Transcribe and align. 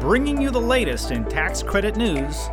Bringing 0.00 0.40
you 0.40 0.50
the 0.50 0.60
latest 0.60 1.10
in 1.10 1.24
tax 1.24 1.62
credit 1.62 1.96
news, 1.96 2.48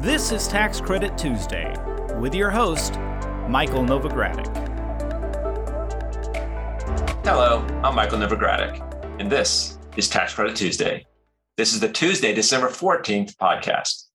this 0.00 0.32
is 0.32 0.48
Tax 0.48 0.80
Credit 0.80 1.16
Tuesday 1.16 1.74
with 2.18 2.34
your 2.34 2.50
host, 2.50 2.98
Michael 3.48 3.82
Novogradac. 3.82 4.46
Hello, 7.24 7.64
I'm 7.84 7.94
Michael 7.94 8.18
Novogradac, 8.18 9.20
and 9.20 9.30
this 9.30 9.78
is 9.96 10.08
Tax 10.08 10.34
Credit 10.34 10.56
Tuesday. 10.56 11.06
This 11.56 11.72
is 11.72 11.80
the 11.80 11.88
Tuesday, 11.88 12.34
December 12.34 12.68
14th 12.68 13.36
podcast. 13.36 14.06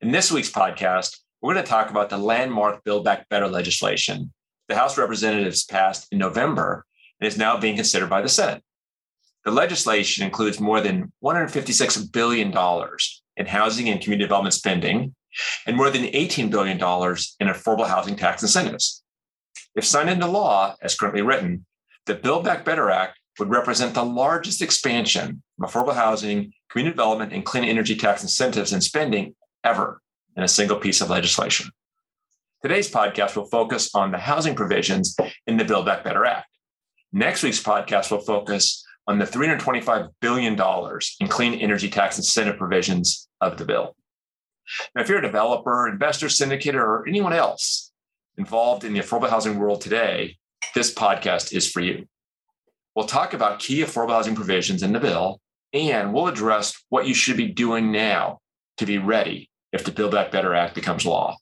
In 0.00 0.12
this 0.12 0.30
week's 0.30 0.50
podcast, 0.50 1.18
we're 1.42 1.54
going 1.54 1.64
to 1.64 1.70
talk 1.70 1.90
about 1.90 2.08
the 2.08 2.18
landmark 2.18 2.84
Build 2.84 3.04
Back 3.04 3.28
Better 3.28 3.48
legislation 3.48 4.32
the 4.68 4.76
House 4.76 4.98
Representatives 4.98 5.64
passed 5.64 6.06
in 6.12 6.18
November 6.18 6.84
and 7.20 7.26
is 7.26 7.38
now 7.38 7.58
being 7.58 7.74
considered 7.74 8.10
by 8.10 8.20
the 8.20 8.28
Senate. 8.28 8.62
The 9.44 9.50
legislation 9.50 10.24
includes 10.24 10.60
more 10.60 10.80
than 10.80 11.12
$156 11.22 12.12
billion 12.12 12.48
in 13.36 13.46
housing 13.46 13.88
and 13.88 14.00
community 14.00 14.24
development 14.24 14.54
spending 14.54 15.14
and 15.66 15.76
more 15.76 15.90
than 15.90 16.04
$18 16.04 16.50
billion 16.50 16.76
in 16.76 17.48
affordable 17.48 17.88
housing 17.88 18.16
tax 18.16 18.42
incentives. 18.42 19.02
If 19.74 19.84
signed 19.84 20.10
into 20.10 20.26
law, 20.26 20.74
as 20.82 20.96
currently 20.96 21.22
written, 21.22 21.64
the 22.06 22.14
Build 22.14 22.44
Back 22.44 22.64
Better 22.64 22.90
Act 22.90 23.18
would 23.38 23.50
represent 23.50 23.94
the 23.94 24.04
largest 24.04 24.60
expansion 24.62 25.42
of 25.62 25.70
affordable 25.70 25.94
housing, 25.94 26.52
community 26.70 26.94
development, 26.94 27.32
and 27.32 27.44
clean 27.44 27.64
energy 27.64 27.94
tax 27.94 28.22
incentives 28.22 28.72
and 28.72 28.82
spending 28.82 29.34
ever 29.62 30.00
in 30.36 30.42
a 30.42 30.48
single 30.48 30.78
piece 30.78 31.00
of 31.00 31.10
legislation. 31.10 31.70
Today's 32.62 32.90
podcast 32.90 33.36
will 33.36 33.46
focus 33.46 33.94
on 33.94 34.10
the 34.10 34.18
housing 34.18 34.56
provisions 34.56 35.16
in 35.46 35.56
the 35.56 35.64
Build 35.64 35.86
Back 35.86 36.02
Better 36.02 36.24
Act. 36.24 36.48
Next 37.12 37.42
week's 37.42 37.62
podcast 37.62 38.10
will 38.10 38.20
focus 38.20 38.84
on 39.08 39.18
the 39.18 39.24
$325 39.24 40.10
billion 40.20 40.52
in 41.20 41.28
clean 41.28 41.54
energy 41.54 41.88
tax 41.88 42.18
incentive 42.18 42.58
provisions 42.58 43.26
of 43.40 43.56
the 43.56 43.64
bill. 43.64 43.96
Now, 44.94 45.00
if 45.00 45.08
you're 45.08 45.18
a 45.18 45.22
developer, 45.22 45.88
investor, 45.88 46.26
syndicator, 46.26 46.82
or 46.82 47.08
anyone 47.08 47.32
else 47.32 47.90
involved 48.36 48.84
in 48.84 48.92
the 48.92 49.00
affordable 49.00 49.30
housing 49.30 49.58
world 49.58 49.80
today, 49.80 50.36
this 50.74 50.92
podcast 50.92 51.54
is 51.54 51.70
for 51.70 51.80
you. 51.80 52.06
We'll 52.94 53.06
talk 53.06 53.32
about 53.32 53.60
key 53.60 53.82
affordable 53.82 54.10
housing 54.10 54.34
provisions 54.34 54.82
in 54.82 54.92
the 54.92 55.00
bill, 55.00 55.40
and 55.72 56.12
we'll 56.12 56.28
address 56.28 56.74
what 56.90 57.06
you 57.06 57.14
should 57.14 57.38
be 57.38 57.48
doing 57.48 57.90
now 57.90 58.40
to 58.76 58.84
be 58.84 58.98
ready 58.98 59.48
if 59.72 59.84
the 59.84 59.92
Build 59.92 60.12
Back 60.12 60.30
Better 60.30 60.54
Act 60.54 60.74
becomes 60.74 61.06
law. 61.06 61.34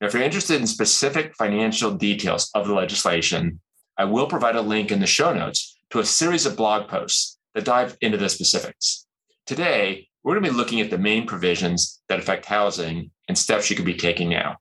Now, 0.00 0.06
if 0.06 0.14
you're 0.14 0.22
interested 0.22 0.60
in 0.62 0.66
specific 0.66 1.34
financial 1.36 1.90
details 1.90 2.50
of 2.54 2.66
the 2.66 2.74
legislation, 2.74 3.60
I 3.98 4.04
will 4.04 4.26
provide 4.26 4.56
a 4.56 4.62
link 4.62 4.90
in 4.90 5.00
the 5.00 5.06
show 5.06 5.34
notes 5.34 5.74
to 5.94 6.00
a 6.00 6.04
series 6.04 6.44
of 6.44 6.56
blog 6.56 6.88
posts 6.88 7.38
that 7.54 7.64
dive 7.64 7.96
into 8.00 8.18
the 8.18 8.28
specifics. 8.28 9.06
Today, 9.46 10.08
we're 10.24 10.34
going 10.34 10.42
to 10.42 10.50
be 10.50 10.56
looking 10.56 10.80
at 10.80 10.90
the 10.90 10.98
main 10.98 11.24
provisions 11.24 12.02
that 12.08 12.18
affect 12.18 12.46
housing 12.46 13.12
and 13.28 13.38
steps 13.38 13.70
you 13.70 13.76
could 13.76 13.84
be 13.84 13.94
taking 13.94 14.28
now. 14.28 14.56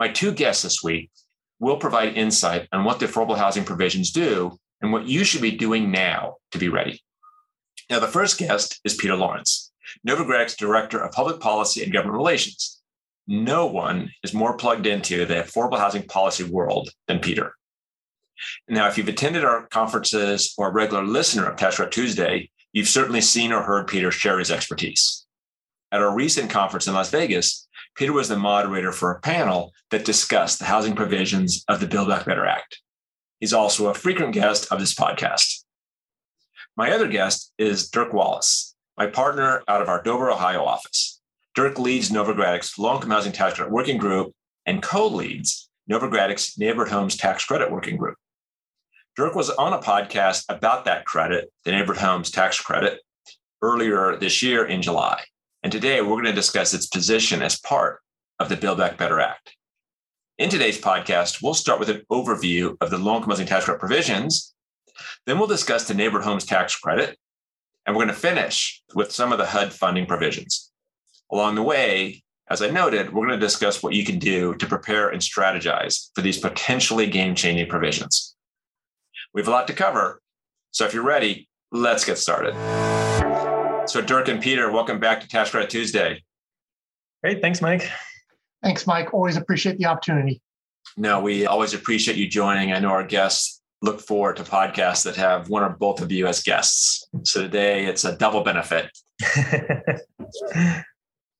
My 0.00 0.08
two 0.08 0.32
guests 0.32 0.64
this 0.64 0.82
week 0.82 1.12
will 1.60 1.76
provide 1.76 2.16
insight 2.16 2.66
on 2.72 2.82
what 2.82 2.98
the 2.98 3.06
affordable 3.06 3.36
housing 3.36 3.62
provisions 3.62 4.10
do 4.10 4.58
and 4.80 4.92
what 4.92 5.06
you 5.06 5.22
should 5.22 5.42
be 5.42 5.52
doing 5.52 5.92
now 5.92 6.38
to 6.50 6.58
be 6.58 6.68
ready. 6.68 7.00
Now, 7.88 8.00
the 8.00 8.08
first 8.08 8.36
guest 8.36 8.80
is 8.84 8.96
Peter 8.96 9.14
Lawrence, 9.14 9.70
Novogradac's 10.04 10.56
Director 10.56 10.98
of 10.98 11.12
Public 11.12 11.38
Policy 11.38 11.84
and 11.84 11.92
Government 11.92 12.16
Relations. 12.16 12.82
No 13.28 13.66
one 13.66 14.10
is 14.24 14.34
more 14.34 14.56
plugged 14.56 14.88
into 14.88 15.24
the 15.24 15.34
affordable 15.34 15.78
housing 15.78 16.02
policy 16.02 16.42
world 16.42 16.90
than 17.06 17.20
Peter. 17.20 17.54
Now, 18.68 18.88
if 18.88 18.96
you've 18.96 19.08
attended 19.08 19.44
our 19.44 19.66
conferences 19.68 20.54
or 20.56 20.68
a 20.68 20.72
regular 20.72 21.04
listener 21.04 21.46
of 21.46 21.56
Credit 21.56 21.90
Tuesday, 21.90 22.50
you've 22.72 22.88
certainly 22.88 23.20
seen 23.20 23.52
or 23.52 23.62
heard 23.62 23.86
Peter 23.86 24.10
share 24.10 24.38
his 24.38 24.50
expertise. 24.50 25.26
At 25.90 26.00
our 26.00 26.14
recent 26.14 26.50
conference 26.50 26.86
in 26.86 26.94
Las 26.94 27.10
Vegas, 27.10 27.68
Peter 27.94 28.12
was 28.12 28.28
the 28.28 28.36
moderator 28.36 28.92
for 28.92 29.10
a 29.10 29.20
panel 29.20 29.72
that 29.90 30.04
discussed 30.04 30.58
the 30.58 30.64
housing 30.64 30.94
provisions 30.94 31.64
of 31.68 31.80
the 31.80 31.86
Build 31.86 32.08
Back 32.08 32.24
Better 32.24 32.46
Act. 32.46 32.80
He's 33.40 33.52
also 33.52 33.88
a 33.88 33.94
frequent 33.94 34.32
guest 34.32 34.72
of 34.72 34.80
this 34.80 34.94
podcast. 34.94 35.64
My 36.76 36.92
other 36.92 37.08
guest 37.08 37.52
is 37.58 37.90
Dirk 37.90 38.14
Wallace, 38.14 38.74
my 38.96 39.06
partner 39.06 39.62
out 39.68 39.82
of 39.82 39.88
our 39.88 40.02
Dover, 40.02 40.30
Ohio 40.30 40.64
office. 40.64 41.20
Dirk 41.54 41.78
leads 41.78 42.10
Novogradac's 42.10 42.78
Low 42.78 42.94
Income 42.94 43.10
Housing 43.10 43.32
Tax 43.32 43.54
Credit 43.54 43.70
Working 43.70 43.98
Group 43.98 44.32
and 44.64 44.82
co 44.82 45.06
leads 45.06 45.68
Novogradac's 45.90 46.56
Neighborhood 46.56 46.92
Homes 46.92 47.16
Tax 47.16 47.44
Credit 47.44 47.70
Working 47.70 47.98
Group. 47.98 48.16
Dirk 49.14 49.34
was 49.34 49.50
on 49.50 49.74
a 49.74 49.78
podcast 49.78 50.46
about 50.48 50.86
that 50.86 51.04
credit, 51.04 51.52
the 51.66 51.70
Neighborhood 51.70 52.02
Homes 52.02 52.30
Tax 52.30 52.58
Credit, 52.58 52.98
earlier 53.60 54.16
this 54.16 54.42
year 54.42 54.64
in 54.64 54.80
July. 54.80 55.22
And 55.62 55.70
today 55.70 56.00
we're 56.00 56.14
going 56.14 56.24
to 56.24 56.32
discuss 56.32 56.72
its 56.72 56.86
position 56.86 57.42
as 57.42 57.60
part 57.60 58.00
of 58.38 58.48
the 58.48 58.56
Build 58.56 58.78
Back 58.78 58.96
Better 58.96 59.20
Act. 59.20 59.54
In 60.38 60.48
today's 60.48 60.80
podcast, 60.80 61.42
we'll 61.42 61.52
start 61.52 61.78
with 61.78 61.90
an 61.90 62.00
overview 62.10 62.74
of 62.80 62.88
the 62.88 62.96
low 62.96 63.16
income 63.16 63.28
housing 63.28 63.46
tax 63.46 63.66
credit 63.66 63.80
provisions. 63.80 64.54
Then 65.26 65.38
we'll 65.38 65.46
discuss 65.46 65.86
the 65.86 65.92
Neighborhood 65.92 66.24
Homes 66.24 66.46
Tax 66.46 66.74
Credit. 66.74 67.18
And 67.84 67.94
we're 67.94 68.04
going 68.04 68.14
to 68.14 68.20
finish 68.20 68.82
with 68.94 69.12
some 69.12 69.30
of 69.30 69.36
the 69.36 69.44
HUD 69.44 69.74
funding 69.74 70.06
provisions. 70.06 70.72
Along 71.30 71.54
the 71.54 71.62
way, 71.62 72.22
as 72.48 72.62
I 72.62 72.70
noted, 72.70 73.12
we're 73.12 73.26
going 73.26 73.38
to 73.38 73.46
discuss 73.46 73.82
what 73.82 73.92
you 73.92 74.06
can 74.06 74.18
do 74.18 74.54
to 74.54 74.66
prepare 74.66 75.10
and 75.10 75.20
strategize 75.20 76.08
for 76.14 76.22
these 76.22 76.38
potentially 76.38 77.08
game 77.08 77.34
changing 77.34 77.68
provisions. 77.68 78.31
We 79.34 79.40
have 79.40 79.48
a 79.48 79.50
lot 79.50 79.66
to 79.68 79.72
cover. 79.72 80.20
So 80.72 80.84
if 80.84 80.92
you're 80.92 81.04
ready, 81.04 81.48
let's 81.70 82.04
get 82.04 82.18
started. 82.18 82.54
So, 83.88 84.00
Dirk 84.00 84.28
and 84.28 84.40
Peter, 84.40 84.70
welcome 84.70 85.00
back 85.00 85.20
to 85.22 85.28
Tax 85.28 85.50
Credit 85.50 85.70
Tuesday. 85.70 86.22
Great. 87.22 87.40
Thanks, 87.40 87.60
Mike. 87.62 87.90
Thanks, 88.62 88.86
Mike. 88.86 89.12
Always 89.12 89.36
appreciate 89.36 89.78
the 89.78 89.86
opportunity. 89.86 90.40
No, 90.96 91.20
we 91.20 91.46
always 91.46 91.74
appreciate 91.74 92.16
you 92.16 92.28
joining. 92.28 92.72
I 92.72 92.78
know 92.78 92.90
our 92.90 93.04
guests 93.04 93.60
look 93.80 94.00
forward 94.00 94.36
to 94.36 94.44
podcasts 94.44 95.02
that 95.04 95.16
have 95.16 95.48
one 95.48 95.62
or 95.62 95.70
both 95.70 96.00
of 96.00 96.12
you 96.12 96.26
as 96.26 96.42
guests. 96.42 97.08
So 97.24 97.42
today 97.42 97.86
it's 97.86 98.04
a 98.04 98.16
double 98.16 98.42
benefit. 98.42 98.90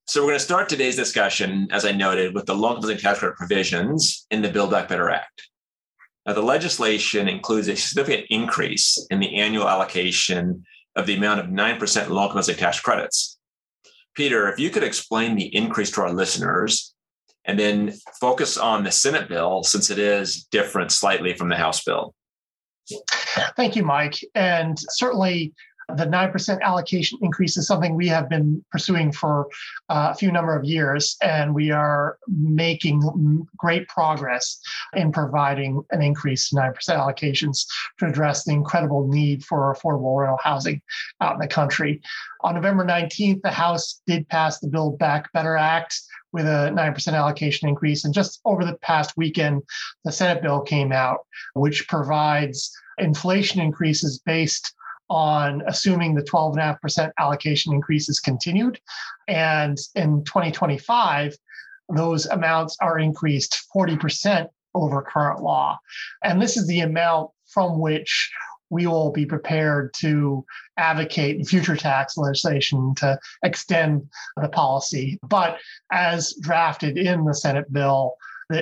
so 0.07 0.23
we're 0.23 0.29
going 0.29 0.39
to 0.39 0.41
start 0.41 0.69
today's 0.69 0.97
discussion, 0.97 1.69
as 1.71 1.85
I 1.85 1.93
noted, 1.93 2.35
with 2.35 2.47
the 2.47 2.55
low 2.55 2.71
income 2.71 2.83
housing 2.83 2.99
tax 2.99 3.19
credit 3.21 3.37
provisions 3.37 4.27
in 4.31 4.43
the 4.43 4.49
Build 4.49 4.71
Back 4.71 4.89
Better 4.89 5.11
Act. 5.11 5.51
Now, 6.27 6.35
the 6.35 6.43
legislation 6.43 7.29
includes 7.29 7.69
a 7.69 7.77
significant 7.77 8.27
increase 8.31 9.05
in 9.11 9.19
the 9.19 9.37
annual 9.37 9.69
allocation 9.69 10.65
of 10.95 11.07
the 11.07 11.17
amount 11.17 11.41
of 11.41 11.47
9% 11.47 12.09
low 12.09 12.27
income 12.27 12.43
tax 12.57 12.81
credits. 12.81 13.39
Peter, 14.15 14.49
if 14.49 14.59
you 14.59 14.71
could 14.71 14.85
explain 14.85 15.35
the 15.35 15.55
increase 15.55 15.91
to 15.93 16.03
our 16.03 16.13
listeners 16.13 16.95
and 17.45 17.59
then 17.59 17.93
focus 18.21 18.57
on 18.57 18.85
the 18.85 18.91
Senate 18.91 19.29
bill 19.29 19.63
since 19.63 19.91
it 19.91 19.99
is 19.99 20.45
different 20.51 20.93
slightly 20.93 21.35
from 21.35 21.49
the 21.49 21.57
House 21.57 21.83
bill. 21.83 22.15
Thank 23.57 23.75
you, 23.75 23.85
Mike. 23.85 24.19
And 24.35 24.77
certainly 24.79 25.53
the 25.97 26.07
9% 26.07 26.61
allocation 26.61 27.19
increase 27.23 27.57
is 27.57 27.67
something 27.67 27.95
we 27.95 28.09
have 28.09 28.29
been 28.29 28.65
pursuing 28.71 29.13
for 29.13 29.49
uh, 29.89 30.11
a 30.13 30.15
few 30.15 30.33
number 30.33 30.57
of 30.57 30.65
years, 30.65 31.17
and 31.23 31.55
we 31.55 31.71
are 31.71 32.19
making 32.29 33.47
great 33.57 33.89
progress 33.89 34.61
in 34.95 35.13
providing 35.13 35.83
an 35.91 36.03
increase 36.03 36.49
to 36.49 36.57
9% 36.57 36.75
allocations 36.91 37.67
to 37.99 38.07
address 38.07 38.45
the 38.45 38.53
incredible 38.53 39.07
need 39.09 39.45
for 39.45 39.75
affordable 39.75 40.19
rental 40.19 40.39
housing 40.43 40.81
out 41.21 41.35
in 41.35 41.41
the 41.41 41.49
country. 41.49 42.01
On 42.43 42.55
November 42.55 42.85
19th, 42.85 43.43
the 43.43 43.51
House 43.51 44.01
did 44.07 44.29
pass 44.29 44.59
the 44.59 44.69
Build 44.69 44.99
Back 44.99 45.33
Better 45.33 45.57
Act 45.57 46.01
with 46.33 46.47
a 46.47 46.73
9% 46.75 47.13
allocation 47.13 47.69
increase. 47.69 48.05
And 48.05 48.15
just 48.15 48.41
over 48.45 48.65
the 48.65 48.79
past 48.79 49.17
weekend, 49.17 49.63
the 50.05 50.13
Senate 50.13 50.43
bill 50.43 50.61
came 50.61 50.93
out, 50.93 51.27
which 51.55 51.87
provides 51.89 52.75
inflation 52.99 53.61
increases 53.61 54.19
based 54.19 54.75
on 55.11 55.63
assuming 55.67 56.15
the 56.15 56.23
12.5% 56.23 57.11
allocation 57.19 57.73
increases 57.73 58.21
continued. 58.21 58.81
And 59.29 59.79
in 59.95 60.25
2025, 60.25 61.37
those 61.95 62.27
amounts 62.27 62.77
are 62.81 62.99
increased 62.99 63.67
40% 63.75 64.49
over 64.75 65.03
current 65.03 65.43
law. 65.43 65.79
And 66.25 66.41
this 66.41 66.57
is 66.57 66.67
the 66.67 66.81
amount 66.81 67.31
from 67.47 67.79
which 67.79 68.31
we 68.71 68.87
will 68.87 69.13
be 69.13 69.27
prepared 69.27 69.93
to 69.99 70.45
advocate 70.79 71.47
future 71.47 71.77
tax 71.77 72.17
legislation 72.17 72.95
to 72.97 73.19
extend 73.45 74.09
the 74.41 74.49
policy. 74.49 75.19
But 75.29 75.59
as 75.93 76.35
drafted 76.41 76.97
in 76.97 77.27
the 77.27 77.35
Senate 77.35 77.71
bill, 77.71 78.15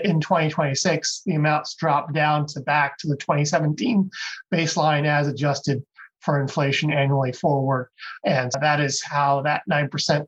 in 0.05 0.21
2026, 0.21 1.23
the 1.27 1.35
amounts 1.35 1.75
drop 1.75 2.13
down 2.13 2.47
to 2.47 2.61
back 2.61 2.99
to 2.99 3.09
the 3.09 3.17
2017 3.17 4.11
baseline 4.53 5.05
as 5.05 5.27
adjusted 5.27 5.85
for 6.21 6.41
inflation 6.41 6.93
annually 6.93 7.33
forward. 7.33 7.89
And 8.25 8.51
that 8.61 8.81
is 8.81 9.03
how 9.03 9.43
that 9.43 9.63
9% 9.71 10.27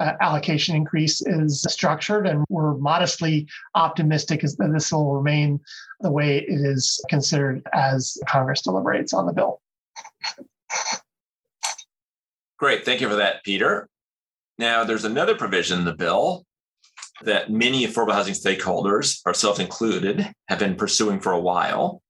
uh, 0.00 0.12
allocation 0.20 0.74
increase 0.74 1.20
is 1.22 1.62
structured. 1.62 2.26
And 2.26 2.44
we're 2.48 2.74
modestly 2.74 3.46
optimistic 3.74 4.40
that 4.40 4.72
this 4.72 4.92
will 4.92 5.14
remain 5.14 5.60
the 6.00 6.10
way 6.10 6.38
it 6.38 6.46
is 6.48 7.02
considered 7.08 7.62
as 7.72 8.18
Congress 8.28 8.62
deliberates 8.62 9.14
on 9.14 9.26
the 9.26 9.32
bill. 9.32 9.60
Great. 12.58 12.84
Thank 12.84 13.00
you 13.00 13.08
for 13.08 13.16
that, 13.16 13.44
Peter. 13.44 13.88
Now, 14.58 14.84
there's 14.84 15.04
another 15.04 15.34
provision 15.34 15.80
in 15.80 15.84
the 15.84 15.94
bill 15.94 16.44
that 17.22 17.50
many 17.50 17.86
affordable 17.86 18.12
housing 18.12 18.34
stakeholders, 18.34 19.24
ourselves 19.26 19.58
included, 19.58 20.32
have 20.48 20.58
been 20.58 20.76
pursuing 20.76 21.20
for 21.20 21.32
a 21.32 21.40
while. 21.40 22.02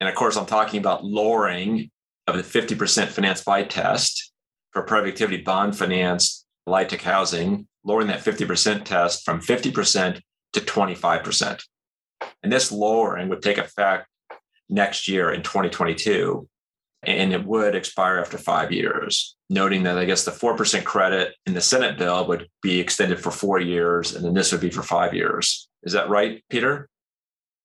And 0.00 0.08
of 0.08 0.14
course, 0.14 0.36
I'm 0.36 0.46
talking 0.46 0.80
about 0.80 1.04
lowering 1.04 1.90
of 2.26 2.36
the 2.36 2.42
50% 2.42 3.08
finance 3.08 3.42
by 3.42 3.62
test 3.62 4.32
for 4.72 4.82
private 4.82 5.08
activity 5.08 5.42
bond 5.42 5.76
finance, 5.76 6.46
LIHTC 6.68 7.00
housing, 7.02 7.66
lowering 7.84 8.08
that 8.08 8.20
50% 8.20 8.84
test 8.84 9.24
from 9.24 9.40
50% 9.40 10.20
to 10.52 10.60
25%. 10.60 11.62
And 12.42 12.52
this 12.52 12.70
lowering 12.70 13.28
would 13.28 13.42
take 13.42 13.58
effect 13.58 14.06
next 14.68 15.08
year 15.08 15.32
in 15.32 15.42
2022, 15.42 16.48
and 17.02 17.32
it 17.32 17.44
would 17.44 17.74
expire 17.74 18.18
after 18.18 18.38
five 18.38 18.72
years. 18.72 19.36
Noting 19.50 19.82
that 19.82 19.98
I 19.98 20.04
guess 20.04 20.24
the 20.24 20.30
4% 20.30 20.84
credit 20.84 21.34
in 21.46 21.54
the 21.54 21.60
Senate 21.60 21.98
bill 21.98 22.26
would 22.28 22.48
be 22.62 22.80
extended 22.80 23.20
for 23.20 23.30
four 23.30 23.60
years, 23.60 24.14
and 24.14 24.24
then 24.24 24.34
this 24.34 24.52
would 24.52 24.60
be 24.60 24.70
for 24.70 24.82
five 24.82 25.12
years. 25.12 25.68
Is 25.82 25.92
that 25.92 26.08
right, 26.08 26.42
Peter? 26.48 26.88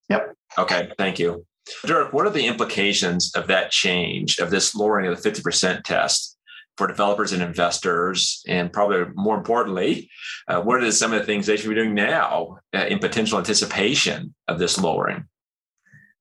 Yep. 0.08 0.34
Okay, 0.58 0.90
thank 0.98 1.18
you. 1.18 1.46
Dirk, 1.84 2.12
what 2.12 2.26
are 2.26 2.30
the 2.30 2.46
implications 2.46 3.34
of 3.34 3.46
that 3.48 3.70
change, 3.70 4.38
of 4.38 4.50
this 4.50 4.74
lowering 4.74 5.06
of 5.06 5.20
the 5.20 5.30
50% 5.30 5.82
test 5.84 6.36
for 6.76 6.86
developers 6.86 7.32
and 7.32 7.42
investors? 7.42 8.42
And 8.46 8.72
probably 8.72 9.04
more 9.14 9.36
importantly, 9.36 10.10
uh, 10.46 10.60
what 10.60 10.82
are 10.82 10.92
some 10.92 11.12
of 11.12 11.20
the 11.20 11.26
things 11.26 11.46
they 11.46 11.56
should 11.56 11.68
be 11.68 11.74
doing 11.74 11.94
now 11.94 12.58
uh, 12.74 12.86
in 12.86 12.98
potential 12.98 13.38
anticipation 13.38 14.34
of 14.46 14.58
this 14.58 14.78
lowering? 14.78 15.24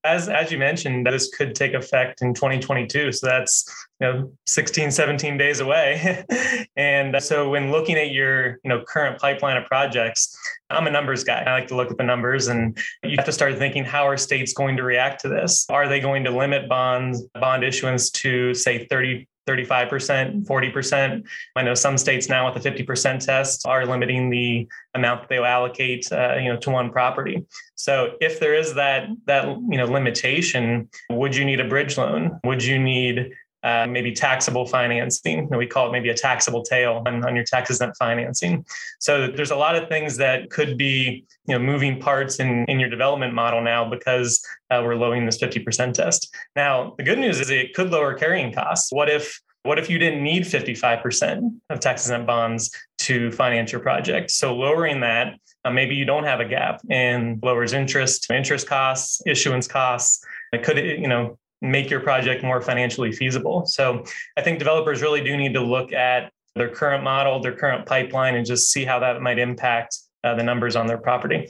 As, 0.07 0.29
as 0.29 0.51
you 0.51 0.57
mentioned, 0.57 1.05
this 1.05 1.29
could 1.35 1.53
take 1.53 1.73
effect 1.73 2.21
in 2.21 2.33
2022. 2.33 3.11
So 3.11 3.27
that's 3.27 3.65
you 3.99 4.07
know 4.07 4.31
16, 4.45 4.91
17 4.91 5.37
days 5.37 5.59
away. 5.59 6.23
and 6.75 7.21
so 7.21 7.49
when 7.49 7.71
looking 7.71 7.97
at 7.97 8.11
your 8.11 8.59
you 8.63 8.69
know 8.69 8.83
current 8.87 9.19
pipeline 9.19 9.57
of 9.57 9.65
projects, 9.65 10.37
I'm 10.69 10.87
a 10.87 10.91
numbers 10.91 11.23
guy. 11.23 11.43
I 11.43 11.51
like 11.51 11.67
to 11.67 11.75
look 11.75 11.91
at 11.91 11.97
the 11.97 12.03
numbers 12.03 12.47
and 12.47 12.77
you 13.03 13.15
have 13.17 13.25
to 13.25 13.31
start 13.31 13.57
thinking 13.57 13.83
how 13.83 14.07
are 14.07 14.17
states 14.17 14.53
going 14.53 14.77
to 14.77 14.83
react 14.83 15.21
to 15.21 15.29
this? 15.29 15.65
Are 15.69 15.87
they 15.87 15.99
going 15.99 16.23
to 16.23 16.31
limit 16.31 16.69
bonds, 16.69 17.23
bond 17.39 17.63
issuance 17.63 18.09
to 18.11 18.53
say 18.53 18.85
30 18.87 19.27
35%, 19.47 20.45
40%. 20.45 21.25
I 21.55 21.63
know 21.63 21.73
some 21.73 21.97
states 21.97 22.29
now 22.29 22.51
with 22.51 22.61
the 22.61 22.69
50% 22.69 23.25
test 23.25 23.65
are 23.65 23.85
limiting 23.85 24.29
the 24.29 24.67
amount 24.93 25.21
that 25.21 25.29
they'll 25.29 25.45
allocate, 25.45 26.11
uh, 26.11 26.35
you 26.35 26.51
know, 26.51 26.57
to 26.57 26.69
one 26.69 26.91
property. 26.91 27.45
So 27.75 28.13
if 28.19 28.39
there 28.39 28.53
is 28.53 28.73
that 28.73 29.07
that 29.25 29.45
you 29.45 29.77
know 29.77 29.85
limitation, 29.85 30.89
would 31.09 31.35
you 31.35 31.45
need 31.45 31.59
a 31.59 31.67
bridge 31.67 31.97
loan? 31.97 32.39
Would 32.43 32.63
you 32.63 32.79
need 32.79 33.31
uh, 33.63 33.87
maybe 33.89 34.11
taxable 34.11 34.65
financing. 34.65 35.49
We 35.49 35.67
call 35.67 35.89
it 35.89 35.91
maybe 35.91 36.09
a 36.09 36.13
taxable 36.13 36.63
tail 36.63 37.03
on, 37.05 37.25
on 37.25 37.35
your 37.35 37.43
tax 37.43 37.69
exempt 37.69 37.97
financing. 37.97 38.65
So 38.99 39.27
there's 39.27 39.51
a 39.51 39.55
lot 39.55 39.75
of 39.75 39.89
things 39.89 40.17
that 40.17 40.49
could 40.49 40.77
be 40.77 41.25
you 41.47 41.57
know 41.57 41.59
moving 41.59 41.99
parts 41.99 42.39
in, 42.39 42.65
in 42.65 42.79
your 42.79 42.89
development 42.89 43.33
model 43.33 43.61
now 43.61 43.89
because 43.89 44.45
uh, 44.69 44.81
we're 44.83 44.95
lowering 44.95 45.25
this 45.25 45.39
50% 45.39 45.93
test. 45.93 46.33
Now 46.55 46.93
the 46.97 47.03
good 47.03 47.19
news 47.19 47.39
is 47.39 47.49
it 47.49 47.73
could 47.73 47.89
lower 47.89 48.13
carrying 48.13 48.53
costs. 48.53 48.91
What 48.91 49.09
if 49.09 49.41
what 49.63 49.77
if 49.77 49.89
you 49.89 49.99
didn't 49.99 50.23
need 50.23 50.43
55% 50.43 51.59
of 51.69 51.79
tax 51.81 52.05
exempt 52.05 52.25
bonds 52.25 52.71
to 52.99 53.31
finance 53.31 53.73
your 53.73 53.81
project? 53.81 54.31
So 54.31 54.55
lowering 54.55 55.01
that, 55.01 55.33
uh, 55.65 55.71
maybe 55.71 55.93
you 55.93 56.05
don't 56.05 56.23
have 56.23 56.39
a 56.39 56.45
gap 56.45 56.79
and 56.89 57.37
lowers 57.43 57.73
interest, 57.73 58.31
interest 58.31 58.65
costs, 58.65 59.21
issuance 59.25 59.67
costs. 59.67 60.25
It 60.53 60.63
could, 60.63 60.77
you 60.77 61.09
know, 61.09 61.37
make 61.61 61.89
your 61.89 61.99
project 61.99 62.43
more 62.43 62.61
financially 62.61 63.11
feasible. 63.11 63.65
So 63.65 64.03
I 64.37 64.41
think 64.41 64.59
developers 64.59 65.01
really 65.01 65.23
do 65.23 65.35
need 65.35 65.53
to 65.53 65.61
look 65.61 65.91
at 65.91 66.31
their 66.55 66.69
current 66.69 67.03
model, 67.03 67.39
their 67.39 67.55
current 67.55 67.85
pipeline, 67.85 68.35
and 68.35 68.45
just 68.45 68.71
see 68.71 68.85
how 68.85 68.99
that 68.99 69.21
might 69.21 69.39
impact 69.39 69.97
uh, 70.23 70.35
the 70.35 70.43
numbers 70.43 70.75
on 70.75 70.87
their 70.87 70.97
property. 70.97 71.49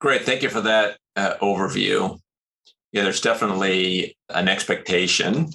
Great. 0.00 0.22
Thank 0.22 0.42
you 0.42 0.48
for 0.48 0.62
that 0.62 0.98
uh, 1.16 1.34
overview. 1.42 2.18
Yeah, 2.92 3.04
there's 3.04 3.20
definitely 3.20 4.16
an 4.28 4.48
expectation 4.48 5.50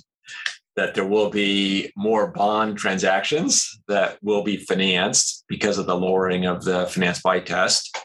that 0.75 0.93
there 0.93 1.05
will 1.05 1.29
be 1.29 1.91
more 1.95 2.27
bond 2.27 2.77
transactions 2.77 3.79
that 3.87 4.17
will 4.21 4.43
be 4.43 4.57
financed 4.57 5.45
because 5.47 5.77
of 5.77 5.85
the 5.85 5.95
lowering 5.95 6.45
of 6.45 6.63
the 6.63 6.85
finance 6.87 7.21
by 7.21 7.39
test 7.39 7.97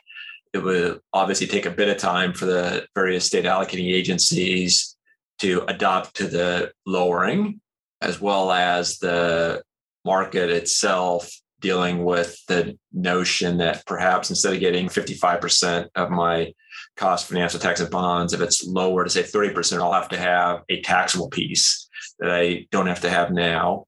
it 0.52 0.58
would 0.58 1.00
obviously 1.12 1.46
take 1.46 1.66
a 1.66 1.70
bit 1.70 1.88
of 1.88 1.96
time 1.96 2.32
for 2.32 2.46
the 2.46 2.86
various 2.94 3.26
state 3.26 3.44
allocating 3.44 3.92
agencies 3.92 4.96
to 5.38 5.64
adopt 5.68 6.16
to 6.16 6.26
the 6.26 6.72
lowering, 6.86 7.60
as 8.00 8.20
well 8.20 8.50
as 8.50 8.98
the 8.98 9.62
market 10.04 10.50
itself 10.50 11.30
dealing 11.60 12.04
with 12.04 12.38
the 12.46 12.76
notion 12.92 13.58
that 13.58 13.84
perhaps 13.86 14.30
instead 14.30 14.54
of 14.54 14.60
getting 14.60 14.88
55% 14.88 15.88
of 15.94 16.10
my 16.10 16.52
cost 16.96 17.28
financial 17.28 17.60
tax 17.60 17.80
and 17.80 17.90
bonds, 17.90 18.32
if 18.32 18.40
it's 18.40 18.66
lower 18.66 19.04
to 19.04 19.10
say 19.10 19.22
30%, 19.22 19.80
I'll 19.80 19.92
have 19.92 20.08
to 20.08 20.18
have 20.18 20.62
a 20.68 20.80
taxable 20.80 21.28
piece 21.28 21.88
that 22.18 22.30
I 22.30 22.66
don't 22.70 22.86
have 22.86 23.02
to 23.02 23.10
have 23.10 23.30
now. 23.30 23.84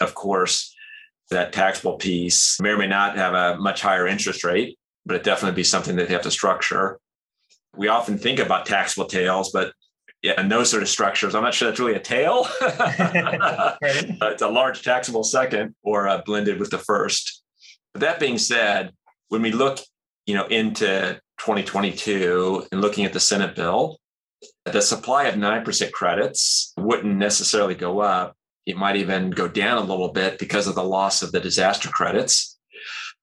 Of 0.00 0.14
course, 0.14 0.74
that 1.30 1.52
taxable 1.52 1.96
piece 1.96 2.60
may 2.60 2.70
or 2.70 2.78
may 2.78 2.86
not 2.86 3.16
have 3.16 3.34
a 3.34 3.58
much 3.58 3.80
higher 3.80 4.06
interest 4.06 4.44
rate 4.44 4.76
but 5.06 5.16
it 5.16 5.22
definitely 5.22 5.56
be 5.56 5.64
something 5.64 5.96
that 5.96 6.08
they 6.08 6.14
have 6.14 6.22
to 6.22 6.30
structure. 6.30 6.98
We 7.76 7.88
often 7.88 8.18
think 8.18 8.38
about 8.38 8.66
taxable 8.66 9.06
tails, 9.06 9.50
but 9.52 9.72
yeah, 10.22 10.34
and 10.38 10.50
those 10.50 10.70
sort 10.70 10.82
of 10.82 10.88
structures, 10.88 11.34
I'm 11.34 11.42
not 11.42 11.52
sure 11.52 11.68
that's 11.68 11.80
really 11.80 11.94
a 11.94 12.00
tail. 12.00 12.46
right. 12.62 13.76
it's 13.82 14.42
a 14.42 14.48
large 14.48 14.82
taxable 14.82 15.22
second 15.22 15.74
or 15.82 16.08
uh, 16.08 16.22
blended 16.24 16.58
with 16.58 16.70
the 16.70 16.78
first. 16.78 17.42
But 17.92 18.00
that 18.00 18.20
being 18.20 18.38
said, 18.38 18.92
when 19.28 19.42
we 19.42 19.52
look, 19.52 19.80
you 20.24 20.34
know, 20.34 20.46
into 20.46 21.20
2022 21.38 22.68
and 22.72 22.80
looking 22.80 23.04
at 23.04 23.12
the 23.12 23.20
Senate 23.20 23.54
bill, 23.54 23.98
the 24.64 24.80
supply 24.80 25.24
of 25.24 25.34
9% 25.34 25.92
credits 25.92 26.72
wouldn't 26.78 27.16
necessarily 27.16 27.74
go 27.74 28.00
up. 28.00 28.34
It 28.64 28.78
might 28.78 28.96
even 28.96 29.30
go 29.30 29.46
down 29.46 29.76
a 29.76 29.84
little 29.84 30.08
bit 30.08 30.38
because 30.38 30.66
of 30.66 30.74
the 30.74 30.84
loss 30.84 31.22
of 31.22 31.32
the 31.32 31.40
disaster 31.40 31.90
credits 31.90 32.53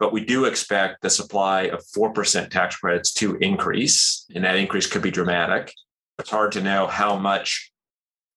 but 0.01 0.11
we 0.11 0.25
do 0.25 0.45
expect 0.45 1.03
the 1.03 1.11
supply 1.11 1.65
of 1.65 1.85
4% 1.95 2.49
tax 2.49 2.75
credits 2.77 3.13
to 3.13 3.35
increase, 3.35 4.25
and 4.33 4.43
that 4.43 4.55
increase 4.55 4.87
could 4.87 5.03
be 5.03 5.11
dramatic. 5.11 5.71
It's 6.17 6.31
hard 6.31 6.53
to 6.53 6.61
know 6.61 6.87
how 6.87 7.17
much 7.17 7.71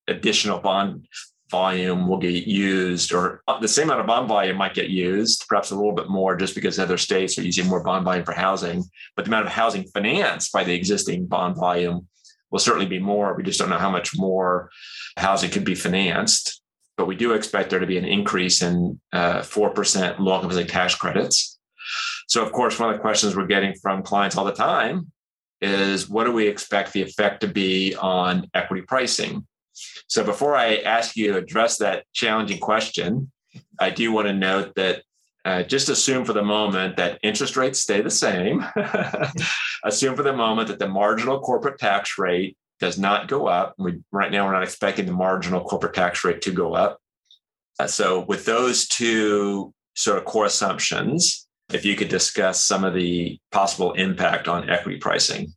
additional 0.06 0.58
bond 0.58 1.06
volume 1.50 2.06
will 2.06 2.18
get 2.18 2.46
used, 2.46 3.14
or 3.14 3.40
the 3.62 3.66
same 3.66 3.84
amount 3.84 4.02
of 4.02 4.06
bond 4.06 4.28
volume 4.28 4.58
might 4.58 4.74
get 4.74 4.90
used, 4.90 5.46
perhaps 5.48 5.70
a 5.70 5.74
little 5.74 5.94
bit 5.94 6.10
more 6.10 6.36
just 6.36 6.54
because 6.54 6.78
other 6.78 6.98
states 6.98 7.38
are 7.38 7.42
using 7.42 7.66
more 7.66 7.82
bond 7.82 8.04
volume 8.04 8.26
for 8.26 8.32
housing. 8.32 8.84
But 9.16 9.24
the 9.24 9.30
amount 9.30 9.46
of 9.46 9.52
housing 9.52 9.84
financed 9.84 10.52
by 10.52 10.64
the 10.64 10.74
existing 10.74 11.28
bond 11.28 11.56
volume 11.56 12.06
will 12.50 12.58
certainly 12.58 12.86
be 12.86 12.98
more. 12.98 13.34
We 13.34 13.42
just 13.42 13.58
don't 13.58 13.70
know 13.70 13.78
how 13.78 13.90
much 13.90 14.14
more 14.14 14.68
housing 15.16 15.50
could 15.50 15.64
be 15.64 15.74
financed. 15.74 16.60
But 16.98 17.06
we 17.06 17.16
do 17.16 17.32
expect 17.32 17.70
there 17.70 17.80
to 17.80 17.86
be 17.86 17.98
an 17.98 18.04
increase 18.04 18.60
in 18.60 19.00
uh, 19.14 19.40
4% 19.40 20.18
low 20.18 20.34
income 20.34 20.50
housing 20.50 20.66
tax 20.66 20.94
credits 20.94 21.53
so, 22.28 22.44
of 22.44 22.52
course, 22.52 22.78
one 22.78 22.90
of 22.90 22.96
the 22.96 23.00
questions 23.02 23.36
we're 23.36 23.46
getting 23.46 23.74
from 23.74 24.02
clients 24.02 24.36
all 24.36 24.44
the 24.44 24.52
time 24.52 25.10
is 25.60 26.08
what 26.08 26.24
do 26.24 26.32
we 26.32 26.46
expect 26.46 26.92
the 26.92 27.02
effect 27.02 27.40
to 27.40 27.48
be 27.48 27.94
on 27.96 28.48
equity 28.54 28.82
pricing? 28.82 29.46
So, 30.08 30.24
before 30.24 30.56
I 30.56 30.76
ask 30.76 31.16
you 31.16 31.32
to 31.32 31.38
address 31.38 31.78
that 31.78 32.04
challenging 32.12 32.58
question, 32.58 33.30
I 33.78 33.90
do 33.90 34.12
want 34.12 34.26
to 34.26 34.32
note 34.32 34.74
that 34.76 35.02
uh, 35.44 35.62
just 35.62 35.88
assume 35.88 36.24
for 36.24 36.32
the 36.32 36.42
moment 36.42 36.96
that 36.96 37.18
interest 37.22 37.56
rates 37.56 37.78
stay 37.78 38.00
the 38.00 38.10
same. 38.10 38.64
assume 39.84 40.16
for 40.16 40.22
the 40.22 40.32
moment 40.32 40.68
that 40.68 40.78
the 40.78 40.88
marginal 40.88 41.40
corporate 41.40 41.78
tax 41.78 42.18
rate 42.18 42.56
does 42.80 42.98
not 42.98 43.28
go 43.28 43.46
up. 43.46 43.74
We, 43.78 44.00
right 44.10 44.32
now, 44.32 44.46
we're 44.46 44.52
not 44.52 44.62
expecting 44.62 45.06
the 45.06 45.12
marginal 45.12 45.62
corporate 45.62 45.94
tax 45.94 46.24
rate 46.24 46.40
to 46.42 46.52
go 46.52 46.74
up. 46.74 46.98
Uh, 47.78 47.86
so, 47.86 48.20
with 48.20 48.44
those 48.44 48.88
two 48.88 49.74
sort 49.94 50.18
of 50.18 50.24
core 50.24 50.46
assumptions, 50.46 51.46
if 51.74 51.84
you 51.84 51.96
could 51.96 52.08
discuss 52.08 52.62
some 52.62 52.84
of 52.84 52.94
the 52.94 53.38
possible 53.50 53.92
impact 53.92 54.48
on 54.48 54.70
equity 54.70 54.98
pricing. 54.98 55.52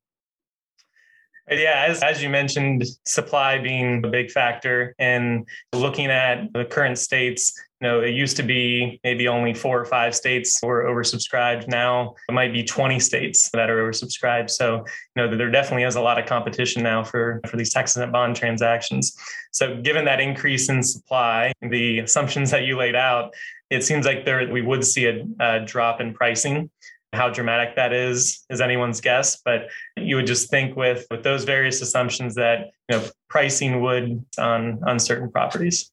Yeah, 1.50 1.86
as, 1.88 2.04
as 2.04 2.22
you 2.22 2.28
mentioned, 2.28 2.84
supply 3.06 3.58
being 3.58 4.04
a 4.04 4.10
big 4.10 4.32
factor 4.32 4.94
and 5.00 5.48
looking 5.74 6.08
at 6.08 6.52
the 6.52 6.66
current 6.66 6.98
states, 6.98 7.54
you 7.80 7.88
know, 7.88 8.02
it 8.02 8.10
used 8.10 8.36
to 8.38 8.44
be 8.44 9.00
maybe 9.06 9.30
only 9.30 9.54
four 9.54 9.80
or 9.80 9.86
five 9.86 10.14
states 10.14 10.60
were 10.62 10.84
oversubscribed. 10.84 11.70
Now 11.70 12.16
it 12.28 12.34
might 12.34 12.52
be 12.52 12.64
20 12.64 13.00
states 13.00 13.50
that 13.52 13.70
are 13.70 13.78
oversubscribed. 13.78 14.50
So, 14.50 14.84
you 15.16 15.28
know, 15.28 15.38
there 15.38 15.50
definitely 15.50 15.84
is 15.84 15.96
a 15.96 16.02
lot 16.02 16.20
of 16.20 16.26
competition 16.26 16.84
now 16.84 17.02
for, 17.02 17.40
for 17.48 17.56
these 17.56 17.72
tax 17.72 17.96
exempt 17.96 18.12
bond 18.12 18.36
transactions. 18.36 19.18
So 19.52 19.82
given 19.82 20.06
that 20.06 20.20
increase 20.20 20.70
in 20.70 20.84
supply, 20.84 21.54
the 21.62 22.00
assumptions 22.00 22.52
that 22.52 22.64
you 22.64 22.78
laid 22.78 22.96
out, 22.96 23.34
it 23.70 23.84
seems 23.84 24.06
like 24.06 24.26
there 24.26 24.50
we 24.52 24.62
would 24.62 24.86
see 24.86 25.06
a, 25.06 25.26
a 25.40 25.60
drop 25.66 26.02
in 26.02 26.14
pricing. 26.14 26.70
How 27.14 27.30
dramatic 27.30 27.76
that 27.78 27.94
is 27.94 28.46
is 28.50 28.60
anyone's 28.60 29.00
guess, 29.00 29.42
but 29.44 29.70
you 29.96 30.18
would 30.18 30.28
just 30.28 30.50
think 30.50 30.76
with 30.76 31.08
with 31.10 31.24
those 31.24 31.46
various 31.46 31.82
assumptions 31.82 32.36
that 32.36 32.72
you 32.90 32.98
know 32.98 33.04
pricing 33.30 33.82
would 33.82 34.24
on 34.38 34.82
on 34.86 35.00
certain 35.00 35.32
properties. 35.32 35.92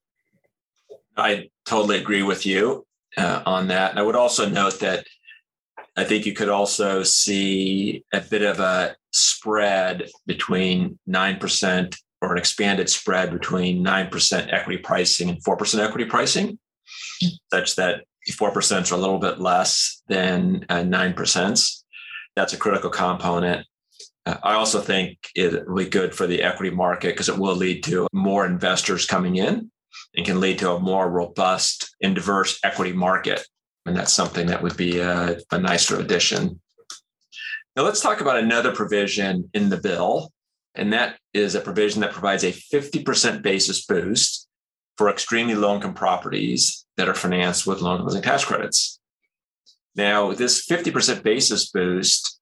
I 1.17 1.51
totally 1.67 1.99
agree 1.99 2.23
with 2.23 2.45
you 2.45 2.85
uh, 3.17 3.43
on 3.47 3.69
that. 3.69 3.91
And 3.91 4.01
I 4.01 4.03
would 4.03 4.17
also 4.17 4.49
note 4.49 4.81
that 4.81 5.07
I 5.97 6.05
think 6.05 6.27
you 6.27 6.33
could 6.33 6.49
also 6.49 7.03
see 7.03 8.05
a 8.13 8.21
bit 8.21 8.43
of 8.43 8.59
a 8.59 8.97
spread 9.13 10.11
between 10.27 10.99
9% 11.09 11.97
or 12.25 12.33
an 12.33 12.39
expanded 12.39 12.89
spread 12.89 13.31
between 13.31 13.85
9% 13.85 14.53
equity 14.53 14.79
pricing 14.79 15.29
and 15.29 15.45
4% 15.45 15.79
equity 15.79 16.07
pricing, 16.07 16.59
such 17.53 17.77
that 17.77 18.05
4% 18.31 18.83
is 18.83 18.91
a 18.91 18.97
little 18.97 19.19
bit 19.19 19.39
less 19.39 20.03
than 20.09 20.65
uh, 20.71 20.77
9%. 20.77 21.83
That's 22.35 22.53
a 22.55 22.57
critical 22.57 22.91
component. 22.91 23.67
Uh, 24.25 24.37
I 24.43 24.55
also 24.55 24.81
think 24.81 25.19
it 25.35 25.69
will 25.69 25.85
be 25.85 25.91
good 25.91 26.15
for 26.15 26.27
the 26.27 26.43
equity 26.43 26.75
market 26.75 27.09
because 27.09 27.29
it 27.29 27.39
will 27.39 27.55
lead 27.55 27.85
to 27.85 28.09
more 28.13 28.47
investors 28.47 29.07
coming 29.07 29.37
in 29.37 29.71
and 30.17 30.27
can 30.27 30.41
lead 30.41 30.59
to 30.61 30.73
a 30.73 30.81
more 30.81 31.11
robust 31.11 31.95
and 32.03 32.15
diverse 32.15 32.59
equity 32.65 32.93
market. 32.93 33.47
And 33.85 33.95
that's 33.95 34.15
something 34.15 34.47
that 34.47 34.63
would 34.63 34.79
be 34.79 34.99
a, 34.99 35.39
a 35.53 35.59
nicer 35.59 36.01
addition. 36.01 36.61
Now, 37.77 37.83
let's 37.83 38.01
talk 38.01 38.23
about 38.23 38.39
another 38.39 38.73
provision 38.73 39.51
in 39.53 39.69
the 39.69 39.77
bill. 39.77 40.33
And 40.75 40.93
that 40.93 41.19
is 41.33 41.55
a 41.55 41.61
provision 41.61 42.01
that 42.01 42.13
provides 42.13 42.45
a 42.45 42.53
50% 42.53 43.43
basis 43.43 43.85
boost 43.87 44.49
for 44.97 45.09
extremely 45.09 45.55
low 45.55 45.75
income 45.75 45.95
properties 45.95 46.85
that 46.97 47.09
are 47.09 47.15
financed 47.15 47.67
with 47.67 47.81
low 47.81 47.97
income 47.97 48.23
tax 48.23 48.45
credits. 48.45 48.99
Now, 49.97 50.33
this 50.33 50.67
50% 50.67 51.23
basis 51.23 51.71
boost 51.71 52.41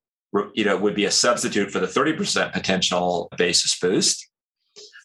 you 0.55 0.65
know, 0.65 0.77
would 0.77 0.95
be 0.95 1.05
a 1.05 1.11
substitute 1.11 1.71
for 1.71 1.79
the 1.79 1.87
30% 1.87 2.53
potential 2.53 3.29
basis 3.37 3.79
boost. 3.79 4.29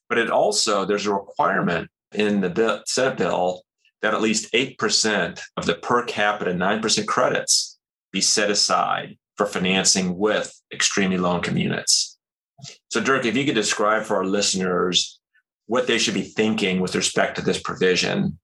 But 0.10 0.17
it 0.17 0.29
also, 0.29 0.86
there's 0.86 1.05
a 1.05 1.13
requirement 1.13 1.89
in 2.13 2.41
the 2.41 2.50
bill, 2.50 2.81
Senate 2.86 3.17
bill 3.17 3.63
that 4.01 4.13
at 4.13 4.22
least 4.22 4.53
8% 4.53 5.41
of 5.57 5.65
the 5.65 5.75
per 5.75 6.03
capita 6.05 6.51
9% 6.51 7.07
credits 7.07 7.77
be 8.12 8.22
set 8.22 8.50
aside 8.50 9.17
for 9.36 9.46
financing 9.46 10.17
with 10.17 10.53
extremely 10.72 11.17
low 11.17 11.36
income 11.36 11.57
units. 11.57 12.17
So, 12.89 13.01
Dirk, 13.01 13.25
if 13.25 13.36
you 13.36 13.46
could 13.46 13.56
describe 13.56 14.03
for 14.03 14.17
our 14.17 14.25
listeners 14.25 15.20
what 15.67 15.88
they 15.88 15.98
should 15.98 16.13
be 16.13 16.22
thinking 16.22 16.79
with 16.79 16.96
respect 16.96 17.36
to 17.36 17.41
this 17.44 17.62
provision. 17.62 18.39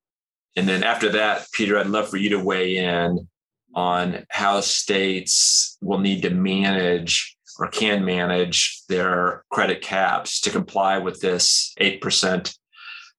And 0.56 0.68
then 0.68 0.84
after 0.84 1.10
that, 1.10 1.48
Peter, 1.54 1.78
I'd 1.78 1.88
love 1.88 2.10
for 2.10 2.18
you 2.18 2.30
to 2.30 2.40
weigh 2.40 2.78
in 2.78 3.28
on 3.76 4.26
how 4.30 4.60
states 4.62 5.78
will 5.82 5.98
need 5.98 6.22
to 6.22 6.30
manage 6.30 7.36
or 7.60 7.70
can 7.70 8.04
manage 8.04 8.82
their 8.90 9.44
credit 9.52 9.82
caps 9.82 10.42
to 10.42 10.50
comply 10.50 10.98
with 10.98 11.22
this 11.22 11.74
8% 11.80 12.56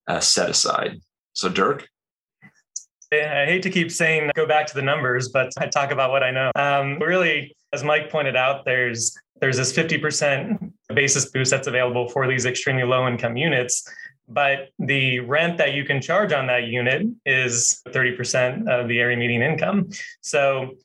uh, 0.07 0.21
set 0.21 0.51
aside. 0.51 1.01
So, 1.33 1.49
Dirk? 1.49 1.89
I 3.13 3.47
hate 3.47 3.63
to 3.63 3.71
keep 3.71 3.91
saying 3.91 4.31
go 4.35 4.47
back 4.47 4.67
to 4.67 4.75
the 4.75 4.83
numbers, 4.83 5.29
but 5.29 5.51
I 5.59 5.67
talk 5.67 5.93
about 5.93 6.11
what 6.11 6.23
I 6.23 6.31
know. 6.31 6.51
Um, 6.57 6.99
really, 6.99 7.57
as 7.73 7.85
Mike 7.85 8.11
pointed 8.11 8.35
out, 8.35 8.65
there's 8.65 9.17
there's 9.45 9.59
this 9.59 9.75
50% 9.75 10.73
basis 10.95 11.31
boost 11.31 11.51
that's 11.51 11.67
available 11.67 12.09
for 12.09 12.27
these 12.27 12.47
extremely 12.47 12.85
low 12.85 13.07
income 13.07 13.37
units 13.37 13.87
but 14.27 14.71
the 14.79 15.21
rent 15.21 15.59
that 15.59 15.75
you 15.75 15.85
can 15.85 16.01
charge 16.01 16.33
on 16.33 16.47
that 16.47 16.65
unit 16.65 17.07
is 17.27 17.83
30% 17.89 18.69
of 18.69 18.89
the 18.89 18.99
area 18.99 19.17
median 19.17 19.43
income. 19.43 19.91
So 20.23 20.77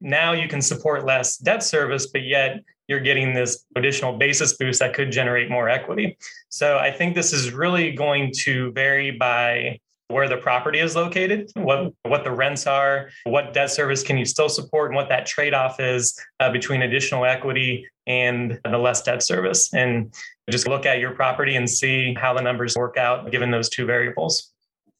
now 0.00 0.32
you 0.32 0.48
can 0.48 0.62
support 0.62 1.04
less 1.04 1.36
debt 1.36 1.62
service, 1.62 2.06
but 2.06 2.22
yet 2.22 2.62
you're 2.86 3.00
getting 3.00 3.32
this 3.32 3.64
additional 3.76 4.16
basis 4.16 4.56
boost 4.56 4.78
that 4.80 4.94
could 4.94 5.10
generate 5.10 5.50
more 5.50 5.68
equity. 5.68 6.16
So 6.50 6.78
I 6.78 6.92
think 6.92 7.14
this 7.14 7.32
is 7.32 7.50
really 7.50 7.92
going 7.92 8.32
to 8.42 8.70
vary 8.72 9.10
by 9.10 9.80
where 10.08 10.28
the 10.28 10.36
property 10.36 10.80
is 10.80 10.94
located, 10.94 11.50
what 11.54 11.92
what 12.02 12.24
the 12.24 12.30
rents 12.30 12.66
are, 12.66 13.10
what 13.24 13.54
debt 13.54 13.70
service 13.70 14.02
can 14.02 14.18
you 14.18 14.24
still 14.24 14.48
support, 14.48 14.90
and 14.90 14.96
what 14.96 15.08
that 15.08 15.26
trade 15.26 15.54
off 15.54 15.80
is 15.80 16.18
uh, 16.40 16.50
between 16.50 16.82
additional 16.82 17.24
equity 17.24 17.86
and 18.06 18.60
the 18.64 18.78
less 18.78 19.02
debt 19.02 19.22
service. 19.22 19.72
And 19.72 20.14
just 20.50 20.68
look 20.68 20.84
at 20.84 20.98
your 20.98 21.12
property 21.12 21.56
and 21.56 21.68
see 21.68 22.14
how 22.14 22.34
the 22.34 22.42
numbers 22.42 22.76
work 22.76 22.96
out 22.96 23.30
given 23.30 23.50
those 23.50 23.68
two 23.68 23.86
variables. 23.86 24.52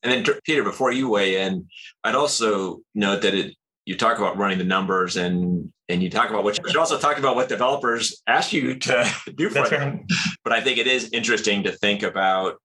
And 0.02 0.12
then, 0.12 0.34
Peter, 0.44 0.62
before 0.62 0.92
you 0.92 1.08
weigh 1.08 1.42
in, 1.42 1.66
I'd 2.02 2.14
also 2.14 2.80
note 2.94 3.22
that 3.22 3.34
it 3.34 3.54
you 3.86 3.96
talk 3.96 4.18
about 4.18 4.38
running 4.38 4.58
the 4.58 4.64
numbers 4.64 5.16
and 5.16 5.70
and 5.88 6.02
you 6.02 6.08
talk 6.08 6.30
about 6.30 6.44
what 6.44 6.56
you 6.56 6.68
should 6.68 6.78
also 6.78 6.98
talk 6.98 7.18
about 7.18 7.36
what 7.36 7.48
developers 7.48 8.22
ask 8.26 8.52
you 8.52 8.76
to 8.76 9.06
do 9.34 9.48
for 9.48 9.54
That's 9.54 9.70
them. 9.70 9.90
Right. 9.96 10.04
But 10.42 10.52
I 10.54 10.60
think 10.62 10.78
it 10.78 10.86
is 10.86 11.10
interesting 11.12 11.62
to 11.64 11.72
think 11.72 12.02
about 12.02 12.56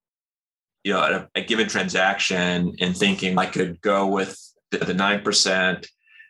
you 0.83 0.93
know 0.93 1.27
a, 1.35 1.39
a 1.39 1.43
given 1.43 1.67
transaction 1.67 2.75
and 2.79 2.95
thinking 2.95 3.37
I 3.37 3.45
could 3.45 3.81
go 3.81 4.07
with 4.07 4.37
the 4.71 4.93
nine 4.93 5.21
percent 5.21 5.87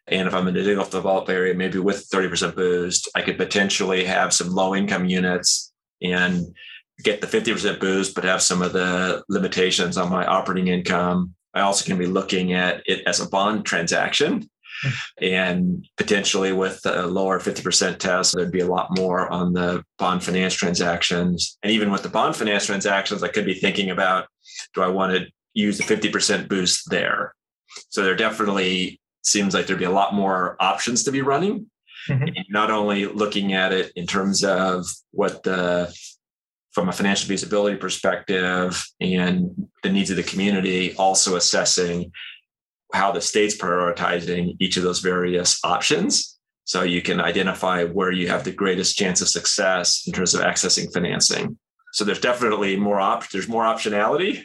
and 0.09 0.27
if 0.27 0.33
I'm 0.33 0.47
in 0.47 0.57
a 0.57 0.83
vault 0.83 1.29
area, 1.29 1.53
maybe 1.53 1.77
with 1.77 2.09
30% 2.09 2.55
boost, 2.55 3.09
I 3.15 3.21
could 3.21 3.37
potentially 3.37 4.05
have 4.05 4.33
some 4.33 4.49
low 4.49 4.75
income 4.75 5.05
units 5.05 5.71
and 6.01 6.45
get 7.03 7.21
the 7.21 7.27
50% 7.27 7.79
boost, 7.79 8.15
but 8.15 8.23
have 8.23 8.41
some 8.41 8.61
of 8.61 8.73
the 8.73 9.23
limitations 9.29 9.97
on 9.97 10.11
my 10.11 10.25
operating 10.25 10.67
income. 10.67 11.35
I 11.53 11.61
also 11.61 11.85
can 11.85 11.97
be 11.97 12.07
looking 12.07 12.53
at 12.53 12.81
it 12.85 13.03
as 13.05 13.19
a 13.19 13.29
bond 13.29 13.65
transaction. 13.65 14.49
Hmm. 14.81 14.89
And 15.21 15.87
potentially 15.97 16.53
with 16.53 16.81
a 16.85 17.05
lower 17.05 17.39
50% 17.39 17.99
test, 17.99 18.35
there'd 18.35 18.51
be 18.51 18.61
a 18.61 18.67
lot 18.67 18.97
more 18.97 19.31
on 19.31 19.53
the 19.53 19.83
bond 19.97 20.23
finance 20.23 20.53
transactions. 20.55 21.57
And 21.61 21.71
even 21.71 21.91
with 21.91 22.03
the 22.03 22.09
bond 22.09 22.35
finance 22.35 22.65
transactions, 22.65 23.21
I 23.21 23.27
could 23.27 23.45
be 23.45 23.53
thinking 23.53 23.91
about 23.91 24.27
do 24.73 24.81
I 24.81 24.87
want 24.87 25.13
to 25.13 25.25
use 25.53 25.77
the 25.77 25.83
50% 25.83 26.47
boost 26.47 26.89
there? 26.89 27.33
So 27.89 28.03
there 28.03 28.15
definitely 28.15 28.99
seems 29.23 29.53
like 29.53 29.67
there'd 29.67 29.79
be 29.79 29.85
a 29.85 29.91
lot 29.91 30.13
more 30.13 30.55
options 30.59 31.03
to 31.03 31.11
be 31.11 31.21
running. 31.21 31.69
Mm-hmm. 32.07 32.29
Not 32.49 32.71
only 32.71 33.05
looking 33.05 33.53
at 33.53 33.73
it 33.73 33.91
in 33.95 34.07
terms 34.07 34.43
of 34.43 34.85
what 35.11 35.43
the 35.43 35.93
from 36.71 36.87
a 36.87 36.93
financial 36.93 37.27
feasibility 37.27 37.75
perspective 37.75 38.83
and 39.01 39.67
the 39.83 39.89
needs 39.89 40.11
of 40.11 40.17
the 40.17 40.23
community, 40.23 40.95
also 40.95 41.35
assessing 41.35 42.11
how 42.93 43.11
the 43.11 43.21
state's 43.21 43.57
prioritizing 43.57 44.55
each 44.59 44.77
of 44.77 44.83
those 44.83 44.99
various 44.99 45.59
options. 45.63 46.37
So 46.65 46.83
you 46.83 47.01
can 47.01 47.19
identify 47.19 47.83
where 47.83 48.11
you 48.11 48.27
have 48.27 48.43
the 48.43 48.51
greatest 48.51 48.97
chance 48.97 49.21
of 49.21 49.29
success 49.29 50.03
in 50.05 50.13
terms 50.13 50.35
of 50.35 50.41
accessing 50.41 50.93
financing. 50.93 51.57
So 51.93 52.03
there's 52.05 52.19
definitely 52.19 52.75
more 52.75 52.99
op- 52.99 53.29
there's 53.29 53.47
more 53.47 53.63
optionality, 53.63 54.43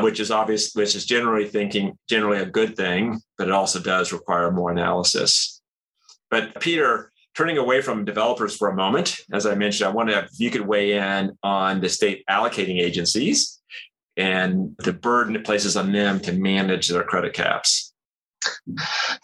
which 0.00 0.20
is 0.20 0.30
obvious, 0.30 0.72
which 0.74 0.94
is 0.94 1.04
generally 1.04 1.46
thinking 1.46 1.98
generally 2.08 2.38
a 2.38 2.46
good 2.46 2.76
thing, 2.76 3.20
but 3.36 3.48
it 3.48 3.52
also 3.52 3.78
does 3.78 4.12
require 4.12 4.50
more 4.50 4.70
analysis. 4.70 5.60
But 6.30 6.60
Peter, 6.60 7.12
turning 7.34 7.58
away 7.58 7.82
from 7.82 8.04
developers 8.04 8.56
for 8.56 8.68
a 8.68 8.74
moment, 8.74 9.20
as 9.32 9.44
I 9.46 9.54
mentioned, 9.54 9.88
I 9.88 9.92
wonder 9.92 10.14
if 10.14 10.30
you 10.38 10.50
could 10.50 10.66
weigh 10.66 10.92
in 10.92 11.36
on 11.42 11.80
the 11.80 11.88
state 11.88 12.24
allocating 12.28 12.80
agencies 12.80 13.60
and 14.16 14.74
the 14.78 14.92
burden 14.92 15.36
it 15.36 15.44
places 15.44 15.76
on 15.76 15.92
them 15.92 16.20
to 16.20 16.32
manage 16.32 16.88
their 16.88 17.04
credit 17.04 17.32
caps. 17.32 17.91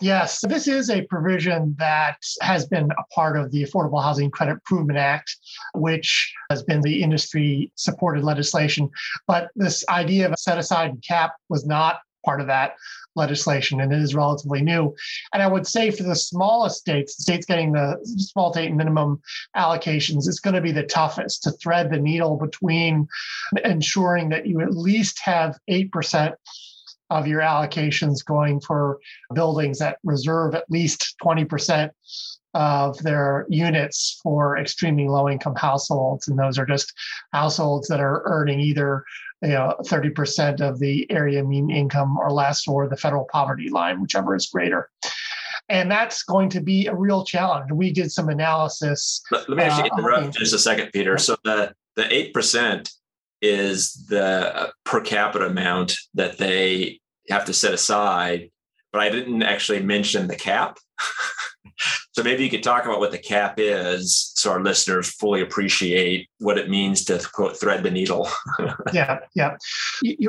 Yes, 0.00 0.40
this 0.46 0.68
is 0.68 0.90
a 0.90 1.02
provision 1.02 1.75
that 1.78 2.18
has 2.40 2.66
been 2.66 2.90
a 2.90 3.14
part 3.14 3.37
of 3.37 3.50
the 3.50 3.64
Affordable 3.64 4.02
Housing 4.02 4.30
Credit 4.30 4.52
Improvement 4.52 4.98
Act, 4.98 5.37
which 5.75 6.32
has 6.50 6.62
been 6.62 6.80
the 6.80 7.02
industry 7.02 7.72
supported 7.75 8.25
legislation. 8.25 8.90
But 9.26 9.50
this 9.56 9.84
idea 9.88 10.26
of 10.26 10.32
a 10.32 10.37
set 10.37 10.58
aside 10.58 11.02
cap 11.06 11.34
was 11.48 11.66
not 11.66 12.00
part 12.25 12.40
of 12.40 12.46
that 12.48 12.75
legislation, 13.16 13.80
and 13.80 13.92
it 13.92 14.00
is 14.00 14.14
relatively 14.14 14.60
new. 14.60 14.94
And 15.32 15.42
I 15.42 15.46
would 15.46 15.66
say 15.66 15.90
for 15.90 16.02
the 16.02 16.14
smallest 16.14 16.78
states, 16.78 17.16
the 17.16 17.22
states 17.22 17.46
getting 17.46 17.72
the 17.72 17.98
small 18.04 18.52
state 18.52 18.75
minimum 18.75 19.20
allocations, 19.56 20.28
it's 20.28 20.40
going 20.40 20.54
to 20.54 20.60
be 20.60 20.72
the 20.72 20.82
toughest 20.82 21.42
to 21.44 21.52
thread 21.52 21.90
the 21.90 21.98
needle 21.98 22.37
between 22.37 23.08
ensuring 23.64 24.28
that 24.30 24.46
you 24.46 24.60
at 24.60 24.76
least 24.76 25.20
have 25.20 25.58
8% 25.70 26.34
of 27.10 27.26
your 27.26 27.40
allocations 27.40 28.24
going 28.24 28.60
for 28.60 28.98
buildings 29.34 29.78
that 29.78 29.98
reserve 30.04 30.54
at 30.54 30.64
least 30.70 31.14
20% 31.22 31.90
of 32.54 32.98
their 32.98 33.46
units 33.48 34.20
for 34.22 34.58
extremely 34.58 35.06
low 35.06 35.28
income 35.28 35.54
households. 35.54 36.28
And 36.28 36.38
those 36.38 36.58
are 36.58 36.66
just 36.66 36.92
households 37.32 37.88
that 37.88 38.00
are 38.00 38.22
earning 38.24 38.60
either 38.60 39.04
you 39.42 39.50
know 39.50 39.74
30% 39.82 40.60
of 40.60 40.78
the 40.80 41.08
area 41.10 41.44
mean 41.44 41.70
income 41.70 42.18
or 42.18 42.30
less 42.30 42.66
or 42.66 42.88
the 42.88 42.96
federal 42.96 43.24
poverty 43.30 43.68
line 43.68 44.00
whichever 44.00 44.34
is 44.34 44.46
greater. 44.46 44.90
And 45.68 45.90
that's 45.90 46.22
going 46.22 46.48
to 46.50 46.60
be 46.60 46.86
a 46.86 46.94
real 46.94 47.24
challenge. 47.24 47.70
We 47.70 47.92
did 47.92 48.10
some 48.10 48.30
analysis 48.30 49.22
let, 49.30 49.48
let 49.48 49.58
me 49.58 49.64
actually 49.64 49.90
uh, 49.90 49.98
interrupt 49.98 50.38
just 50.38 50.54
a 50.54 50.58
second 50.58 50.90
peter. 50.92 51.18
So 51.18 51.36
the 51.44 51.74
the 51.96 52.04
8% 52.04 52.90
is 53.40 54.07
the 54.09 54.73
per 54.85 55.00
capita 55.00 55.47
amount 55.47 55.97
that 56.14 56.38
they 56.38 57.00
have 57.28 57.45
to 57.45 57.52
set 57.52 57.75
aside 57.75 58.50
but 58.92 59.00
i 59.00 59.09
didn't 59.09 59.42
actually 59.42 59.83
mention 59.83 60.28
the 60.28 60.37
cap 60.37 60.78
So 62.18 62.25
maybe 62.25 62.42
you 62.42 62.50
could 62.50 62.64
talk 62.64 62.85
about 62.85 62.99
what 62.99 63.12
the 63.12 63.18
cap 63.18 63.54
is 63.59 64.33
so 64.35 64.50
our 64.50 64.61
listeners 64.61 65.09
fully 65.09 65.40
appreciate 65.40 66.28
what 66.38 66.59
it 66.59 66.68
means 66.68 67.04
to 67.04 67.25
quote 67.33 67.57
thread 67.57 67.85
the 67.85 67.92
needle. 67.92 68.28
yeah, 68.92 69.21
yeah. 69.37 69.54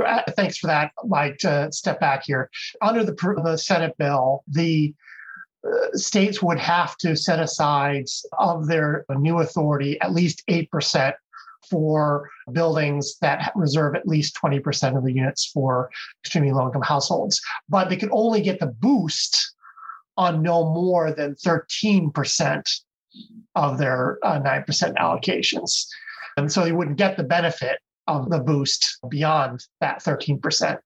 At, 0.06 0.36
thanks 0.36 0.60
for 0.60 0.68
that, 0.68 0.92
Mike. 1.06 1.40
To 1.40 1.68
step 1.72 2.00
back 2.00 2.26
here, 2.26 2.52
under 2.84 3.04
the 3.04 3.16
the 3.44 3.58
Senate 3.58 3.96
bill, 3.98 4.44
the 4.48 4.94
uh, 5.68 5.98
states 5.98 6.44
would 6.44 6.60
have 6.60 6.96
to 6.98 7.16
set 7.16 7.40
aside 7.40 8.06
of 8.38 8.68
their 8.68 9.04
new 9.10 9.40
authority 9.40 10.00
at 10.02 10.14
least 10.14 10.44
eight 10.48 10.70
percent 10.70 11.16
for 11.70 12.30
buildings 12.52 13.18
that 13.22 13.52
reserve 13.56 13.96
at 13.96 14.08
least 14.08 14.38
20% 14.42 14.98
of 14.98 15.04
the 15.04 15.14
units 15.14 15.46
for 15.46 15.90
extremely 16.24 16.52
low 16.52 16.68
income 16.68 16.82
households. 16.82 17.42
But 17.68 17.90
they 17.90 17.98
could 17.98 18.10
only 18.12 18.42
get 18.42 18.60
the 18.60 18.68
boost 18.68 19.54
on 20.18 20.42
no 20.42 20.66
more 20.66 21.12
than 21.12 21.36
13% 21.36 22.82
of 23.56 23.78
their 23.78 24.20
uh, 24.24 24.40
9% 24.42 24.96
allocations. 24.98 25.86
And 26.38 26.52
so 26.52 26.64
they 26.64 26.72
wouldn't 26.72 26.98
get 26.98 27.18
the 27.18 27.24
benefit 27.24 27.80
of 28.08 28.30
the 28.30 28.40
boost 28.40 28.98
beyond 29.08 29.66
that 29.82 30.04
13%. 30.04 30.78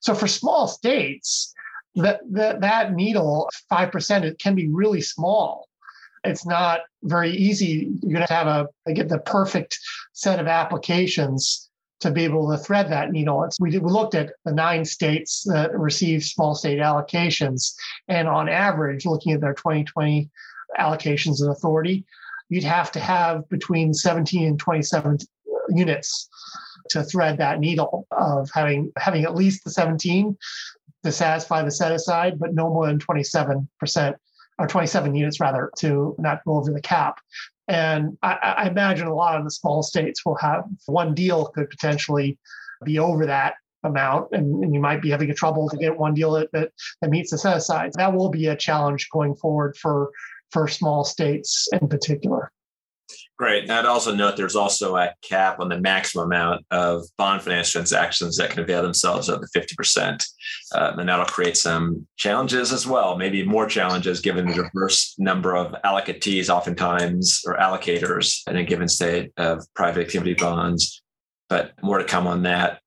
So 0.00 0.14
for 0.14 0.26
small 0.26 0.66
states, 0.68 1.54
that, 1.94 2.20
that, 2.30 2.60
that 2.60 2.92
needle, 2.92 3.48
5%, 3.70 4.22
it 4.24 4.38
can 4.38 4.54
be 4.54 4.68
really 4.68 5.00
small. 5.00 5.68
It's 6.24 6.46
not 6.46 6.80
very 7.02 7.30
easy. 7.30 7.90
You're 8.00 8.12
going 8.12 8.26
to 8.26 8.32
have 8.32 8.68
a 8.86 8.92
get 8.92 9.08
the 9.08 9.18
perfect 9.18 9.78
set 10.12 10.38
of 10.38 10.46
applications 10.46 11.68
to 12.00 12.10
be 12.10 12.24
able 12.24 12.50
to 12.50 12.58
thread 12.58 12.90
that 12.90 13.12
needle. 13.12 13.44
It's, 13.44 13.60
we, 13.60 13.70
did, 13.70 13.82
we 13.82 13.90
looked 13.90 14.14
at 14.14 14.32
the 14.44 14.52
nine 14.52 14.84
states 14.84 15.44
that 15.46 15.76
received 15.76 16.24
small 16.24 16.54
state 16.54 16.78
allocations, 16.78 17.74
and 18.08 18.28
on 18.28 18.48
average, 18.48 19.06
looking 19.06 19.32
at 19.32 19.40
their 19.40 19.54
2020 19.54 20.28
allocations 20.78 21.42
of 21.42 21.50
authority, 21.50 22.04
you'd 22.48 22.64
have 22.64 22.92
to 22.92 23.00
have 23.00 23.48
between 23.48 23.94
17 23.94 24.46
and 24.46 24.58
27 24.58 25.18
units 25.70 26.28
to 26.90 27.02
thread 27.02 27.38
that 27.38 27.60
needle 27.60 28.06
of 28.10 28.50
having 28.52 28.92
having 28.96 29.24
at 29.24 29.34
least 29.34 29.64
the 29.64 29.70
17 29.70 30.36
to 31.04 31.12
satisfy 31.12 31.62
the 31.62 31.70
set 31.70 31.92
aside, 31.92 32.38
but 32.38 32.54
no 32.54 32.68
more 32.68 32.86
than 32.86 32.98
27 32.98 33.68
percent 33.78 34.16
or 34.62 34.68
27 34.68 35.12
units 35.12 35.40
rather 35.40 35.72
to 35.76 36.14
not 36.18 36.44
go 36.46 36.56
over 36.56 36.72
the 36.72 36.80
cap. 36.80 37.18
And 37.66 38.16
I, 38.22 38.54
I, 38.58 38.68
imagine 38.68 39.08
a 39.08 39.14
lot 39.14 39.36
of 39.36 39.44
the 39.44 39.50
small 39.50 39.82
states 39.82 40.24
will 40.24 40.36
have 40.36 40.64
one 40.86 41.14
deal 41.14 41.46
could 41.46 41.68
potentially 41.68 42.38
be 42.84 43.00
over 43.00 43.26
that 43.26 43.54
amount, 43.82 44.28
and, 44.30 44.62
and 44.62 44.72
you 44.72 44.80
might 44.80 45.02
be 45.02 45.10
having 45.10 45.30
a 45.30 45.34
trouble 45.34 45.68
to 45.68 45.76
get 45.76 45.98
one 45.98 46.14
deal 46.14 46.30
that, 46.32 46.52
that, 46.52 46.70
that 47.00 47.10
meets 47.10 47.32
the 47.32 47.38
set 47.38 47.56
aside. 47.56 47.90
That 47.94 48.14
will 48.14 48.30
be 48.30 48.46
a 48.46 48.56
challenge 48.56 49.08
going 49.10 49.34
forward 49.34 49.76
for 49.76 50.10
for 50.52 50.68
small 50.68 51.02
states 51.02 51.66
in 51.72 51.88
particular. 51.88 52.52
Great. 53.38 53.64
And 53.64 53.72
I'd 53.72 53.86
also 53.86 54.14
note 54.14 54.36
there's 54.36 54.56
also 54.56 54.96
a 54.96 55.14
cap 55.22 55.58
on 55.58 55.68
the 55.68 55.80
maximum 55.80 56.26
amount 56.26 56.64
of 56.70 57.02
bond 57.16 57.42
finance 57.42 57.70
transactions 57.70 58.36
that 58.36 58.50
can 58.50 58.60
avail 58.60 58.82
themselves 58.82 59.28
of 59.28 59.40
the 59.40 59.48
50%. 59.48 60.24
Uh, 60.74 60.92
and 60.98 61.08
that'll 61.08 61.24
create 61.24 61.56
some 61.56 62.06
challenges 62.16 62.72
as 62.72 62.86
well, 62.86 63.16
maybe 63.16 63.42
more 63.42 63.66
challenges 63.66 64.20
given 64.20 64.46
the 64.46 64.54
diverse 64.54 65.14
number 65.18 65.56
of 65.56 65.74
allocatees, 65.82 66.50
oftentimes, 66.50 67.42
or 67.46 67.56
allocators 67.56 68.46
in 68.48 68.56
a 68.56 68.64
given 68.64 68.86
state 68.86 69.32
of 69.38 69.64
private 69.74 70.02
activity 70.06 70.34
bonds. 70.34 71.02
But 71.48 71.72
more 71.82 71.98
to 71.98 72.04
come 72.04 72.26
on 72.26 72.42
that. 72.42 72.80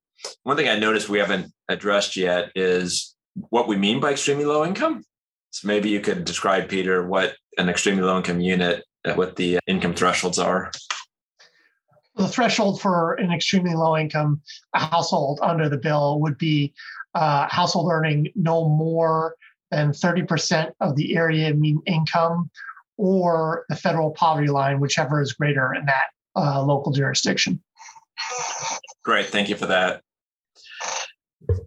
One 0.43 0.57
thing 0.57 0.69
I 0.69 0.79
noticed 0.79 1.09
we 1.09 1.19
haven't 1.19 1.51
addressed 1.67 2.15
yet 2.15 2.51
is 2.55 3.15
what 3.49 3.67
we 3.67 3.75
mean 3.75 3.99
by 3.99 4.11
extremely 4.11 4.45
low 4.45 4.65
income. 4.65 5.03
So 5.49 5.67
maybe 5.67 5.89
you 5.89 6.01
could 6.01 6.25
describe, 6.25 6.69
Peter, 6.69 7.05
what 7.05 7.35
an 7.57 7.69
extremely 7.69 8.03
low 8.03 8.17
income 8.17 8.41
unit 8.41 8.83
what 9.13 9.35
the 9.35 9.59
income 9.67 9.93
thresholds 9.93 10.39
are? 10.39 10.71
The 12.15 12.27
threshold 12.27 12.81
for 12.81 13.13
an 13.15 13.31
extremely 13.31 13.75
low 13.75 13.97
income 13.97 14.41
household 14.73 15.39
under 15.43 15.67
the 15.67 15.77
bill 15.77 16.19
would 16.21 16.37
be 16.37 16.73
uh, 17.13 17.47
household 17.49 17.91
earning 17.91 18.31
no 18.35 18.67
more 18.67 19.35
than 19.71 19.91
30% 19.91 20.71
of 20.79 20.95
the 20.95 21.15
area 21.15 21.53
mean 21.53 21.81
income 21.85 22.49
or 22.97 23.65
the 23.67 23.75
federal 23.75 24.11
poverty 24.11 24.47
line, 24.47 24.79
whichever 24.79 25.21
is 25.21 25.33
greater 25.33 25.73
in 25.73 25.85
that 25.85 26.07
uh, 26.35 26.63
local 26.63 26.91
jurisdiction. 26.91 27.61
Great. 29.03 29.27
Thank 29.27 29.49
you 29.49 29.55
for 29.55 29.65
that. 29.65 30.01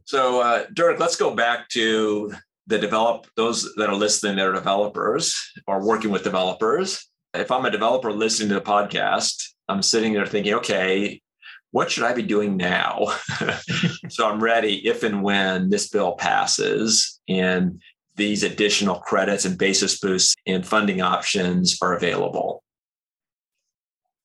So, 0.05 0.41
uh, 0.41 0.65
Dirk, 0.73 0.99
let's 0.99 1.17
go 1.17 1.35
back 1.35 1.69
to 1.71 2.33
the 2.67 2.79
develop 2.79 3.27
those 3.37 3.75
that 3.77 3.89
are 3.89 3.95
listening 3.95 4.37
that 4.37 4.47
are 4.47 4.53
developers 4.53 5.37
or 5.67 5.85
working 5.85 6.11
with 6.11 6.23
developers 6.23 7.08
if 7.35 7.51
I'm 7.51 7.65
a 7.65 7.71
developer 7.71 8.13
listening 8.13 8.49
to 8.51 8.55
the 8.57 8.61
podcast, 8.61 9.51
I'm 9.69 9.83
sitting 9.83 10.13
there 10.13 10.27
thinking, 10.27 10.55
okay, 10.55 11.21
what 11.71 11.91
should 11.91 12.05
I 12.05 12.15
be 12.15 12.23
doing 12.23 12.57
now? 12.57 13.07
so 14.09 14.29
I'm 14.29 14.43
ready 14.43 14.87
if 14.87 15.03
and 15.03 15.23
when 15.23 15.69
this 15.69 15.89
bill 15.89 16.13
passes 16.13 17.21
and 17.29 17.81
these 18.17 18.43
additional 18.43 18.97
credits 18.97 19.45
and 19.45 19.59
basis 19.59 20.01
boosts 20.01 20.35
and 20.47 20.67
funding 20.67 21.01
options 21.01 21.79
are 21.83 21.95
available. 21.95 22.63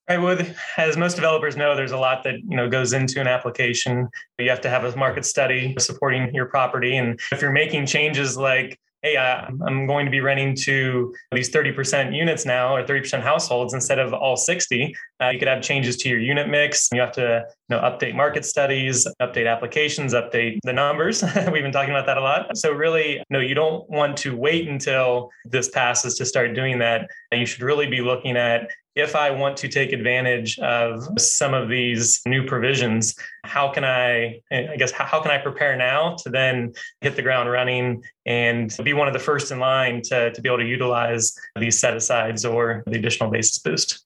Right. 0.10 0.18
Well, 0.18 0.38
as 0.78 0.98
most 0.98 1.16
developers 1.16 1.56
know, 1.56 1.78
there's 1.78 1.94
a 1.94 1.98
lot 1.98 2.24
that 2.24 2.36
you 2.36 2.58
know 2.58 2.70
goes 2.70 2.92
into 2.92 3.22
an 3.22 3.28
application. 3.28 4.10
You 4.38 4.50
have 4.50 4.60
to 4.62 4.70
have 4.70 4.84
a 4.84 4.96
market 4.98 5.26
study 5.26 5.76
supporting 5.80 6.34
your 6.36 6.48
property, 6.48 6.98
and 6.98 7.18
if 7.32 7.42
you're 7.42 7.54
making 7.54 7.86
changes 7.86 8.36
like 8.36 8.78
hey, 9.04 9.18
I'm 9.18 9.86
going 9.86 10.06
to 10.06 10.12
be 10.12 10.22
renting 10.22 10.56
to 10.64 11.14
these 11.34 11.50
30% 11.50 12.16
units 12.16 12.46
now 12.46 12.74
or 12.74 12.84
30% 12.84 13.22
households 13.22 13.74
instead 13.74 14.00
of 14.00 14.14
all 14.14 14.38
60. 14.38 14.96
Uh, 15.22 15.30
you 15.30 15.40
could 15.40 15.50
have 15.50 15.62
changes 15.62 15.98
to 15.98 16.10
your 16.10 16.20
unit 16.20 16.48
mix. 16.48 16.88
You 16.94 17.02
have 17.02 17.12
to 17.14 17.46
you 17.70 17.76
know, 17.76 17.82
update 17.82 18.16
market 18.16 18.46
studies, 18.46 19.06
update 19.22 19.52
applications, 19.52 20.14
update 20.14 20.60
the 20.64 20.72
numbers. 20.72 21.22
We've 21.52 21.64
been 21.64 21.74
talking 21.74 21.90
about 21.90 22.06
that 22.06 22.18
a 22.18 22.22
lot. 22.22 22.58
So 22.58 22.72
really, 22.72 23.22
no, 23.30 23.40
you 23.40 23.56
don't 23.56 23.88
want 23.90 24.16
to 24.18 24.38
wait 24.38 24.70
until 24.70 25.30
this 25.44 25.68
passes 25.68 26.16
to 26.16 26.26
start 26.26 26.56
doing 26.56 26.80
that. 26.80 27.10
You 27.34 27.46
should 27.46 27.62
really 27.62 27.88
be 27.88 28.00
looking 28.00 28.38
at 28.38 28.70
if 28.96 29.16
I 29.16 29.32
want 29.32 29.58
to 29.58 29.68
take 29.68 29.92
advantage 29.92 30.60
of 30.60 31.20
some 31.20 31.54
of 31.54 31.68
these 31.68 32.22
new 32.28 32.46
provisions, 32.46 33.16
how 33.44 33.70
can 33.72 33.84
I, 33.84 34.42
I 34.52 34.76
guess, 34.78 34.92
how, 34.92 35.22
can 35.22 35.32
I 35.32 35.40
prepare 35.40 35.76
now 35.76 36.16
to 36.20 36.30
then 36.30 36.74
hit 37.02 37.16
the 37.16 37.24
ground 37.24 37.50
running 37.50 38.04
and 38.26 38.76
be 38.84 38.94
one 38.94 39.08
of 39.08 39.14
the 39.14 39.20
first 39.20 39.52
in 39.52 39.60
line 39.60 40.02
to, 40.04 40.32
to 40.32 40.42
be 40.42 40.48
able 40.48 40.60
to 40.60 40.68
utilize 40.68 41.36
these 41.56 41.80
set 41.80 41.98
asides 41.98 42.46
or 42.46 42.84
the 42.86 42.98
additional 42.98 43.32
basis 43.32 43.58
boost? 43.58 44.06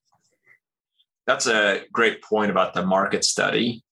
That's 1.26 1.48
a 1.48 1.82
great 1.92 2.24
point 2.24 2.50
about 2.50 2.74
the 2.74 2.86
market 2.86 3.26
study. 3.26 3.84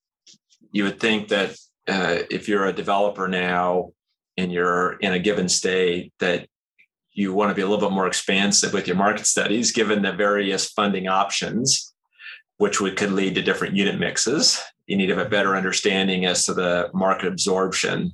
You 0.71 0.85
would 0.85 1.01
think 1.01 1.27
that 1.27 1.57
uh, 1.87 2.19
if 2.31 2.47
you're 2.47 2.65
a 2.65 2.73
developer 2.73 3.27
now 3.27 3.91
and 4.37 4.51
you're 4.51 4.93
in 4.93 5.11
a 5.11 5.19
given 5.19 5.49
state, 5.49 6.13
that 6.19 6.47
you 7.15 7.33
want 7.33 7.49
to 7.49 7.55
be 7.55 7.61
a 7.61 7.67
little 7.67 7.89
bit 7.89 7.95
more 7.95 8.07
expansive 8.07 8.73
with 8.73 8.87
your 8.87 8.97
market 8.97 9.25
studies, 9.25 9.71
given 9.71 10.01
the 10.01 10.11
various 10.11 10.69
funding 10.69 11.07
options, 11.07 11.93
which 12.57 12.81
would, 12.81 12.97
could 12.97 13.11
lead 13.11 13.35
to 13.35 13.41
different 13.41 13.75
unit 13.75 13.97
mixes. 13.97 14.61
You 14.85 14.97
need 14.97 15.07
to 15.07 15.15
have 15.15 15.25
a 15.25 15.29
better 15.29 15.55
understanding 15.55 16.25
as 16.25 16.45
to 16.45 16.53
the 16.53 16.89
market 16.93 17.29
absorption 17.29 18.11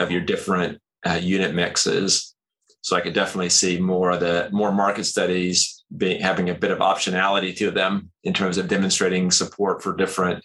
of 0.00 0.10
your 0.10 0.22
different 0.22 0.80
uh, 1.06 1.20
unit 1.22 1.54
mixes. 1.54 2.34
So 2.80 2.96
I 2.96 3.00
could 3.00 3.14
definitely 3.14 3.48
see 3.48 3.78
more 3.78 4.10
of 4.10 4.20
the 4.20 4.48
more 4.50 4.72
market 4.72 5.04
studies 5.04 5.84
being 5.96 6.20
having 6.20 6.50
a 6.50 6.54
bit 6.54 6.72
of 6.72 6.78
optionality 6.78 7.56
to 7.58 7.70
them 7.70 8.10
in 8.24 8.34
terms 8.34 8.58
of 8.58 8.66
demonstrating 8.66 9.30
support 9.30 9.84
for 9.84 9.94
different 9.94 10.44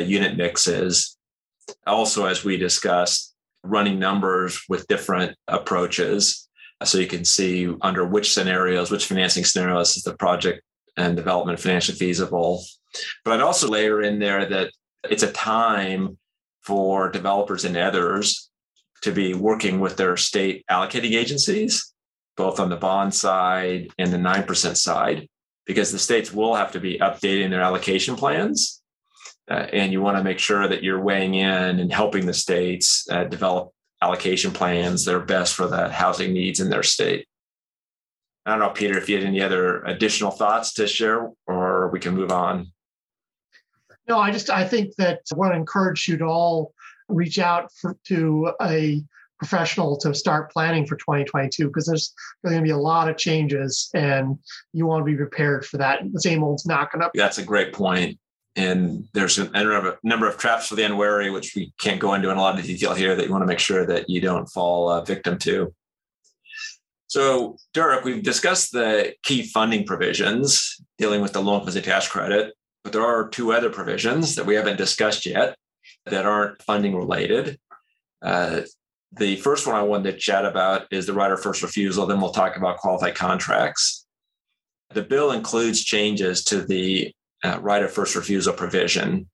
unit 0.00 0.36
mixes. 0.36 1.16
Also, 1.86 2.26
as 2.26 2.42
we 2.42 2.56
discussed, 2.56 3.34
running 3.62 4.00
numbers 4.00 4.60
with 4.68 4.88
different 4.88 5.36
approaches 5.46 6.45
so 6.84 6.98
you 6.98 7.06
can 7.06 7.24
see 7.24 7.72
under 7.80 8.04
which 8.04 8.32
scenarios, 8.32 8.90
which 8.90 9.06
financing 9.06 9.44
scenarios 9.44 9.96
is 9.96 10.02
the 10.02 10.14
project 10.14 10.62
and 10.96 11.16
development 11.16 11.60
financially 11.60 11.96
feasible. 11.96 12.64
But 13.24 13.34
I'd 13.34 13.40
also 13.40 13.68
layer 13.68 14.02
in 14.02 14.18
there 14.18 14.46
that 14.46 14.70
it's 15.08 15.22
a 15.22 15.32
time 15.32 16.18
for 16.62 17.10
developers 17.10 17.64
and 17.64 17.76
others 17.76 18.50
to 19.02 19.12
be 19.12 19.34
working 19.34 19.80
with 19.80 19.96
their 19.96 20.16
state 20.16 20.64
allocating 20.70 21.12
agencies, 21.12 21.92
both 22.36 22.58
on 22.58 22.70
the 22.70 22.76
bond 22.76 23.14
side 23.14 23.88
and 23.98 24.12
the 24.12 24.18
9% 24.18 24.76
side, 24.76 25.28
because 25.64 25.92
the 25.92 25.98
states 25.98 26.32
will 26.32 26.54
have 26.54 26.72
to 26.72 26.80
be 26.80 26.98
updating 26.98 27.50
their 27.50 27.60
allocation 27.60 28.16
plans. 28.16 28.82
Uh, 29.48 29.66
and 29.72 29.92
you 29.92 30.00
want 30.00 30.16
to 30.16 30.24
make 30.24 30.40
sure 30.40 30.66
that 30.66 30.82
you're 30.82 31.00
weighing 31.00 31.34
in 31.34 31.78
and 31.78 31.92
helping 31.92 32.26
the 32.26 32.34
states 32.34 33.06
uh, 33.10 33.24
develop 33.24 33.70
allocation 34.02 34.52
plans 34.52 35.04
that 35.04 35.14
are 35.14 35.20
best 35.20 35.54
for 35.54 35.66
the 35.66 35.88
housing 35.88 36.32
needs 36.32 36.60
in 36.60 36.70
their 36.70 36.82
state. 36.82 37.26
I 38.44 38.50
don't 38.50 38.60
know, 38.60 38.70
Peter, 38.70 38.96
if 38.96 39.08
you 39.08 39.16
had 39.16 39.26
any 39.26 39.40
other 39.40 39.82
additional 39.82 40.30
thoughts 40.30 40.74
to 40.74 40.86
share, 40.86 41.30
or 41.46 41.88
we 41.90 41.98
can 41.98 42.14
move 42.14 42.30
on. 42.30 42.72
No, 44.08 44.18
I 44.18 44.30
just 44.30 44.50
I 44.50 44.64
think 44.64 44.94
that 44.96 45.22
I 45.32 45.36
want 45.36 45.52
to 45.52 45.58
encourage 45.58 46.06
you 46.06 46.16
to 46.18 46.26
all 46.26 46.72
reach 47.08 47.38
out 47.38 47.72
for, 47.80 47.96
to 48.06 48.52
a 48.62 49.02
professional 49.38 49.96
to 49.98 50.14
start 50.14 50.52
planning 50.52 50.86
for 50.86 50.96
2022 50.96 51.66
because 51.66 51.86
there's 51.86 52.14
going 52.44 52.56
to 52.56 52.62
be 52.62 52.70
a 52.70 52.76
lot 52.76 53.08
of 53.08 53.16
changes 53.16 53.90
and 53.94 54.38
you 54.72 54.86
want 54.86 55.00
to 55.00 55.04
be 55.04 55.16
prepared 55.16 55.64
for 55.66 55.76
that. 55.78 56.00
The 56.12 56.20
same 56.20 56.42
old's 56.42 56.66
not 56.66 56.92
going 56.92 57.02
to. 57.02 57.10
That's 57.14 57.38
a 57.38 57.44
great 57.44 57.72
point. 57.72 58.18
And 58.56 59.06
there's 59.12 59.38
a 59.38 59.98
number 60.02 60.26
of 60.26 60.38
traps 60.38 60.68
for 60.68 60.76
the 60.76 60.82
unwary, 60.84 61.30
which 61.30 61.54
we 61.54 61.74
can't 61.78 62.00
go 62.00 62.14
into 62.14 62.30
in 62.30 62.38
a 62.38 62.40
lot 62.40 62.58
of 62.58 62.64
detail 62.64 62.94
here, 62.94 63.14
that 63.14 63.26
you 63.26 63.30
want 63.30 63.42
to 63.42 63.46
make 63.46 63.58
sure 63.58 63.86
that 63.86 64.08
you 64.08 64.22
don't 64.22 64.46
fall 64.46 64.88
uh, 64.88 65.02
victim 65.02 65.38
to. 65.40 65.74
So, 67.08 67.56
Dirk, 67.74 68.04
we've 68.04 68.22
discussed 68.22 68.72
the 68.72 69.14
key 69.22 69.42
funding 69.42 69.84
provisions 69.84 70.80
dealing 70.98 71.20
with 71.20 71.34
the 71.34 71.42
loan 71.42 71.60
plus 71.60 71.80
tax 71.80 72.08
credit, 72.08 72.54
but 72.82 72.92
there 72.92 73.04
are 73.04 73.28
two 73.28 73.52
other 73.52 73.70
provisions 73.70 74.34
that 74.34 74.46
we 74.46 74.54
haven't 74.54 74.78
discussed 74.78 75.26
yet 75.26 75.56
that 76.06 76.26
aren't 76.26 76.62
funding 76.62 76.96
related. 76.96 77.58
Uh, 78.22 78.62
the 79.12 79.36
first 79.36 79.66
one 79.66 79.76
I 79.76 79.82
wanted 79.82 80.12
to 80.12 80.18
chat 80.18 80.44
about 80.44 80.86
is 80.90 81.06
the 81.06 81.12
right 81.12 81.30
of 81.30 81.40
first 81.40 81.62
refusal. 81.62 82.06
Then 82.06 82.20
we'll 82.20 82.30
talk 82.30 82.56
about 82.56 82.78
qualified 82.78 83.14
contracts. 83.14 84.06
The 84.90 85.02
bill 85.02 85.30
includes 85.30 85.84
changes 85.84 86.42
to 86.44 86.62
the 86.62 87.14
uh, 87.46 87.58
right 87.60 87.82
of 87.82 87.92
first 87.92 88.16
refusal 88.16 88.52
provision 88.52 89.28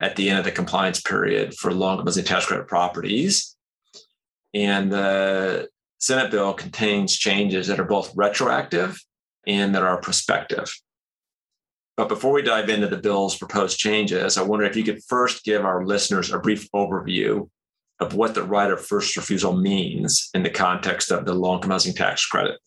at 0.00 0.16
the 0.16 0.28
end 0.28 0.38
of 0.38 0.44
the 0.44 0.52
compliance 0.52 1.00
period 1.00 1.54
for 1.54 1.72
loan 1.72 2.06
and 2.06 2.26
tax 2.26 2.46
credit 2.46 2.66
properties. 2.66 3.56
And 4.54 4.90
the 4.92 5.68
Senate 5.98 6.30
bill 6.30 6.54
contains 6.54 7.16
changes 7.16 7.66
that 7.66 7.80
are 7.80 7.84
both 7.84 8.12
retroactive 8.14 8.98
and 9.46 9.74
that 9.74 9.82
are 9.82 10.00
prospective. 10.00 10.70
But 11.96 12.08
before 12.08 12.32
we 12.32 12.42
dive 12.42 12.68
into 12.68 12.88
the 12.88 12.98
bill's 12.98 13.38
proposed 13.38 13.78
changes, 13.78 14.36
I 14.36 14.42
wonder 14.42 14.66
if 14.66 14.76
you 14.76 14.84
could 14.84 15.02
first 15.04 15.44
give 15.44 15.64
our 15.64 15.84
listeners 15.86 16.30
a 16.30 16.38
brief 16.38 16.70
overview 16.72 17.48
of 18.00 18.14
what 18.14 18.34
the 18.34 18.42
right 18.42 18.70
of 18.70 18.84
first 18.84 19.16
refusal 19.16 19.56
means 19.56 20.28
in 20.34 20.42
the 20.42 20.50
context 20.50 21.10
of 21.10 21.24
the 21.24 21.34
income 21.34 21.70
housing 21.70 21.94
tax 21.94 22.26
credit. 22.26 22.58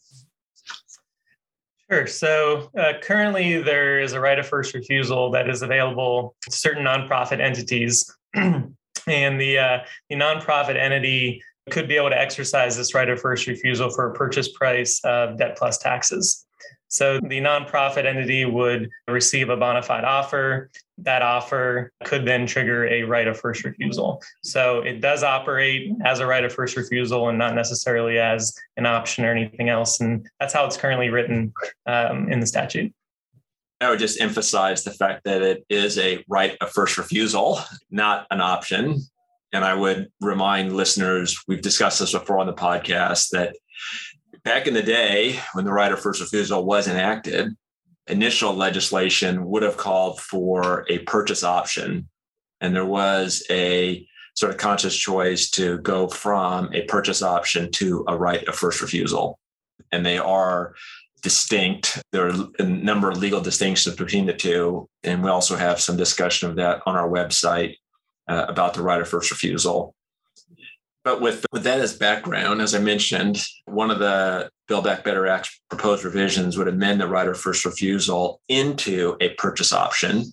Sure. 1.92 2.06
So 2.06 2.70
uh, 2.78 2.94
currently, 3.02 3.62
there 3.64 4.00
is 4.00 4.14
a 4.14 4.20
right 4.20 4.38
of 4.38 4.48
first 4.48 4.76
refusal 4.76 5.32
that 5.32 5.50
is 5.50 5.64
available 5.64 6.36
to 6.44 6.52
certain 6.52 6.86
nonprofit 6.86 7.40
entities, 7.40 8.16
and 8.34 8.76
the 9.08 9.58
uh, 9.58 9.78
the 10.08 10.16
nonprofit 10.16 10.76
entity 10.76 11.42
could 11.72 11.88
be 11.88 11.96
able 11.96 12.10
to 12.10 12.20
exercise 12.20 12.78
this 12.78 12.94
right 12.94 13.10
of 13.10 13.20
first 13.20 13.48
refusal 13.48 13.90
for 13.90 14.12
a 14.12 14.14
purchase 14.14 14.50
price 14.52 15.02
of 15.04 15.38
debt 15.38 15.58
plus 15.58 15.80
taxes. 15.80 16.46
So 16.90 17.20
the 17.20 17.40
nonprofit 17.40 18.06
entity 18.06 18.46
would 18.46 18.90
receive 19.08 19.50
a 19.50 19.56
bona 19.56 19.82
fide 19.82 20.04
offer. 20.04 20.70
That 20.98 21.22
offer 21.22 21.92
could 22.04 22.26
then 22.26 22.46
trigger 22.46 22.88
a 22.88 23.04
right 23.04 23.28
of 23.28 23.40
first 23.40 23.64
refusal. 23.64 24.22
So 24.44 24.82
it 24.82 25.00
does 25.00 25.24
operate 25.24 25.92
as 26.04 26.20
a 26.20 26.26
right 26.26 26.44
of 26.44 26.52
first 26.52 26.76
refusal 26.76 27.30
and 27.30 27.38
not 27.38 27.56
necessarily 27.56 28.18
as 28.18 28.54
an 28.76 28.86
option 28.86 29.24
or 29.24 29.32
anything 29.32 29.70
else. 29.70 30.02
And 30.02 30.28
that's 30.40 30.54
how 30.54 30.66
it's 30.66 30.78
currently 30.78 31.10
written 31.10 31.54
um, 31.86 32.32
in 32.32 32.40
the 32.40 32.48
statute. 32.48 32.92
I 33.82 33.90
would 33.90 34.00
just 34.00 34.20
emphasize 34.20 34.84
the 34.84 34.92
fact 34.92 35.24
that 35.24 35.42
it 35.42 35.66
is 35.70 35.98
a 35.98 36.24
right 36.28 36.58
of 36.60 36.72
first 36.72 36.98
refusal, 36.98 37.60
not 37.90 38.28
an 38.30 38.42
option. 38.42 39.00
And 39.54 39.64
I 39.64 39.74
would 39.74 40.12
remind 40.22 40.76
listeners, 40.76 41.40
we've 41.48 41.62
discussed 41.62 42.00
this 42.00 42.12
before 42.12 42.40
on 42.40 42.48
the 42.48 42.54
podcast, 42.54 43.30
that 43.30 43.56
back 44.44 44.68
in 44.68 44.74
the 44.74 44.84
day 44.84 45.40
when 45.54 45.66
the 45.66 45.74
right 45.74 45.92
of 45.92 46.00
first 46.00 46.22
refusal 46.22 46.66
was 46.66 46.88
enacted, 46.88 47.56
initial 48.08 48.54
legislation 48.54 49.46
would 49.46 49.64
have 49.64 49.78
called 49.78 50.20
for 50.20 50.86
a 50.90 51.00
purchase 51.00 51.44
option. 51.44 52.10
And 52.62 52.76
there 52.76 52.86
was 52.86 53.44
a 53.50 54.08
sort 54.36 54.52
of 54.52 54.58
conscious 54.58 54.96
choice 54.96 55.50
to 55.52 55.78
go 55.80 56.08
from 56.08 56.74
a 56.74 56.84
purchase 56.84 57.22
option 57.22 57.72
to 57.74 58.06
a 58.08 58.18
right 58.18 58.48
of 58.48 58.56
first 58.56 58.82
refusal. 58.82 59.40
And 59.92 60.06
they 60.06 60.18
are 60.18 60.74
distinct. 61.22 62.02
There 62.12 62.28
are 62.28 62.48
a 62.60 62.64
number 62.64 63.10
of 63.10 63.18
legal 63.18 63.42
distinctions 63.42 63.96
between 63.96 64.26
the 64.26 64.34
two. 64.34 64.88
And 65.04 65.24
we 65.24 65.30
also 65.30 65.56
have 65.56 65.82
some 65.82 65.98
discussion 65.98 66.50
of 66.50 66.56
that 66.56 66.82
on 66.86 66.96
our 66.96 67.10
website 67.10 67.76
uh, 68.28 68.46
about 68.48 68.74
the 68.74 68.84
right 68.84 69.02
of 69.02 69.10
first 69.10 69.32
refusal. 69.32 69.94
But 71.10 71.22
with, 71.22 71.44
with 71.52 71.64
that 71.64 71.80
as 71.80 71.98
background, 71.98 72.62
as 72.62 72.76
I 72.76 72.80
mentioned, 72.80 73.44
one 73.66 73.90
of 73.90 73.98
the 73.98 74.52
Build 74.68 74.84
Back 74.84 75.04
Better 75.04 75.26
Act 75.26 75.50
proposed 75.68 76.04
revisions 76.04 76.56
would 76.56 76.68
amend 76.68 77.02
the 77.02 77.08
right 77.08 77.28
of 77.28 77.36
first 77.36 77.66
refusal 77.66 78.42
into 78.48 79.18
a 79.20 79.30
purchase 79.30 79.74
option. 79.74 80.26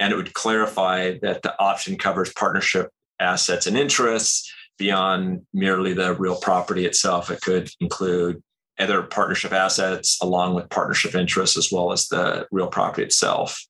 And 0.00 0.12
it 0.12 0.16
would 0.16 0.34
clarify 0.34 1.18
that 1.22 1.42
the 1.42 1.56
option 1.60 1.96
covers 1.98 2.32
partnership 2.32 2.90
assets 3.20 3.68
and 3.68 3.78
interests 3.78 4.52
beyond 4.76 5.46
merely 5.54 5.94
the 5.94 6.14
real 6.14 6.40
property 6.40 6.84
itself. 6.84 7.30
It 7.30 7.40
could 7.40 7.70
include 7.78 8.42
other 8.80 9.04
partnership 9.04 9.52
assets 9.52 10.18
along 10.20 10.56
with 10.56 10.68
partnership 10.68 11.14
interests 11.14 11.56
as 11.56 11.70
well 11.70 11.92
as 11.92 12.08
the 12.08 12.48
real 12.50 12.66
property 12.66 13.04
itself. 13.04 13.64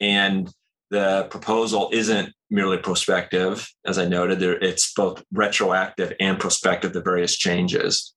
And 0.00 0.50
the 0.88 1.26
proposal 1.28 1.90
isn't 1.92 2.32
merely 2.54 2.78
prospective. 2.78 3.68
As 3.84 3.98
I 3.98 4.06
noted, 4.06 4.38
there, 4.38 4.56
it's 4.58 4.92
both 4.94 5.24
retroactive 5.32 6.12
and 6.20 6.38
prospective, 6.38 6.92
the 6.92 7.02
various 7.02 7.36
changes. 7.36 8.14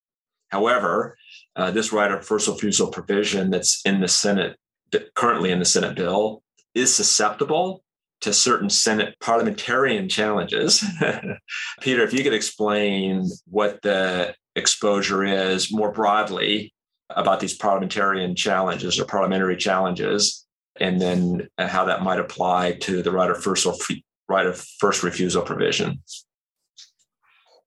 However, 0.49 1.17
uh, 1.55 1.71
this 1.71 1.91
right 1.91 2.11
of 2.11 2.23
first 2.23 2.47
refusal 2.47 2.91
provision 2.91 3.49
that's 3.49 3.81
in 3.83 3.99
the 3.99 4.07
Senate, 4.07 4.55
currently 5.15 5.51
in 5.51 5.59
the 5.59 5.65
Senate 5.65 5.95
bill, 5.95 6.43
is 6.75 6.93
susceptible 6.93 7.83
to 8.21 8.31
certain 8.31 8.69
Senate 8.69 9.15
parliamentarian 9.19 10.07
challenges. 10.07 10.85
Peter, 11.81 12.03
if 12.03 12.13
you 12.13 12.23
could 12.23 12.33
explain 12.33 13.27
what 13.47 13.81
the 13.81 14.35
exposure 14.55 15.23
is 15.23 15.73
more 15.73 15.91
broadly 15.91 16.73
about 17.09 17.39
these 17.39 17.55
parliamentarian 17.55 18.35
challenges 18.35 18.99
or 18.99 19.05
parliamentary 19.05 19.57
challenges, 19.57 20.45
and 20.79 21.01
then 21.01 21.47
how 21.57 21.85
that 21.85 22.03
might 22.03 22.19
apply 22.19 22.73
to 22.81 23.01
the 23.01 23.11
right 23.11 23.31
of 23.31 23.41
first 23.41 23.65
right 24.29 24.45
of 24.45 24.59
first 24.79 25.03
refusal 25.03 25.41
provision. 25.41 26.01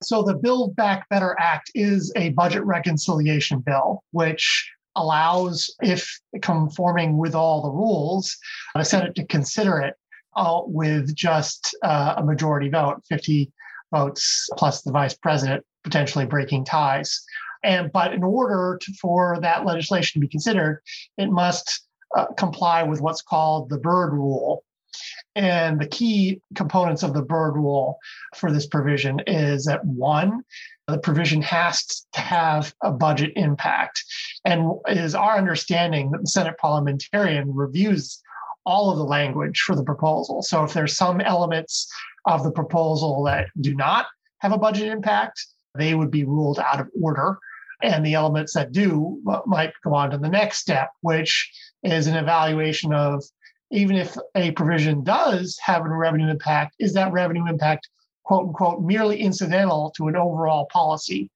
So 0.02 0.22
the 0.22 0.34
Build 0.34 0.74
Back 0.76 1.08
Better 1.10 1.36
Act 1.38 1.70
is 1.74 2.12
a 2.16 2.30
budget 2.30 2.64
reconciliation 2.64 3.60
bill, 3.60 4.02
which 4.12 4.70
allows, 4.96 5.74
if 5.82 6.20
conforming 6.40 7.18
with 7.18 7.34
all 7.34 7.62
the 7.62 7.70
rules, 7.70 8.36
the 8.74 8.84
Senate 8.84 9.14
to 9.16 9.26
consider 9.26 9.78
it 9.78 9.94
uh, 10.36 10.60
with 10.64 11.14
just 11.14 11.76
uh, 11.82 12.14
a 12.16 12.24
majority 12.24 12.68
vote, 12.70 13.02
50 13.08 13.52
votes 13.92 14.48
plus 14.56 14.82
the 14.82 14.92
vice 14.92 15.14
president 15.14 15.64
potentially 15.84 16.26
breaking 16.26 16.64
ties. 16.64 17.22
And 17.62 17.92
but 17.92 18.14
in 18.14 18.22
order 18.22 18.78
to, 18.80 18.92
for 18.94 19.38
that 19.42 19.66
legislation 19.66 20.20
to 20.20 20.26
be 20.26 20.30
considered, 20.30 20.80
it 21.18 21.30
must 21.30 21.86
uh, 22.16 22.26
comply 22.36 22.82
with 22.82 23.00
what's 23.00 23.22
called 23.22 23.68
the 23.68 23.78
Byrd 23.78 24.12
Rule, 24.12 24.64
and 25.36 25.80
the 25.80 25.86
key 25.86 26.40
components 26.54 27.02
of 27.02 27.14
the 27.14 27.22
Byrd 27.22 27.54
Rule 27.54 27.98
for 28.36 28.52
this 28.52 28.66
provision 28.66 29.20
is 29.26 29.64
that 29.64 29.84
one, 29.84 30.42
the 30.88 30.98
provision 30.98 31.40
has 31.42 32.04
to 32.12 32.20
have 32.20 32.74
a 32.82 32.90
budget 32.90 33.32
impact. 33.36 34.02
And 34.44 34.72
it 34.88 34.98
is 34.98 35.14
our 35.14 35.38
understanding 35.38 36.10
that 36.10 36.22
the 36.22 36.26
Senate 36.26 36.58
parliamentarian 36.58 37.54
reviews 37.54 38.20
all 38.66 38.90
of 38.90 38.98
the 38.98 39.04
language 39.04 39.60
for 39.60 39.74
the 39.74 39.84
proposal. 39.84 40.42
So 40.42 40.64
if 40.64 40.72
there's 40.72 40.96
some 40.96 41.20
elements 41.20 41.90
of 42.26 42.42
the 42.42 42.50
proposal 42.50 43.22
that 43.24 43.46
do 43.60 43.74
not 43.74 44.06
have 44.38 44.52
a 44.52 44.58
budget 44.58 44.88
impact, 44.88 45.46
they 45.78 45.94
would 45.94 46.10
be 46.10 46.24
ruled 46.24 46.58
out 46.58 46.80
of 46.80 46.88
order. 47.00 47.38
And 47.82 48.04
the 48.04 48.14
elements 48.14 48.52
that 48.54 48.72
do 48.72 49.22
might 49.46 49.72
go 49.82 49.94
on 49.94 50.10
to 50.10 50.18
the 50.18 50.28
next 50.28 50.58
step, 50.58 50.90
which 51.00 51.50
is 51.82 52.06
an 52.06 52.16
evaluation 52.16 52.92
of 52.92 53.24
even 53.70 53.96
if 53.96 54.16
a 54.34 54.50
provision 54.52 55.02
does 55.04 55.58
have 55.62 55.84
a 55.84 55.88
revenue 55.88 56.28
impact, 56.28 56.76
is 56.78 56.92
that 56.94 57.12
revenue 57.12 57.46
impact, 57.48 57.88
quote 58.24 58.48
unquote, 58.48 58.82
merely 58.82 59.20
incidental 59.20 59.92
to 59.96 60.08
an 60.08 60.16
overall 60.16 60.66
policy? 60.72 61.30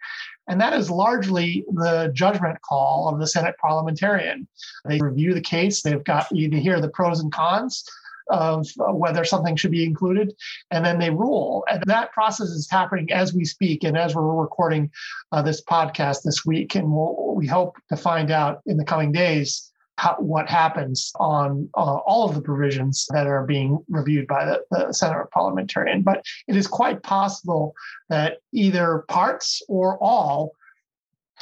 And 0.49 0.61
that 0.61 0.75
is 0.75 0.91
largely 0.91 1.65
the 1.73 2.11
judgment 2.13 2.61
call 2.63 3.09
of 3.09 3.19
the 3.19 3.27
Senate 3.27 3.57
parliamentarian. 3.59 4.47
They 4.85 5.01
review 5.01 5.33
the 5.33 5.41
case, 5.41 5.83
they've 5.83 6.05
got 6.05 6.27
you 6.31 6.51
to 6.51 6.61
hear 6.61 6.81
the 6.81 6.91
pros 6.91 7.21
and 7.21 7.33
cons 7.33 7.85
of 8.29 8.67
whether 8.79 9.25
something 9.25 9.57
should 9.57 9.71
be 9.71 9.85
included, 9.85 10.35
and 10.71 10.85
then 10.85 10.99
they 10.99 11.11
rule. 11.11 11.65
And 11.71 11.83
that 11.87 12.13
process 12.13 12.49
is 12.49 12.71
happening 12.71 13.13
as 13.13 13.35
we 13.35 13.45
speak 13.45 13.85
and 13.85 13.97
as 13.97 14.15
we're 14.15 14.23
recording 14.23 14.91
uh, 15.33 15.43
this 15.43 15.63
podcast 15.63 16.23
this 16.23 16.45
week. 16.45 16.75
And 16.75 16.91
we'll, 16.91 17.35
we 17.35 17.47
hope 17.47 17.77
to 17.91 17.97
find 17.97 18.31
out 18.31 18.63
in 18.67 18.77
the 18.77 18.85
coming 18.85 19.13
days 19.13 19.71
how, 19.97 20.17
what 20.19 20.49
happens 20.49 21.13
on 21.17 21.69
uh, 21.75 21.99
all 22.07 22.29
of 22.29 22.35
the 22.35 22.41
provisions 22.41 23.07
that 23.11 23.27
are 23.27 23.45
being 23.47 23.79
reviewed 23.89 24.27
by 24.27 24.45
the, 24.45 24.63
the 24.71 24.93
Senate 24.93 25.31
parliamentarian. 25.33 26.03
But 26.03 26.25
it 26.49 26.57
is 26.57 26.67
quite 26.67 27.03
possible 27.03 27.75
that 28.09 28.39
either 28.53 29.05
parts 29.09 29.63
or 29.69 30.03
all 30.03 30.53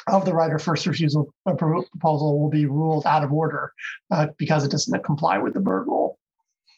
of 0.09 0.25
the 0.25 0.35
right 0.35 0.53
of 0.53 0.63
first 0.63 0.87
refusal 0.87 1.33
proposal 1.45 2.41
will 2.41 2.51
be 2.51 2.67
ruled 2.67 3.07
out 3.07 3.25
of 3.25 3.33
order 3.33 3.73
uh, 4.11 4.29
because 4.37 4.65
it 4.65 4.71
doesn't 4.71 5.05
comply 5.05 5.39
with 5.39 5.55
the 5.55 5.61
Byrd 5.61 5.87
rule. 5.87 6.19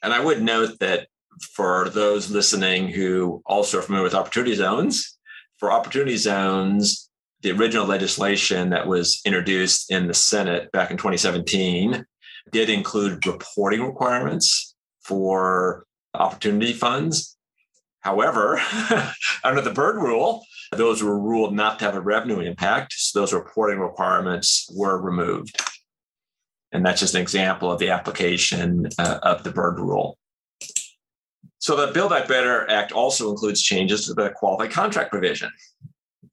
And 0.03 0.13
I 0.13 0.21
would 0.21 0.43
note 0.43 0.79
that 0.81 1.09
for 1.55 1.89
those 1.89 2.31
listening 2.31 2.89
who 2.89 3.43
also 3.47 3.79
are 3.79 3.83
familiar 3.83 4.05
with 4.05 4.15
opportunity 4.15 4.55
zones, 4.55 5.19
for 5.59 5.73
opportunity 5.73 6.17
zones, 6.17 7.11
the 7.45 7.53
original 7.53 7.85
legislation 7.85 8.71
that 8.71 8.87
was 8.87 9.21
introduced 9.27 9.91
in 9.91 10.07
the 10.07 10.15
Senate 10.15 10.73
back 10.73 10.91
in 10.91 10.97
2017 10.97 12.05
did 12.51 12.71
include 12.71 13.27
reporting 13.27 13.83
requirements 13.83 14.75
for 15.03 15.85
opportunity 16.15 16.73
funds. 16.73 17.37
However, 18.01 18.59
under 19.45 19.61
the 19.61 19.73
Byrd 19.73 19.97
rule, 19.97 20.43
those 20.73 21.03
were 21.03 21.21
ruled 21.21 21.55
not 21.55 21.79
to 21.79 21.85
have 21.85 21.95
a 21.95 22.01
revenue 22.01 22.41
impact. 22.41 22.95
So 22.95 23.21
those 23.21 23.35
reporting 23.35 23.79
requirements 23.79 24.67
were 24.75 24.99
removed. 24.99 25.61
And 26.73 26.85
that's 26.85 27.01
just 27.01 27.15
an 27.15 27.21
example 27.21 27.71
of 27.71 27.79
the 27.79 27.91
application 27.91 28.89
uh, 28.99 29.19
of 29.23 29.45
the 29.45 29.53
Byrd 29.53 29.79
rule. 29.79 30.17
So 31.59 31.77
the 31.77 31.93
Build 31.93 32.11
Back 32.11 32.27
Better 32.27 32.69
Act 32.71 32.93
also 32.93 33.31
includes 33.31 33.61
changes 33.61 34.07
to 34.07 34.15
the 34.15 34.31
qualified 34.31 34.71
contract 34.71 35.11
provision. 35.11 35.51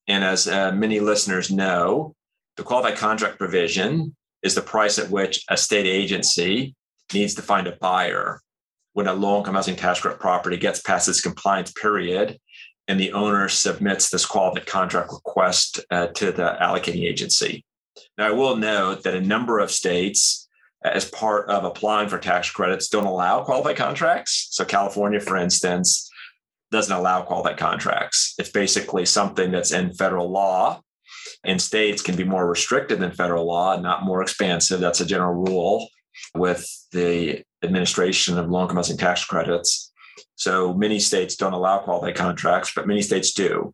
And 0.07 0.23
as 0.23 0.47
uh, 0.47 0.71
many 0.71 0.99
listeners 0.99 1.51
know, 1.51 2.15
the 2.57 2.63
qualified 2.63 2.97
contract 2.97 3.37
provision 3.37 4.15
is 4.43 4.55
the 4.55 4.61
price 4.61 4.99
at 4.99 5.09
which 5.09 5.43
a 5.49 5.57
state 5.57 5.85
agency 5.85 6.75
needs 7.13 7.35
to 7.35 7.41
find 7.41 7.67
a 7.67 7.77
buyer 7.77 8.41
when 8.93 9.07
a 9.07 9.13
low 9.13 9.37
income 9.37 9.55
housing 9.55 9.75
tax 9.75 10.01
credit 10.01 10.19
property 10.19 10.57
gets 10.57 10.81
past 10.81 11.07
its 11.07 11.21
compliance 11.21 11.71
period 11.71 12.37
and 12.87 12.99
the 12.99 13.13
owner 13.13 13.47
submits 13.47 14.09
this 14.09 14.25
qualified 14.25 14.65
contract 14.65 15.11
request 15.13 15.79
uh, 15.91 16.07
to 16.07 16.31
the 16.31 16.57
allocating 16.61 17.07
agency. 17.07 17.63
Now, 18.17 18.27
I 18.27 18.31
will 18.31 18.57
note 18.57 19.03
that 19.03 19.15
a 19.15 19.21
number 19.21 19.59
of 19.59 19.71
states, 19.71 20.49
as 20.83 21.09
part 21.09 21.49
of 21.49 21.63
applying 21.63 22.09
for 22.09 22.17
tax 22.17 22.49
credits, 22.51 22.89
don't 22.89 23.05
allow 23.05 23.43
qualified 23.43 23.77
contracts. 23.77 24.49
So, 24.51 24.65
California, 24.65 25.21
for 25.21 25.37
instance, 25.37 26.10
doesn't 26.71 26.95
allow 26.95 27.21
qualified 27.21 27.57
contracts. 27.57 28.33
It's 28.37 28.49
basically 28.49 29.05
something 29.05 29.51
that's 29.51 29.71
in 29.71 29.93
federal 29.93 30.31
law, 30.31 30.81
and 31.43 31.61
states 31.61 32.01
can 32.01 32.15
be 32.15 32.23
more 32.23 32.47
restricted 32.47 32.99
than 32.99 33.11
federal 33.11 33.45
law, 33.45 33.73
and 33.73 33.83
not 33.83 34.03
more 34.03 34.21
expansive. 34.21 34.79
That's 34.79 35.01
a 35.01 35.05
general 35.05 35.33
rule 35.33 35.89
with 36.35 36.67
the 36.91 37.43
administration 37.63 38.37
of 38.37 38.49
low 38.49 38.63
income 38.63 38.77
housing 38.77 38.97
tax 38.97 39.25
credits. 39.25 39.91
So 40.35 40.73
many 40.73 40.99
states 40.99 41.35
don't 41.35 41.53
allow 41.53 41.79
qualified 41.79 42.15
contracts, 42.15 42.71
but 42.75 42.87
many 42.87 43.01
states 43.01 43.33
do. 43.33 43.73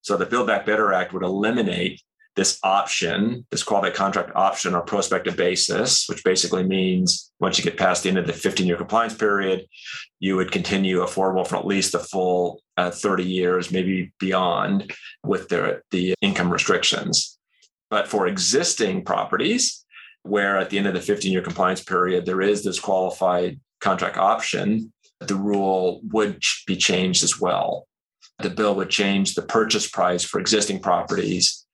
So 0.00 0.16
the 0.16 0.26
Build 0.26 0.46
Back 0.46 0.64
Better 0.64 0.92
Act 0.92 1.12
would 1.12 1.24
eliminate 1.24 2.00
this 2.36 2.58
option, 2.62 3.46
this 3.50 3.62
qualified 3.62 3.94
contract 3.94 4.30
option 4.36 4.74
or 4.74 4.82
prospective 4.82 5.36
basis, 5.36 6.06
which 6.06 6.22
basically 6.22 6.62
means 6.62 7.32
once 7.40 7.58
you 7.58 7.64
get 7.64 7.78
past 7.78 8.02
the 8.02 8.10
end 8.10 8.18
of 8.18 8.26
the 8.26 8.32
15 8.32 8.66
year 8.66 8.76
compliance 8.76 9.14
period, 9.14 9.66
you 10.20 10.36
would 10.36 10.52
continue 10.52 11.00
affordable 11.00 11.46
for 11.46 11.56
at 11.56 11.66
least 11.66 11.92
the 11.92 11.98
full 11.98 12.60
uh, 12.76 12.90
30 12.90 13.24
years, 13.24 13.72
maybe 13.72 14.12
beyond, 14.20 14.92
with 15.24 15.48
the, 15.48 15.80
the 15.90 16.14
income 16.20 16.52
restrictions. 16.52 17.38
But 17.90 18.06
for 18.06 18.26
existing 18.26 19.04
properties, 19.04 19.84
where 20.22 20.58
at 20.58 20.70
the 20.70 20.78
end 20.78 20.86
of 20.86 20.94
the 20.94 21.00
15 21.00 21.32
year 21.32 21.42
compliance 21.42 21.82
period, 21.82 22.26
there 22.26 22.42
is 22.42 22.62
this 22.62 22.78
qualified 22.78 23.58
contract 23.80 24.18
option, 24.18 24.92
the 25.20 25.36
rule 25.36 26.00
would 26.12 26.42
be 26.66 26.76
changed 26.76 27.24
as 27.24 27.40
well. 27.40 27.86
The 28.40 28.50
bill 28.50 28.74
would 28.74 28.90
change 28.90 29.34
the 29.34 29.42
purchase 29.42 29.88
price 29.88 30.22
for 30.22 30.38
existing 30.38 30.80
properties 30.80 31.65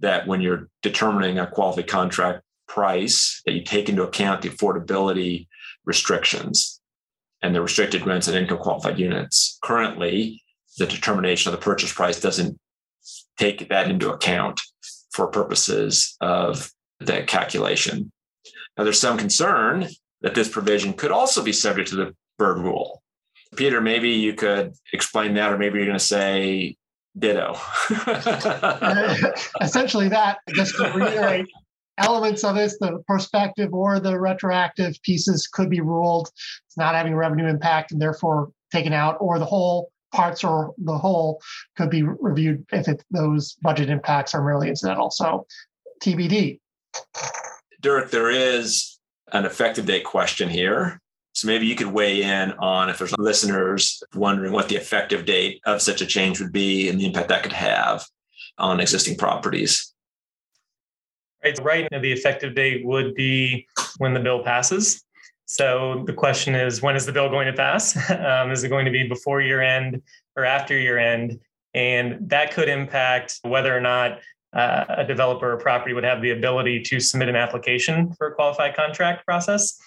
that 0.00 0.26
when 0.26 0.40
you're 0.40 0.68
determining 0.82 1.38
a 1.38 1.46
qualified 1.46 1.86
contract 1.86 2.42
price, 2.66 3.42
that 3.46 3.52
you 3.52 3.62
take 3.62 3.88
into 3.88 4.02
account 4.02 4.42
the 4.42 4.48
affordability 4.48 5.46
restrictions 5.84 6.80
and 7.42 7.54
the 7.54 7.62
restricted 7.62 8.06
rents 8.06 8.28
and 8.28 8.36
income 8.36 8.58
qualified 8.58 8.98
units. 8.98 9.58
Currently, 9.62 10.42
the 10.78 10.86
determination 10.86 11.52
of 11.52 11.58
the 11.58 11.64
purchase 11.64 11.92
price 11.92 12.20
doesn't 12.20 12.58
take 13.38 13.68
that 13.68 13.90
into 13.90 14.12
account 14.12 14.60
for 15.12 15.26
purposes 15.26 16.16
of 16.20 16.70
the 17.00 17.22
calculation. 17.22 18.12
Now, 18.76 18.84
there's 18.84 19.00
some 19.00 19.18
concern 19.18 19.88
that 20.20 20.34
this 20.34 20.48
provision 20.48 20.92
could 20.92 21.10
also 21.10 21.42
be 21.42 21.52
subject 21.52 21.88
to 21.88 21.96
the 21.96 22.14
Byrd 22.38 22.58
rule. 22.58 23.02
Peter, 23.56 23.80
maybe 23.80 24.10
you 24.10 24.34
could 24.34 24.74
explain 24.92 25.34
that, 25.34 25.52
or 25.52 25.58
maybe 25.58 25.78
you're 25.78 25.86
going 25.86 25.98
to 25.98 26.04
say 26.04 26.76
ditto. 27.18 27.56
Essentially, 29.60 30.08
that 30.08 30.38
just 30.54 30.76
to 30.76 30.92
reiterate, 30.94 31.46
elements 31.98 32.44
of 32.44 32.56
this, 32.56 32.78
the 32.78 33.02
prospective 33.06 33.72
or 33.72 34.00
the 34.00 34.18
retroactive 34.18 35.00
pieces 35.02 35.46
could 35.46 35.70
be 35.70 35.80
ruled. 35.80 36.30
It's 36.66 36.76
not 36.76 36.94
having 36.94 37.14
revenue 37.14 37.46
impact 37.46 37.92
and 37.92 38.00
therefore 38.00 38.50
taken 38.72 38.92
out, 38.92 39.16
or 39.20 39.38
the 39.38 39.44
whole 39.44 39.90
parts 40.12 40.42
or 40.42 40.74
the 40.78 40.98
whole 40.98 41.40
could 41.76 41.90
be 41.90 42.02
reviewed 42.02 42.64
if 42.72 42.88
it, 42.88 43.02
those 43.10 43.56
budget 43.62 43.88
impacts 43.90 44.34
are 44.34 44.44
merely 44.44 44.68
incidental. 44.68 45.10
So 45.10 45.46
TBD. 46.02 46.58
Dirk, 47.80 48.10
there 48.10 48.30
is 48.30 48.98
an 49.32 49.44
effective 49.44 49.86
date 49.86 50.04
question 50.04 50.48
here. 50.48 51.00
So 51.40 51.46
maybe 51.46 51.64
you 51.64 51.74
could 51.74 51.86
weigh 51.86 52.22
in 52.22 52.52
on 52.58 52.90
if 52.90 52.98
there's 52.98 53.16
listeners 53.16 54.02
wondering 54.14 54.52
what 54.52 54.68
the 54.68 54.76
effective 54.76 55.24
date 55.24 55.62
of 55.64 55.80
such 55.80 56.02
a 56.02 56.06
change 56.06 56.38
would 56.38 56.52
be 56.52 56.90
and 56.90 57.00
the 57.00 57.06
impact 57.06 57.28
that 57.30 57.42
could 57.42 57.54
have 57.54 58.04
on 58.58 58.78
existing 58.78 59.16
properties. 59.16 59.94
Right. 61.42 61.58
Right 61.62 61.88
now, 61.90 61.98
the 61.98 62.12
effective 62.12 62.54
date 62.54 62.84
would 62.84 63.14
be 63.14 63.66
when 63.96 64.12
the 64.12 64.20
bill 64.20 64.44
passes. 64.44 65.02
So 65.46 66.04
the 66.06 66.12
question 66.12 66.54
is, 66.54 66.82
when 66.82 66.94
is 66.94 67.06
the 67.06 67.12
bill 67.12 67.30
going 67.30 67.46
to 67.46 67.54
pass? 67.54 67.96
Um, 68.10 68.50
is 68.50 68.62
it 68.62 68.68
going 68.68 68.84
to 68.84 68.90
be 68.90 69.08
before 69.08 69.40
year 69.40 69.62
end 69.62 70.02
or 70.36 70.44
after 70.44 70.76
year 70.76 70.98
end? 70.98 71.40
And 71.72 72.28
that 72.28 72.52
could 72.52 72.68
impact 72.68 73.40
whether 73.44 73.74
or 73.74 73.80
not 73.80 74.18
uh, 74.52 74.84
a 74.90 75.04
developer 75.04 75.50
or 75.50 75.56
property 75.56 75.94
would 75.94 76.04
have 76.04 76.20
the 76.20 76.32
ability 76.32 76.82
to 76.82 77.00
submit 77.00 77.30
an 77.30 77.36
application 77.36 78.12
for 78.12 78.26
a 78.26 78.34
qualified 78.34 78.76
contract 78.76 79.24
process. 79.24 79.80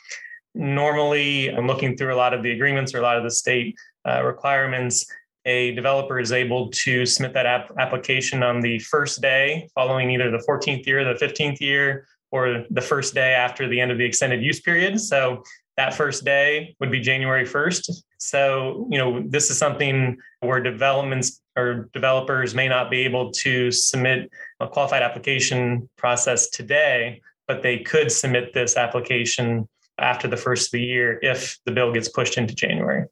Normally, 0.56 1.50
I'm 1.50 1.68
looking 1.68 1.98
through 1.98 2.14
a 2.14 2.18
lot 2.18 2.34
of 2.34 2.44
the 2.44 2.52
agreements 2.52 2.94
or 2.94 3.00
a 3.00 3.02
lot 3.02 3.18
of 3.18 3.24
the 3.24 3.32
state 3.32 3.76
uh, 4.08 4.24
requirements. 4.24 5.06
A 5.46 5.74
developer 5.74 6.20
is 6.20 6.32
able 6.32 6.70
to 6.70 7.06
submit 7.06 7.34
that 7.34 7.46
ap- 7.46 7.72
application 7.78 8.44
on 8.44 8.62
the 8.62 8.80
first 8.80 9.22
day 9.22 9.68
following 9.76 10.12
either 10.12 10.32
the 10.32 10.44
14th 10.48 10.86
year, 10.86 11.04
the 11.04 11.26
15th 11.26 11.60
year, 11.60 12.08
or 12.32 12.66
the 12.70 12.82
first 12.82 13.14
day 13.14 13.34
after 13.34 13.68
the 13.68 13.80
end 13.80 13.92
of 13.92 13.98
the 13.98 14.06
extended 14.06 14.42
use 14.42 14.60
period. 14.60 15.00
So 15.00 15.44
that 15.78 15.94
first 15.94 16.24
day 16.24 16.76
would 16.80 16.92
be 16.92 17.00
January 17.00 17.46
1st. 17.46 18.04
So, 18.18 18.88
you 18.90 18.98
know, 18.98 19.24
this 19.28 19.50
is 19.50 19.58
something 19.58 20.18
where 20.40 20.62
developments 20.62 21.42
or 21.56 21.90
developers 21.94 22.56
may 22.56 22.68
not 22.68 22.90
be 22.90 23.02
able 23.02 23.32
to 23.32 23.72
submit 23.72 24.32
a 24.60 24.68
qualified 24.68 25.02
application 25.02 25.90
process 25.98 26.50
today, 26.50 27.22
but 27.48 27.62
they 27.62 27.80
could 27.80 28.12
submit 28.12 28.54
this 28.54 28.78
application 28.78 29.68
after 29.98 30.28
the 30.28 30.38
first 30.38 30.68
of 30.68 30.72
the 30.72 30.86
year 30.86 31.20
if 31.22 31.58
the 31.66 31.72
bill 31.72 31.94
gets 31.94 32.10
pushed 32.10 32.38
into 32.38 32.56
January. 32.56 33.06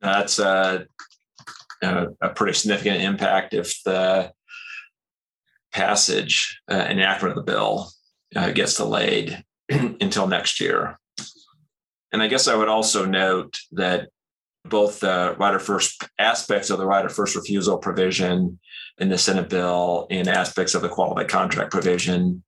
That's 0.00 0.38
a, 0.38 0.86
a, 1.82 2.28
pretty 2.34 2.54
significant 2.54 3.02
impact 3.02 3.54
if 3.54 3.82
the 3.84 4.32
passage, 5.72 6.60
uh, 6.70 6.74
enactment 6.74 7.36
of 7.36 7.44
the 7.44 7.52
bill 7.52 7.90
uh, 8.34 8.50
gets 8.50 8.76
delayed 8.76 9.44
until 9.68 10.26
next 10.26 10.60
year. 10.60 10.98
And 12.12 12.22
I 12.22 12.28
guess 12.28 12.48
I 12.48 12.56
would 12.56 12.68
also 12.68 13.04
note 13.04 13.58
that 13.72 14.08
both 14.64 15.00
the 15.00 15.34
of 15.38 15.62
first 15.62 16.04
aspects 16.18 16.70
of 16.70 16.78
the 16.78 16.86
of 17.04 17.12
first 17.12 17.36
refusal 17.36 17.78
provision 17.78 18.58
in 18.98 19.08
the 19.08 19.18
Senate 19.18 19.48
bill 19.48 20.06
and 20.10 20.28
aspects 20.28 20.74
of 20.74 20.82
the 20.82 20.88
qualified 20.88 21.28
contract 21.28 21.70
provision 21.70 22.42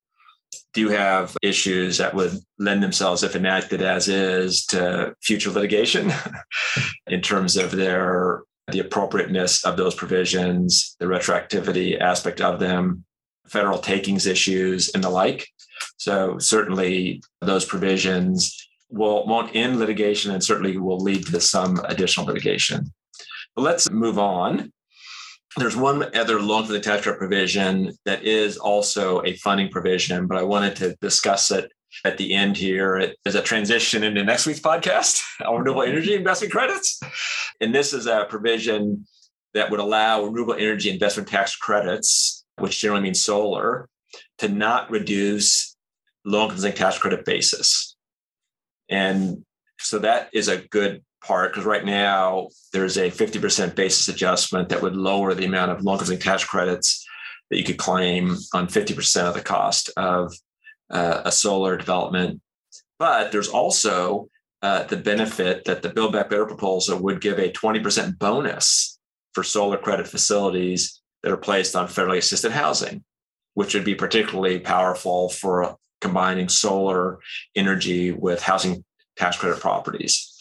do 0.73 0.89
have 0.89 1.37
issues 1.43 1.99
that 1.99 2.15
would 2.15 2.33
lend 2.59 2.83
themselves, 2.83 3.23
if 3.23 3.37
enacted 3.37 3.83
as 3.83 4.09
is, 4.09 4.65
to 4.67 5.15
future 5.23 5.51
litigation 5.51 6.13
in 7.07 7.21
terms 7.21 7.57
of 7.57 7.73
their 7.73 8.43
the 8.69 8.79
appropriateness 8.79 9.65
of 9.65 9.77
those 9.77 9.95
provisions, 9.95 10.97
the 11.01 11.07
retroactivity 11.07 12.01
aspect 12.01 12.41
of 12.41 12.61
them, 12.61 13.05
federal 13.47 13.79
takings 13.79 14.25
issues, 14.27 14.89
and 14.91 15.03
the 15.03 15.11
like. 15.11 15.49
So 15.97 16.39
certainly 16.39 17.23
those 17.41 17.65
provisions 17.65 18.57
will 18.89 19.27
won't 19.27 19.55
end 19.57 19.79
litigation 19.79 20.31
and 20.31 20.43
certainly 20.43 20.77
will 20.77 21.01
lead 21.01 21.27
to 21.27 21.41
some 21.41 21.81
additional 21.87 22.27
litigation. 22.27 22.93
But 23.57 23.63
let's 23.63 23.91
move 23.91 24.19
on. 24.19 24.73
There's 25.57 25.77
one 25.77 26.15
other 26.17 26.41
loan 26.41 26.65
for 26.65 26.73
the 26.73 26.81
tax 26.81 27.03
credit 27.03 27.19
provision 27.19 27.93
that 28.05 28.25
is 28.25 28.57
also 28.57 29.23
a 29.25 29.37
funding 29.37 29.69
provision, 29.69 30.27
but 30.27 30.39
I 30.39 30.43
wanted 30.43 30.77
to 30.77 30.97
discuss 31.01 31.51
it 31.51 31.71
at 32.05 32.17
the 32.17 32.35
end 32.35 32.57
here. 32.57 33.15
Is 33.25 33.35
a 33.35 33.43
transition 33.43 34.03
into 34.03 34.25
next 34.25 34.47
week's 34.47 34.61
podcast 34.61 35.23
on 35.47 35.59
renewable 35.59 35.83
energy 35.83 36.15
investment 36.15 36.53
credits. 36.53 37.01
And 37.61 37.75
this 37.75 37.93
is 37.93 38.07
a 38.07 38.27
provision 38.29 39.07
that 39.55 39.71
would 39.71 39.81
allow 39.81 40.25
renewable 40.25 40.55
energy 40.55 40.91
investment 40.91 41.29
tax 41.29 41.55
credits, 41.57 42.45
which 42.59 42.81
generally 42.81 43.03
means 43.03 43.23
solar, 43.23 43.89
to 44.39 44.49
not 44.49 44.91
reduce 44.91 45.77
low 46.25 46.51
income 46.51 46.73
tax 46.73 46.99
credit 46.99 47.25
basis. 47.25 47.97
And 48.89 49.45
so 49.79 49.99
that 49.99 50.31
is 50.33 50.49
a 50.49 50.59
good 50.69 51.03
part 51.23 51.53
because 51.53 51.65
right 51.65 51.85
now 51.85 52.49
there's 52.73 52.97
a 52.97 53.11
50% 53.11 53.75
basis 53.75 54.09
adjustment 54.09 54.69
that 54.69 54.83
would 54.83 54.97
lower 54.97 55.35
the 55.35 55.45
amount 55.45 55.71
of 55.71 55.83
low 55.83 55.93
income 55.93 56.07
housing 56.07 56.19
tax 56.19 56.45
credits 56.45 57.07
that 57.51 57.59
you 57.59 57.65
could 57.65 57.79
claim 57.79 58.37
on 58.55 58.67
50% 58.67 59.29
of 59.29 59.35
the 59.35 59.41
cost 59.41 59.91
of 59.97 60.35
uh, 60.91 61.23
a 61.25 61.33
solar 61.33 61.77
development. 61.77 62.41
But 62.99 63.33
there's 63.33 63.49
also 63.49 64.29
uh, 64.63 64.85
the 64.85 64.97
benefit 64.97 65.65
that 65.65 65.83
the 65.83 65.89
Build 65.89 66.13
Back 66.13 66.31
Better 66.31 66.47
proposal 66.47 66.99
would 67.03 67.21
give 67.21 67.39
a 67.39 67.51
20% 67.53 68.19
bonus 68.19 68.99
for 69.33 69.43
solar 69.43 69.77
credit 69.77 70.07
facilities 70.07 71.01
that 71.23 71.33
are 71.33 71.37
placed 71.37 71.75
on 71.75 71.89
federally 71.89 72.19
assisted 72.19 72.53
housing, 72.53 73.05
which 73.55 73.75
would 73.75 73.85
be 73.85 73.95
particularly 73.95 74.59
powerful 74.59 75.29
for 75.29 75.77
combining 76.01 76.49
solar 76.49 77.19
energy 77.55 78.13
with 78.13 78.43
housing 78.43 78.85
tax 79.17 79.37
credit 79.37 79.61
properties. 79.61 80.32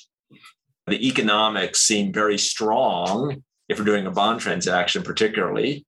The 0.91 1.07
economics 1.07 1.79
seem 1.79 2.11
very 2.11 2.37
strong 2.37 3.43
if 3.69 3.79
we're 3.79 3.85
doing 3.85 4.07
a 4.07 4.11
bond 4.11 4.41
transaction, 4.41 5.03
particularly. 5.03 5.85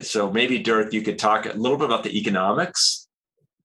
So 0.00 0.32
maybe 0.32 0.58
Dirk, 0.58 0.94
you 0.94 1.02
could 1.02 1.18
talk 1.18 1.44
a 1.44 1.52
little 1.52 1.76
bit 1.76 1.84
about 1.84 2.02
the 2.02 2.18
economics 2.18 3.08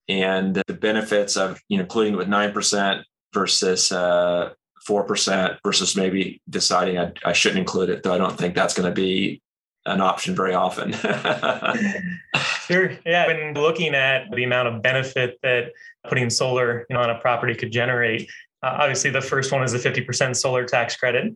and 0.10 0.62
the 0.68 0.74
benefits 0.74 1.38
of 1.38 1.62
you 1.70 1.78
know 1.78 1.84
including 1.84 2.16
it 2.16 2.18
with 2.18 2.28
nine 2.28 2.52
percent 2.52 3.06
versus 3.34 3.94
uh, 3.94 4.52
four 4.86 5.06
percent 5.06 5.58
versus 5.64 5.96
maybe 5.96 6.42
deciding 6.50 6.98
I, 6.98 7.14
I 7.24 7.32
shouldn't 7.32 7.60
include 7.60 7.90
it, 7.90 8.04
though 8.04 8.14
I 8.14 8.18
don't 8.18 8.38
think 8.38 8.54
that's 8.54 8.74
going 8.74 8.90
to 8.90 8.94
be 8.94 9.42
an 9.86 10.02
option 10.02 10.36
very 10.36 10.54
often. 10.54 10.92
sure. 12.68 12.92
Yeah. 13.06 13.28
When 13.28 13.54
looking 13.54 13.96
at 13.96 14.30
the 14.32 14.44
amount 14.44 14.68
of 14.68 14.82
benefit 14.82 15.40
that 15.44 15.72
putting 16.08 16.30
solar 16.30 16.86
on 16.94 17.10
a 17.10 17.20
property 17.20 17.56
could 17.56 17.72
generate, 17.72 18.30
uh, 18.64 18.78
obviously 18.80 19.10
the 19.10 19.22
first 19.22 19.52
one 19.52 19.64
is 19.64 19.72
the 19.72 19.78
50% 19.78 20.36
solar 20.36 20.66
tax 20.66 20.96
credit. 20.96 21.34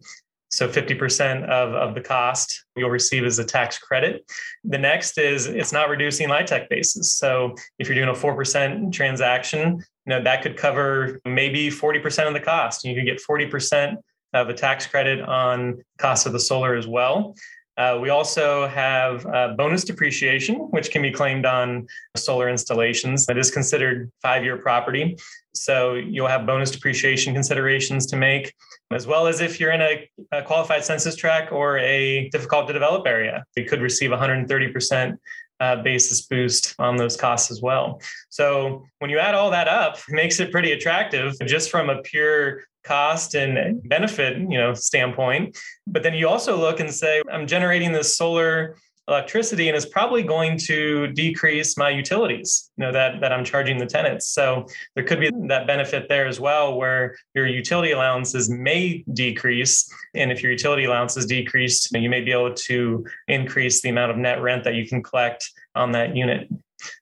So 0.50 0.70
50% 0.70 1.44
of, 1.50 1.74
of 1.74 1.94
the 1.94 2.00
cost 2.00 2.66
you'll 2.78 2.90
receive 2.90 3.26
as 3.26 3.38
a 3.38 3.44
tax 3.44 3.78
credit. 3.78 4.24
The 4.64 4.78
next 4.78 5.18
is 5.18 5.48
it's 5.48 5.74
not 5.74 5.90
reducing 5.90 6.30
LIHTC 6.30 6.70
basis. 6.70 7.18
So 7.18 7.54
if 7.80 7.88
you're 7.90 7.96
doing 7.96 8.08
a 8.08 8.14
4% 8.14 8.94
transaction, 8.94 9.84
you 10.06 10.10
know, 10.10 10.24
that 10.24 10.42
could 10.42 10.56
cover 10.56 11.20
maybe 11.26 11.70
40% 11.70 12.28
of 12.28 12.34
the 12.34 12.40
cost. 12.40 12.86
You 12.86 12.96
could 12.96 13.06
get 13.06 13.22
40% 13.22 13.98
of 14.34 14.50
a 14.50 14.54
tax 14.54 14.88
credit 14.88 15.20
on 15.22 15.84
cost 15.98 16.26
of 16.26 16.34
the 16.34 16.40
solar 16.40 16.76
as 16.76 16.88
well. 16.88 17.36
Uh, 17.78 18.00
we 18.02 18.10
also 18.10 18.68
have 18.68 19.26
uh, 19.28 19.50
bonus 19.56 19.84
depreciation, 19.84 20.56
which 20.72 20.90
can 20.90 21.02
be 21.02 21.12
claimed 21.12 21.46
on 21.46 21.86
solar 22.16 22.50
installations. 22.50 23.28
That 23.28 23.38
is 23.38 23.52
considered 23.52 24.12
five 24.22 24.44
year 24.44 24.58
property. 24.58 25.16
So 25.64 25.96
you'll 25.96 26.28
have 26.28 26.46
bonus 26.46 26.72
depreciation 26.72 27.34
considerations 27.34 28.06
to 28.08 28.16
make, 28.16 28.54
as 28.92 29.08
well 29.08 29.28
as 29.28 29.42
if 29.42 29.60
you're 29.60 29.72
in 29.72 29.82
a, 29.82 30.10
a 30.32 30.44
qualified 30.44 30.84
census 30.84 31.16
tract 31.16 31.52
or 31.52 31.78
a 31.80 32.30
difficult 32.30 32.68
to 32.68 32.74
develop 32.74 33.08
area, 33.08 33.44
you 33.56 33.66
could 33.66 33.82
receive 33.82 34.12
130% 34.12 35.18
uh, 35.60 35.76
basis 35.78 36.22
boost 36.22 36.76
on 36.80 36.98
those 36.98 37.18
costs 37.18 37.52
as 37.52 37.62
well. 37.62 38.02
So 38.30 38.86
when 39.00 39.10
you 39.10 39.20
add 39.20 39.36
all 39.36 39.52
that 39.52 39.68
up, 39.68 39.98
it 39.98 40.14
makes 40.14 40.40
it 40.40 40.52
pretty 40.52 40.72
attractive 40.72 41.34
just 41.46 41.72
from 41.72 41.90
a 41.90 42.02
pure 42.02 42.64
cost 42.84 43.36
and 43.36 43.82
benefit, 43.90 44.38
you 44.38 44.58
know, 44.58 44.74
standpoint. 44.74 45.58
But 45.86 46.04
then 46.04 46.14
you 46.14 46.28
also 46.28 46.58
look 46.58 46.80
and 46.80 46.94
say, 46.94 47.22
I'm 47.32 47.46
generating 47.46 47.92
this 47.92 48.16
solar 48.16 48.78
electricity 49.08 49.68
and 49.68 49.78
is 49.78 49.86
probably 49.86 50.22
going 50.22 50.58
to 50.58 51.08
decrease 51.08 51.78
my 51.78 51.90
utilities 51.90 52.72
you 52.78 52.84
know 52.84 52.92
that 52.92 53.22
that 53.22 53.32
i'm 53.32 53.46
charging 53.46 53.78
the 53.78 53.86
tenants. 53.86 54.28
So 54.28 54.66
there 54.96 55.04
could 55.04 55.20
be 55.20 55.32
that 55.48 55.68
benefit 55.68 56.10
there 56.10 56.28
as 56.28 56.40
well 56.40 56.78
where 56.78 57.16
your 57.34 57.48
utility 57.48 57.92
allowances 57.92 58.50
may 58.50 59.04
decrease. 59.14 59.90
And 60.14 60.32
if 60.32 60.44
your 60.44 60.52
utility 60.52 60.86
allowances 60.86 61.24
is 61.24 61.26
decreased 61.26 61.92
you 61.94 62.10
may 62.10 62.22
be 62.22 62.32
able 62.32 62.54
to 62.54 63.06
increase 63.28 63.82
the 63.82 63.90
amount 63.90 64.12
of 64.12 64.18
net 64.18 64.42
rent 64.42 64.64
that 64.64 64.76
you 64.76 64.88
can 64.88 65.02
collect 65.02 65.50
on 65.76 65.92
that 65.94 66.16
unit. 66.16 66.50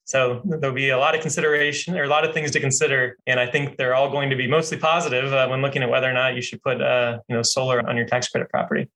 So 0.06 0.42
there'll 0.46 0.76
be 0.76 0.90
a 0.90 0.98
lot 0.98 1.16
of 1.16 1.22
consideration 1.22 1.98
or 1.98 2.04
a 2.04 2.08
lot 2.08 2.26
of 2.26 2.34
things 2.34 2.52
to 2.52 2.60
consider, 2.60 3.18
and 3.28 3.40
I 3.40 3.46
think 3.46 3.78
they're 3.78 3.96
all 3.96 4.10
going 4.10 4.30
to 4.30 4.36
be 4.36 4.48
mostly 4.48 4.78
positive 4.78 5.34
uh, 5.34 5.48
when 5.48 5.62
looking 5.62 5.84
at 5.84 5.90
whether 5.90 6.10
or 6.10 6.14
not 6.14 6.36
you 6.36 6.42
should 6.42 6.62
put 6.62 6.82
uh, 6.82 7.20
you 7.28 7.36
know 7.36 7.42
solar 7.42 7.88
on 7.88 7.98
your 7.98 8.06
tax 8.06 8.30
credit 8.30 8.50
property. 8.50 8.88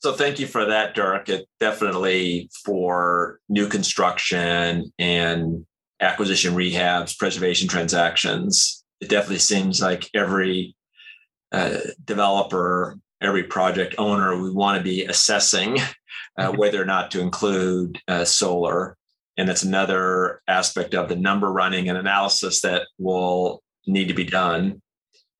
So 0.00 0.12
thank 0.12 0.38
you 0.38 0.46
for 0.46 0.66
that, 0.66 0.94
Dirk. 0.94 1.28
It 1.28 1.48
definitely 1.58 2.50
for 2.64 3.40
new 3.48 3.68
construction 3.68 4.92
and 4.98 5.66
acquisition 6.00 6.54
rehabs, 6.54 7.18
preservation 7.18 7.68
transactions. 7.68 8.84
It 9.00 9.08
definitely 9.08 9.38
seems 9.38 9.80
like 9.80 10.10
every 10.14 10.76
uh, 11.52 11.78
developer, 12.04 12.98
every 13.20 13.44
project 13.44 13.94
owner, 13.98 14.40
we 14.40 14.50
want 14.50 14.76
to 14.78 14.84
be 14.84 15.04
assessing 15.04 15.78
uh, 16.38 16.48
mm-hmm. 16.48 16.56
whether 16.56 16.80
or 16.80 16.84
not 16.84 17.10
to 17.12 17.20
include 17.20 17.98
uh, 18.08 18.24
solar. 18.24 18.96
And 19.38 19.48
that's 19.48 19.62
another 19.62 20.40
aspect 20.48 20.94
of 20.94 21.08
the 21.08 21.16
number 21.16 21.52
running 21.52 21.88
and 21.88 21.98
analysis 21.98 22.60
that 22.62 22.82
will 22.98 23.62
need 23.86 24.08
to 24.08 24.14
be 24.14 24.24
done. 24.24 24.82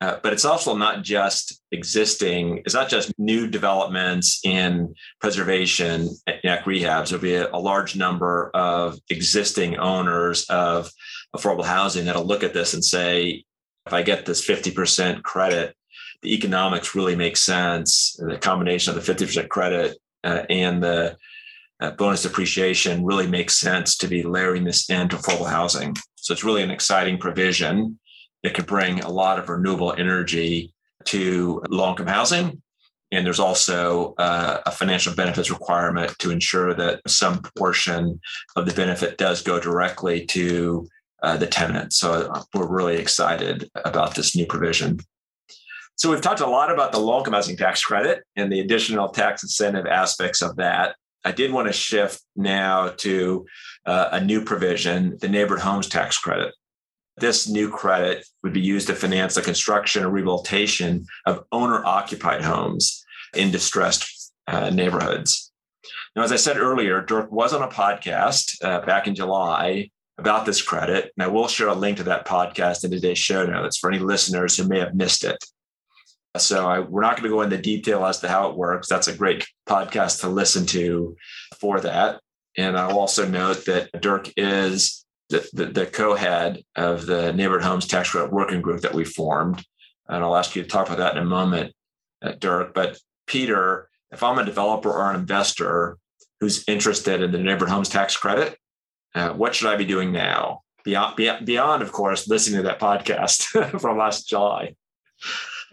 Uh, 0.00 0.18
but 0.22 0.32
it's 0.34 0.44
also 0.44 0.76
not 0.76 1.02
just 1.02 1.62
existing, 1.72 2.58
it's 2.58 2.74
not 2.74 2.90
just 2.90 3.12
new 3.18 3.46
developments 3.46 4.40
in 4.44 4.94
preservation 5.20 6.10
and 6.26 6.40
rehabs. 6.44 7.08
There'll 7.08 7.22
be 7.22 7.34
a, 7.34 7.50
a, 7.50 7.58
large 7.58 7.96
number 7.96 8.50
of 8.52 8.98
existing 9.08 9.78
owners 9.78 10.44
of 10.50 10.90
affordable 11.34 11.64
housing 11.64 12.04
that'll 12.04 12.26
look 12.26 12.44
at 12.44 12.52
this 12.52 12.74
and 12.74 12.84
say, 12.84 13.44
if 13.86 13.92
I 13.92 14.02
get 14.02 14.26
this 14.26 14.46
50% 14.46 15.22
credit, 15.22 15.74
the 16.20 16.34
economics 16.34 16.94
really 16.94 17.16
make 17.16 17.38
sense. 17.38 18.16
The 18.18 18.36
combination 18.36 18.94
of 18.94 19.04
the 19.04 19.14
50% 19.14 19.48
credit 19.48 19.96
uh, 20.24 20.42
and 20.50 20.82
the 20.82 21.16
uh, 21.80 21.92
bonus 21.92 22.22
depreciation 22.22 23.04
really 23.04 23.26
makes 23.26 23.56
sense 23.56 23.96
to 23.98 24.08
be 24.08 24.22
layering 24.22 24.64
this 24.64 24.90
into 24.90 25.16
affordable 25.16 25.48
housing. 25.48 25.94
So 26.16 26.32
it's 26.32 26.44
really 26.44 26.62
an 26.62 26.70
exciting 26.70 27.18
provision 27.18 27.98
that 28.42 28.54
could 28.54 28.66
bring 28.66 29.00
a 29.00 29.10
lot 29.10 29.38
of 29.38 29.48
renewable 29.48 29.92
energy 29.92 30.72
to 31.04 31.62
low 31.68 31.90
income 31.90 32.06
housing. 32.06 32.62
And 33.12 33.24
there's 33.24 33.40
also 33.40 34.14
uh, 34.18 34.60
a 34.66 34.70
financial 34.70 35.14
benefits 35.14 35.50
requirement 35.50 36.18
to 36.18 36.30
ensure 36.30 36.74
that 36.74 37.00
some 37.06 37.40
portion 37.56 38.20
of 38.56 38.66
the 38.66 38.74
benefit 38.74 39.16
does 39.16 39.42
go 39.42 39.60
directly 39.60 40.26
to 40.26 40.88
uh, 41.22 41.36
the 41.36 41.46
tenant. 41.46 41.92
So 41.92 42.30
uh, 42.32 42.42
we're 42.52 42.66
really 42.66 42.96
excited 42.96 43.70
about 43.84 44.14
this 44.14 44.34
new 44.34 44.46
provision. 44.46 44.98
So 45.96 46.10
we've 46.10 46.20
talked 46.20 46.40
a 46.40 46.46
lot 46.46 46.70
about 46.70 46.92
the 46.92 46.98
low 46.98 47.18
income 47.18 47.34
housing 47.34 47.56
tax 47.56 47.82
credit 47.82 48.24
and 48.34 48.52
the 48.52 48.60
additional 48.60 49.08
tax 49.08 49.42
incentive 49.42 49.86
aspects 49.86 50.42
of 50.42 50.56
that. 50.56 50.96
I 51.24 51.32
did 51.32 51.52
want 51.52 51.68
to 51.68 51.72
shift 51.72 52.20
now 52.36 52.90
to 52.98 53.46
uh, 53.86 54.10
a 54.12 54.20
new 54.20 54.42
provision, 54.42 55.16
the 55.20 55.28
neighborhood 55.28 55.64
homes 55.64 55.88
tax 55.88 56.18
credit. 56.18 56.54
This 57.18 57.48
new 57.48 57.70
credit 57.70 58.26
would 58.42 58.52
be 58.52 58.60
used 58.60 58.88
to 58.88 58.94
finance 58.94 59.34
the 59.34 59.42
construction 59.42 60.04
and 60.04 60.12
rehabilitation 60.12 61.06
of 61.24 61.44
owner 61.50 61.84
occupied 61.84 62.42
homes 62.42 63.04
in 63.34 63.50
distressed 63.50 64.32
uh, 64.46 64.70
neighborhoods. 64.70 65.50
Now, 66.14 66.22
as 66.22 66.32
I 66.32 66.36
said 66.36 66.58
earlier, 66.58 67.00
Dirk 67.00 67.30
was 67.32 67.52
on 67.52 67.62
a 67.62 67.68
podcast 67.68 68.62
uh, 68.62 68.84
back 68.84 69.06
in 69.06 69.14
July 69.14 69.90
about 70.18 70.46
this 70.46 70.62
credit, 70.62 71.12
and 71.16 71.24
I 71.24 71.28
will 71.28 71.48
share 71.48 71.68
a 71.68 71.74
link 71.74 71.98
to 71.98 72.04
that 72.04 72.26
podcast 72.26 72.84
in 72.84 72.90
today's 72.90 73.18
show 73.18 73.46
notes 73.46 73.78
for 73.78 73.90
any 73.90 73.98
listeners 73.98 74.56
who 74.56 74.68
may 74.68 74.78
have 74.78 74.94
missed 74.94 75.24
it. 75.24 75.42
So 76.36 76.68
I, 76.68 76.80
we're 76.80 77.02
not 77.02 77.16
going 77.16 77.30
to 77.30 77.34
go 77.34 77.42
into 77.42 77.58
detail 77.58 78.04
as 78.04 78.20
to 78.20 78.28
how 78.28 78.50
it 78.50 78.56
works. 78.56 78.88
That's 78.88 79.08
a 79.08 79.16
great 79.16 79.46
podcast 79.66 80.20
to 80.20 80.28
listen 80.28 80.66
to 80.66 81.16
for 81.60 81.80
that. 81.80 82.20
And 82.58 82.76
I'll 82.76 82.98
also 82.98 83.26
note 83.26 83.64
that 83.66 84.00
Dirk 84.00 84.30
is 84.36 85.05
the, 85.28 85.48
the, 85.52 85.66
the 85.66 85.86
co-head 85.86 86.62
of 86.76 87.06
the 87.06 87.32
neighborhood 87.32 87.64
homes 87.64 87.86
tax 87.86 88.10
credit 88.10 88.32
working 88.32 88.62
group 88.62 88.82
that 88.82 88.94
we 88.94 89.04
formed. 89.04 89.64
And 90.08 90.22
I'll 90.22 90.36
ask 90.36 90.54
you 90.54 90.62
to 90.62 90.68
talk 90.68 90.86
about 90.86 90.98
that 90.98 91.16
in 91.16 91.22
a 91.22 91.26
moment, 91.26 91.74
uh, 92.22 92.32
Dirk. 92.38 92.74
But 92.74 92.98
Peter, 93.26 93.88
if 94.12 94.22
I'm 94.22 94.38
a 94.38 94.44
developer 94.44 94.90
or 94.90 95.10
an 95.10 95.20
investor 95.20 95.98
who's 96.40 96.64
interested 96.68 97.22
in 97.22 97.32
the 97.32 97.38
neighborhood 97.38 97.70
homes 97.70 97.88
tax 97.88 98.16
credit, 98.16 98.56
uh, 99.14 99.30
what 99.30 99.54
should 99.54 99.68
I 99.68 99.76
be 99.76 99.84
doing 99.84 100.12
now? 100.12 100.60
Beyond, 100.84 101.16
beyond, 101.16 101.46
beyond, 101.46 101.82
of 101.82 101.90
course, 101.90 102.28
listening 102.28 102.58
to 102.58 102.68
that 102.68 102.78
podcast 102.78 103.80
from 103.80 103.98
last 103.98 104.28
July. 104.28 104.76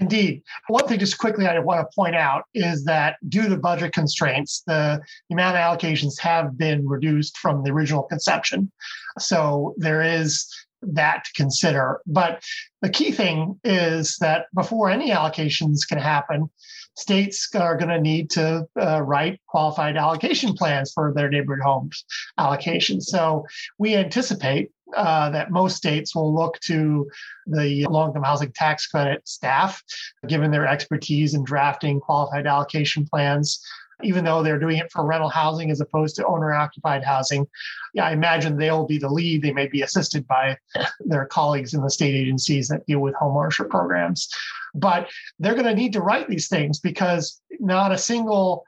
Indeed. 0.03 0.43
One 0.67 0.85
thing, 0.85 0.99
just 0.99 1.17
quickly, 1.17 1.47
I 1.47 1.57
want 1.59 1.79
to 1.79 1.95
point 1.95 2.13
out 2.13 2.43
is 2.53 2.83
that 2.83 3.15
due 3.29 3.47
to 3.47 3.55
budget 3.55 3.93
constraints, 3.93 4.61
the, 4.67 5.01
amount 5.31 5.55
of 5.55 5.61
allocations 5.61 6.19
have 6.19 6.57
been 6.57 6.85
reduced 6.85 7.37
from 7.37 7.63
the 7.63 7.71
original 7.71 8.03
conception. 8.03 8.69
So 9.17 9.73
there 9.77 10.01
is 10.01 10.47
that 10.93 11.25
to 11.25 11.31
consider. 11.33 12.01
But 12.05 12.43
the 12.81 12.89
key 12.89 13.11
thing 13.11 13.59
is 13.63 14.17
that 14.19 14.45
before 14.53 14.89
any 14.89 15.11
allocations 15.11 15.87
can 15.87 15.99
happen, 15.99 16.49
states 16.95 17.49
are 17.55 17.77
going 17.77 17.89
to 17.89 17.99
need 17.99 18.29
to 18.31 18.67
uh, 18.79 19.01
write 19.01 19.41
qualified 19.47 19.97
allocation 19.97 20.53
plans 20.53 20.91
for 20.93 21.13
their 21.13 21.29
neighborhood 21.29 21.63
homes 21.63 22.05
allocation. 22.37 23.01
So 23.01 23.45
we 23.79 23.95
anticipate 23.95 24.69
uh, 24.95 25.29
that 25.31 25.51
most 25.51 25.75
states 25.75 26.15
will 26.15 26.33
look 26.33 26.59
to 26.59 27.09
the 27.47 27.85
low 27.89 28.07
income 28.07 28.23
housing 28.23 28.51
tax 28.53 28.85
credit 28.87 29.27
staff, 29.27 29.81
given 30.27 30.51
their 30.51 30.67
expertise 30.67 31.33
in 31.33 31.43
drafting 31.43 31.99
qualified 31.99 32.45
allocation 32.45 33.05
plans. 33.05 33.65
Even 34.01 34.23
though 34.23 34.41
they're 34.41 34.59
doing 34.59 34.77
it 34.77 34.91
for 34.91 35.05
rental 35.05 35.29
housing 35.29 35.71
as 35.71 35.81
opposed 35.81 36.15
to 36.15 36.25
owner 36.25 36.53
occupied 36.53 37.03
housing, 37.03 37.45
yeah, 37.93 38.05
I 38.05 38.11
imagine 38.11 38.57
they'll 38.57 38.85
be 38.85 38.97
the 38.97 39.09
lead. 39.09 39.41
They 39.41 39.53
may 39.53 39.67
be 39.67 39.81
assisted 39.81 40.27
by 40.27 40.57
their 40.99 41.25
colleagues 41.25 41.73
in 41.73 41.81
the 41.81 41.89
state 41.89 42.15
agencies 42.15 42.67
that 42.69 42.85
deal 42.85 42.99
with 42.99 43.15
homeownership 43.15 43.69
programs. 43.69 44.29
But 44.73 45.09
they're 45.39 45.53
going 45.53 45.65
to 45.65 45.75
need 45.75 45.93
to 45.93 46.01
write 46.01 46.27
these 46.27 46.47
things 46.47 46.79
because 46.79 47.41
not 47.59 47.91
a 47.91 47.97
single 47.97 48.65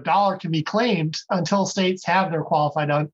dollar 0.00 0.36
can 0.36 0.50
be 0.50 0.62
claimed 0.62 1.18
until 1.30 1.66
states 1.66 2.06
have 2.06 2.30
their 2.30 2.42
qualified 2.42 2.90
uh, 2.90 3.06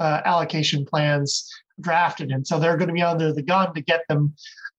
allocation 0.00 0.84
plans 0.84 1.48
drafted. 1.80 2.30
And 2.30 2.46
so 2.46 2.58
they're 2.58 2.76
going 2.76 2.88
to 2.88 2.94
be 2.94 3.02
under 3.02 3.32
the 3.32 3.42
gun 3.42 3.72
to 3.74 3.80
get 3.80 4.02
them 4.08 4.34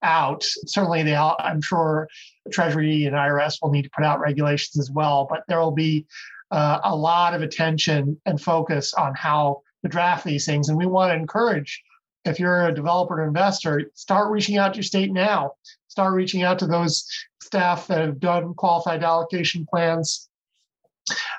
out. 0.06 0.44
Certainly, 0.68 1.04
they, 1.04 1.16
all, 1.16 1.36
I'm 1.40 1.62
sure 1.62 2.08
Treasury 2.52 3.06
and 3.06 3.16
IRS 3.16 3.58
will 3.62 3.72
need 3.72 3.84
to 3.84 3.90
put 3.90 4.06
out 4.06 4.20
regulations 4.20 4.80
as 4.80 4.92
well, 4.92 5.28
but 5.30 5.44
there 5.48 5.60
will 5.60 5.72
be 5.72 6.06
uh, 6.52 6.80
a 6.84 6.96
lot 6.96 7.34
of 7.34 7.42
attention 7.42 8.20
and 8.26 8.40
focus 8.40 8.94
on 8.94 9.14
how 9.16 9.62
to 9.84 9.90
draft 9.90 10.24
these 10.24 10.46
things. 10.46 10.70
And 10.70 10.78
we 10.78 10.86
want 10.86 11.12
to 11.12 11.16
encourage 11.16 11.84
if 12.26 12.40
you're 12.40 12.68
a 12.68 12.74
developer 12.74 13.22
or 13.22 13.28
investor, 13.28 13.92
start 13.94 14.32
reaching 14.32 14.58
out 14.58 14.74
to 14.74 14.78
your 14.78 14.84
state 14.84 15.12
now. 15.12 15.54
Start 15.88 16.14
reaching 16.14 16.44
out 16.44 16.60
to 16.60 16.68
those 16.68 17.08
staff 17.42 17.88
that 17.88 18.02
have 18.02 18.20
done 18.20 18.54
qualified 18.56 19.04
allocation 19.04 19.66
plans 19.70 20.28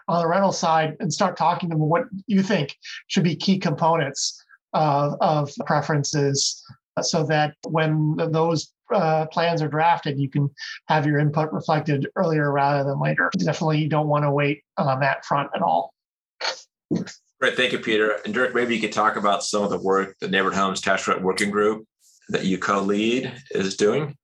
on 0.09 0.23
the 0.23 0.29
rental 0.29 0.53
side 0.53 0.97
and 1.01 1.13
start 1.13 1.37
talking 1.37 1.69
to 1.69 1.75
them 1.75 1.89
what 1.89 2.05
you 2.27 2.43
think 2.43 2.77
should 3.09 3.25
be 3.25 3.35
key 3.35 3.59
components 3.59 4.43
of, 4.73 5.15
of 5.21 5.53
preferences 5.67 6.65
so 7.03 7.25
that 7.25 7.55
when 7.69 8.17
those 8.17 8.73
uh, 8.93 9.27
plans 9.27 9.63
are 9.63 9.69
drafted, 9.69 10.19
you 10.19 10.29
can 10.29 10.49
have 10.89 11.07
your 11.07 11.19
input 11.19 11.53
reflected 11.53 12.09
earlier 12.17 12.53
rather 12.53 12.89
than 12.89 13.01
later. 13.01 13.31
Definitely, 13.39 13.79
you 13.79 13.89
don't 13.89 14.09
want 14.09 14.25
to 14.25 14.31
wait 14.31 14.63
on 14.79 15.01
that 15.01 15.25
front 15.25 15.51
at 15.55 15.63
all. 15.63 15.93
Great. 17.41 17.57
Thank 17.57 17.73
you, 17.73 17.79
Peter. 17.79 18.19
And 18.25 18.33
Dirk, 18.33 18.55
maybe 18.55 18.75
you 18.75 18.81
could 18.81 18.93
talk 18.93 19.17
about 19.17 19.43
some 19.43 19.63
of 19.63 19.71
the 19.71 19.79
work 19.79 20.17
the 20.21 20.29
Neighborhood 20.29 20.59
Homes 20.59 20.81
Tax 20.81 21.05
Credit 21.05 21.23
Working 21.23 21.51
Group 21.51 21.87
that 22.31 22.45
you 22.45 22.59
co 22.59 22.81
lead 22.81 23.33
is 23.51 23.77
doing. 23.77 24.17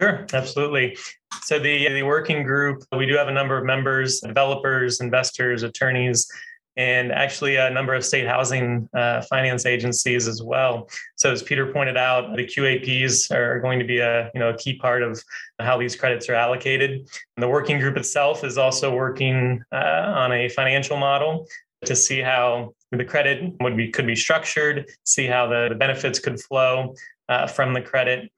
Sure, 0.00 0.26
absolutely. 0.32 0.96
So 1.42 1.58
the 1.58 1.88
the 1.88 2.02
working 2.02 2.44
group, 2.44 2.82
we 2.96 3.06
do 3.06 3.16
have 3.16 3.28
a 3.28 3.32
number 3.32 3.58
of 3.58 3.64
members, 3.64 4.20
developers, 4.20 5.00
investors, 5.00 5.62
attorneys, 5.62 6.28
and 6.76 7.10
actually 7.10 7.56
a 7.56 7.70
number 7.70 7.94
of 7.94 8.04
state 8.04 8.26
housing 8.26 8.88
uh, 8.94 9.22
finance 9.22 9.64
agencies 9.64 10.28
as 10.28 10.42
well. 10.42 10.88
So 11.16 11.32
as 11.32 11.42
Peter 11.42 11.72
pointed 11.72 11.96
out, 11.96 12.36
the 12.36 12.44
QAPs 12.44 13.30
are 13.30 13.60
going 13.60 13.78
to 13.78 13.84
be 13.84 13.98
a 13.98 14.30
you 14.34 14.40
know 14.40 14.50
a 14.50 14.56
key 14.56 14.76
part 14.76 15.02
of 15.02 15.22
how 15.58 15.78
these 15.78 15.96
credits 15.96 16.28
are 16.28 16.34
allocated. 16.34 16.90
And 17.36 17.42
the 17.42 17.48
working 17.48 17.78
group 17.78 17.96
itself 17.96 18.44
is 18.44 18.58
also 18.58 18.94
working 18.94 19.62
uh, 19.72 20.12
on 20.16 20.32
a 20.32 20.48
financial 20.48 20.96
model 20.96 21.46
to 21.84 21.96
see 21.96 22.20
how 22.20 22.74
the 22.92 23.04
credit 23.04 23.54
would 23.60 23.76
be 23.76 23.88
could 23.88 24.06
be 24.06 24.16
structured, 24.16 24.86
see 25.04 25.26
how 25.26 25.46
the, 25.46 25.68
the 25.70 25.74
benefits 25.74 26.18
could 26.18 26.40
flow 26.40 26.94
uh, 27.28 27.46
from 27.46 27.72
the 27.72 27.80
credit, 27.80 28.30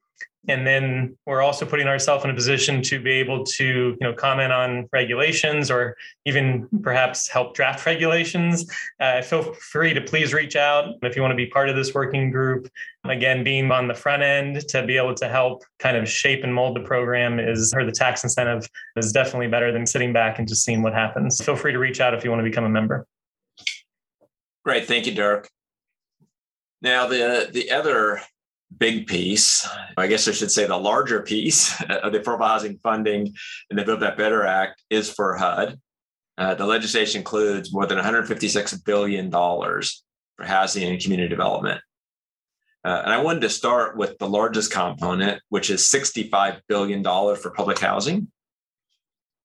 and 0.47 0.65
then 0.65 1.17
we're 1.25 1.41
also 1.41 1.65
putting 1.65 1.87
ourselves 1.87 2.23
in 2.23 2.31
a 2.31 2.33
position 2.33 2.81
to 2.81 3.01
be 3.01 3.11
able 3.11 3.43
to 3.43 3.65
you 3.65 3.97
know 3.99 4.13
comment 4.13 4.53
on 4.53 4.87
regulations 4.93 5.69
or 5.69 5.97
even 6.25 6.67
perhaps 6.81 7.27
help 7.27 7.53
draft 7.55 7.85
regulations. 7.85 8.65
Uh, 8.99 9.21
feel 9.21 9.53
free 9.53 9.93
to 9.93 10.01
please 10.01 10.33
reach 10.33 10.55
out 10.55 10.95
if 11.03 11.15
you 11.15 11.21
want 11.21 11.31
to 11.31 11.35
be 11.35 11.47
part 11.47 11.69
of 11.69 11.75
this 11.75 11.93
working 11.93 12.31
group. 12.31 12.69
Again 13.05 13.43
being 13.43 13.71
on 13.71 13.87
the 13.87 13.93
front 13.93 14.23
end 14.23 14.67
to 14.69 14.85
be 14.85 14.97
able 14.97 15.15
to 15.15 15.27
help 15.27 15.63
kind 15.79 15.97
of 15.97 16.07
shape 16.07 16.43
and 16.43 16.53
mold 16.53 16.75
the 16.75 16.81
program 16.81 17.39
is 17.39 17.73
or 17.73 17.85
the 17.85 17.91
tax 17.91 18.23
incentive 18.23 18.69
is 18.95 19.11
definitely 19.11 19.47
better 19.47 19.71
than 19.71 19.85
sitting 19.85 20.13
back 20.13 20.39
and 20.39 20.47
just 20.47 20.63
seeing 20.63 20.81
what 20.81 20.93
happens. 20.93 21.43
Feel 21.43 21.55
free 21.55 21.71
to 21.71 21.79
reach 21.79 21.99
out 21.99 22.13
if 22.13 22.23
you 22.23 22.29
want 22.29 22.39
to 22.39 22.49
become 22.49 22.63
a 22.63 22.69
member. 22.69 23.05
Great 24.63 24.85
thank 24.85 25.05
you 25.05 25.13
dirk 25.13 25.49
now 26.81 27.07
the 27.07 27.49
the 27.51 27.71
other 27.71 28.21
big 28.77 29.07
piece, 29.07 29.67
I 29.97 30.07
guess 30.07 30.27
I 30.27 30.31
should 30.31 30.51
say 30.51 30.65
the 30.65 30.77
larger 30.77 31.21
piece 31.21 31.79
of 31.89 32.11
the 32.11 32.19
Affordable 32.19 32.47
Housing 32.47 32.77
Funding 32.83 33.33
and 33.69 33.79
the 33.79 33.83
Build 33.83 33.99
Back 33.99 34.17
Better 34.17 34.45
Act 34.45 34.83
is 34.89 35.09
for 35.09 35.35
HUD. 35.35 35.79
Uh, 36.37 36.55
the 36.55 36.65
legislation 36.65 37.19
includes 37.19 37.73
more 37.73 37.85
than 37.85 37.97
$156 37.97 38.85
billion 38.85 39.29
for 39.29 40.45
housing 40.45 40.89
and 40.89 41.01
community 41.01 41.27
development. 41.27 41.81
Uh, 42.85 43.01
and 43.03 43.13
I 43.13 43.21
wanted 43.21 43.41
to 43.41 43.49
start 43.49 43.97
with 43.97 44.17
the 44.19 44.29
largest 44.29 44.71
component, 44.71 45.41
which 45.49 45.69
is 45.69 45.81
$65 45.81 46.61
billion 46.69 47.03
for 47.03 47.51
public 47.51 47.79
housing. 47.79 48.29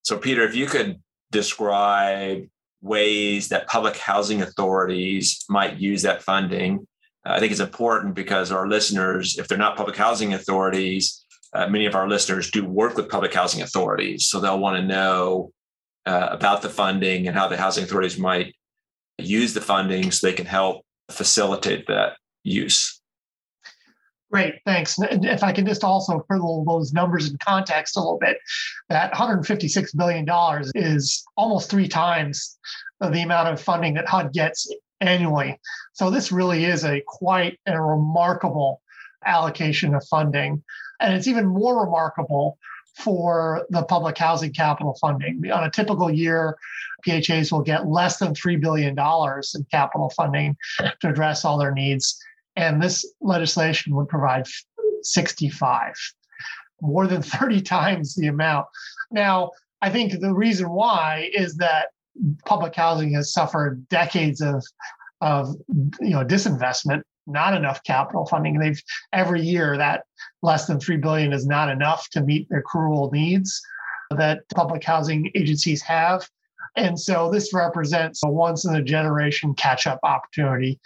So, 0.03 0.19
Peter, 0.19 0.45
if 0.45 0.55
you 0.55 0.67
could 0.67 1.03
describe 1.33 2.47
ways 2.81 3.49
that 3.49 3.67
public 3.67 3.97
housing 3.97 4.43
authorities 4.43 5.45
might 5.49 5.79
use 5.79 6.03
that 6.03 6.23
funding 6.23 6.87
I 7.25 7.41
think 7.41 7.53
it's 7.53 7.61
important 7.61 8.15
because 8.15 8.53
our 8.53 8.69
listeners, 8.69 9.39
if 9.39 9.49
they're 9.49 9.59
not 9.59 9.77
public 9.77 9.97
housing 9.97 10.35
authorities, 10.35 11.25
uh, 11.55 11.69
many 11.69 11.87
of 11.87 11.95
our 11.95 12.09
listeners 12.09 12.51
do 12.51 12.65
work 12.65 12.97
with 12.97 13.09
public 13.09 13.33
housing 13.33 13.63
authorities. 13.63 14.27
So 14.27 14.41
they'll 14.41 14.59
want 14.59 14.77
to 14.77 14.83
know 14.83 15.53
uh, 16.05 16.29
about 16.31 16.63
the 16.63 16.69
funding 16.69 17.27
and 17.27 17.37
how 17.37 17.49
the 17.49 17.57
housing 17.57 17.85
authorities 17.85 18.19
might 18.19 18.55
use 19.19 19.55
the 19.55 19.61
funding 19.61 20.11
so 20.11 20.27
they 20.27 20.33
can 20.33 20.47
help 20.47 20.85
facilitate 21.11 21.87
that 21.87 22.15
use. 22.43 23.01
Great, 24.31 24.55
thanks. 24.67 24.99
And 24.99 25.25
if 25.25 25.45
I 25.45 25.53
can 25.53 25.65
just 25.65 25.85
also 25.85 26.19
put 26.29 26.41
those 26.67 26.93
numbers 26.93 27.31
in 27.31 27.39
context 27.39 27.97
a 27.97 28.01
little 28.01 28.19
bit, 28.19 28.37
that 28.89 29.13
$156 29.13 29.97
billion 29.97 30.27
is 30.75 31.25
almost 31.37 31.71
three 31.71 31.87
times 31.87 32.59
the 33.01 33.23
amount 33.23 33.49
of 33.49 33.61
funding 33.61 33.95
that 33.95 34.09
HUD 34.09 34.33
gets 34.33 34.69
annually. 35.05 35.61
So 35.93 36.11
this 36.11 36.33
really 36.33 36.65
is 36.65 36.85
a 36.85 37.03
quite 37.07 37.59
a 37.67 37.81
remarkable 37.81 38.81
allocation 39.25 39.95
of 39.95 40.07
funding. 40.09 40.63
And 41.01 41.15
it's 41.15 41.29
even 41.29 41.47
more 41.47 41.85
remarkable 41.85 42.59
for 42.97 43.67
the 43.71 43.83
public 43.83 44.17
housing 44.17 44.53
capital 44.53 44.97
funding. 45.01 45.51
On 45.51 45.65
a 45.65 45.71
typical 45.71 46.11
year, 46.11 46.57
PHAs 47.05 47.51
will 47.51 47.63
get 47.63 47.89
less 47.89 48.19
than 48.19 48.35
$3 48.35 48.61
billion 48.61 48.97
in 48.99 49.67
capital 49.71 50.11
funding 50.11 50.57
to 51.01 51.09
address 51.09 51.45
all 51.45 51.59
their 51.59 51.73
needs. 51.73 52.19
And 52.57 52.81
this 52.81 53.05
legislation 53.21 53.97
would 53.97 54.09
provide 54.09 54.47
65, 55.03 55.95
more 56.81 57.07
than 57.07 57.21
30 57.21 57.61
times 57.63 58.15
the 58.15 58.29
amount. 58.29 58.67
Now, 59.11 59.51
I 59.83 59.91
think 59.91 60.21
the 60.21 60.33
reason 60.33 60.71
why 60.71 61.31
is 61.35 61.57
that 61.57 61.89
public 62.45 62.75
housing 62.75 63.13
has 63.15 63.33
suffered 63.33 63.87
decades 63.89 64.41
of 64.41 64.65
of 65.21 65.55
you 66.01 66.11
know 66.11 66.25
disinvestment 66.25 67.03
not 67.27 67.55
enough 67.55 67.83
capital 67.85 68.27
funding. 68.27 68.59
They've 68.59 68.83
every 69.13 69.41
year 69.41 69.77
that 69.79 70.05
less 70.43 70.67
than 70.67 70.79
3 70.79 70.99
billion 70.99 71.33
is 71.33 71.47
not 71.47 71.71
enough 71.71 72.09
to 72.11 72.23
meet 72.23 72.49
their 72.49 72.63
cruel 72.63 73.11
needs 73.13 73.63
that 74.11 74.43
public 74.55 74.85
housing 74.85 75.31
agencies 75.35 75.83
have. 75.83 76.29
And 76.77 76.99
so 76.99 77.31
this 77.31 77.55
represents 77.55 78.23
a 78.25 78.29
once 78.29 78.65
in 78.65 78.75
a 78.75 78.83
generation 78.83 79.55
catch 79.55 79.87
up 79.87 80.01
opportunity 80.03 80.79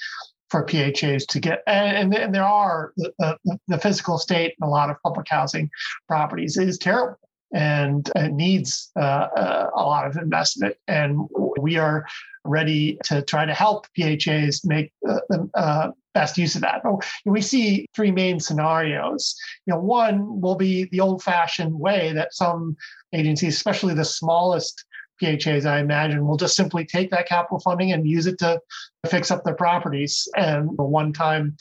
for 0.51 0.65
PHAs 0.65 1.27
to 1.27 1.41
get, 1.41 1.63
and, 1.67 2.15
and 2.15 2.35
there 2.35 2.45
are 2.45 2.93
the, 2.97 3.13
the, 3.19 3.59
the, 3.69 3.79
physical 3.79 4.17
state 4.17 4.55
in 4.61 4.67
a 4.67 4.71
lot 4.71 4.89
of 4.89 4.97
public 5.03 5.27
housing 5.29 5.69
properties 6.07 6.57
is 6.57 6.79
terrible 6.79 7.19
and 7.53 8.11
it 8.17 8.33
needs 8.33 8.91
uh, 8.97 9.29
uh, 9.37 9.71
a 9.75 9.83
lot 9.83 10.07
of 10.07 10.17
investment. 10.17 10.77
And 10.87 11.29
we 11.61 11.77
are 11.77 12.07
ready 12.45 12.99
to 13.05 13.23
try 13.23 13.45
to 13.45 13.55
help 13.55 13.87
PHAs 13.99 14.65
make 14.65 14.93
the 15.03 15.49
uh, 15.55 15.91
best 16.15 16.39
use 16.39 16.55
of 16.55 16.63
that. 16.63 16.83
We 17.25 17.41
see 17.41 17.87
three 17.95 18.11
main 18.11 18.41
scenarios. 18.41 19.35
You 19.67 19.75
know, 19.75 19.81
one 19.81 20.41
will 20.41 20.57
be 20.57 20.85
the 20.85 21.01
old-fashioned 21.01 21.79
way 21.79 22.13
that 22.13 22.35
some 22.35 22.77
agencies, 23.13 23.57
especially 23.57 23.95
the 23.95 24.05
smallest 24.05 24.85
PHAs, 25.21 25.67
I 25.67 25.81
imagine, 25.81 26.27
will 26.27 26.37
just 26.37 26.57
simply 26.57 26.85
take 26.85 27.11
that 27.11 27.29
capital 27.29 27.61
funding 27.61 27.93
and 27.93 28.09
use 28.09 28.27
it 28.27 28.39
to 28.39 28.61
fix 29.09 29.31
up 29.31 29.45
their 29.45 29.55
properties 29.55 30.29
and 30.37 30.71
a 30.79 30.85
one-time 30.85 31.57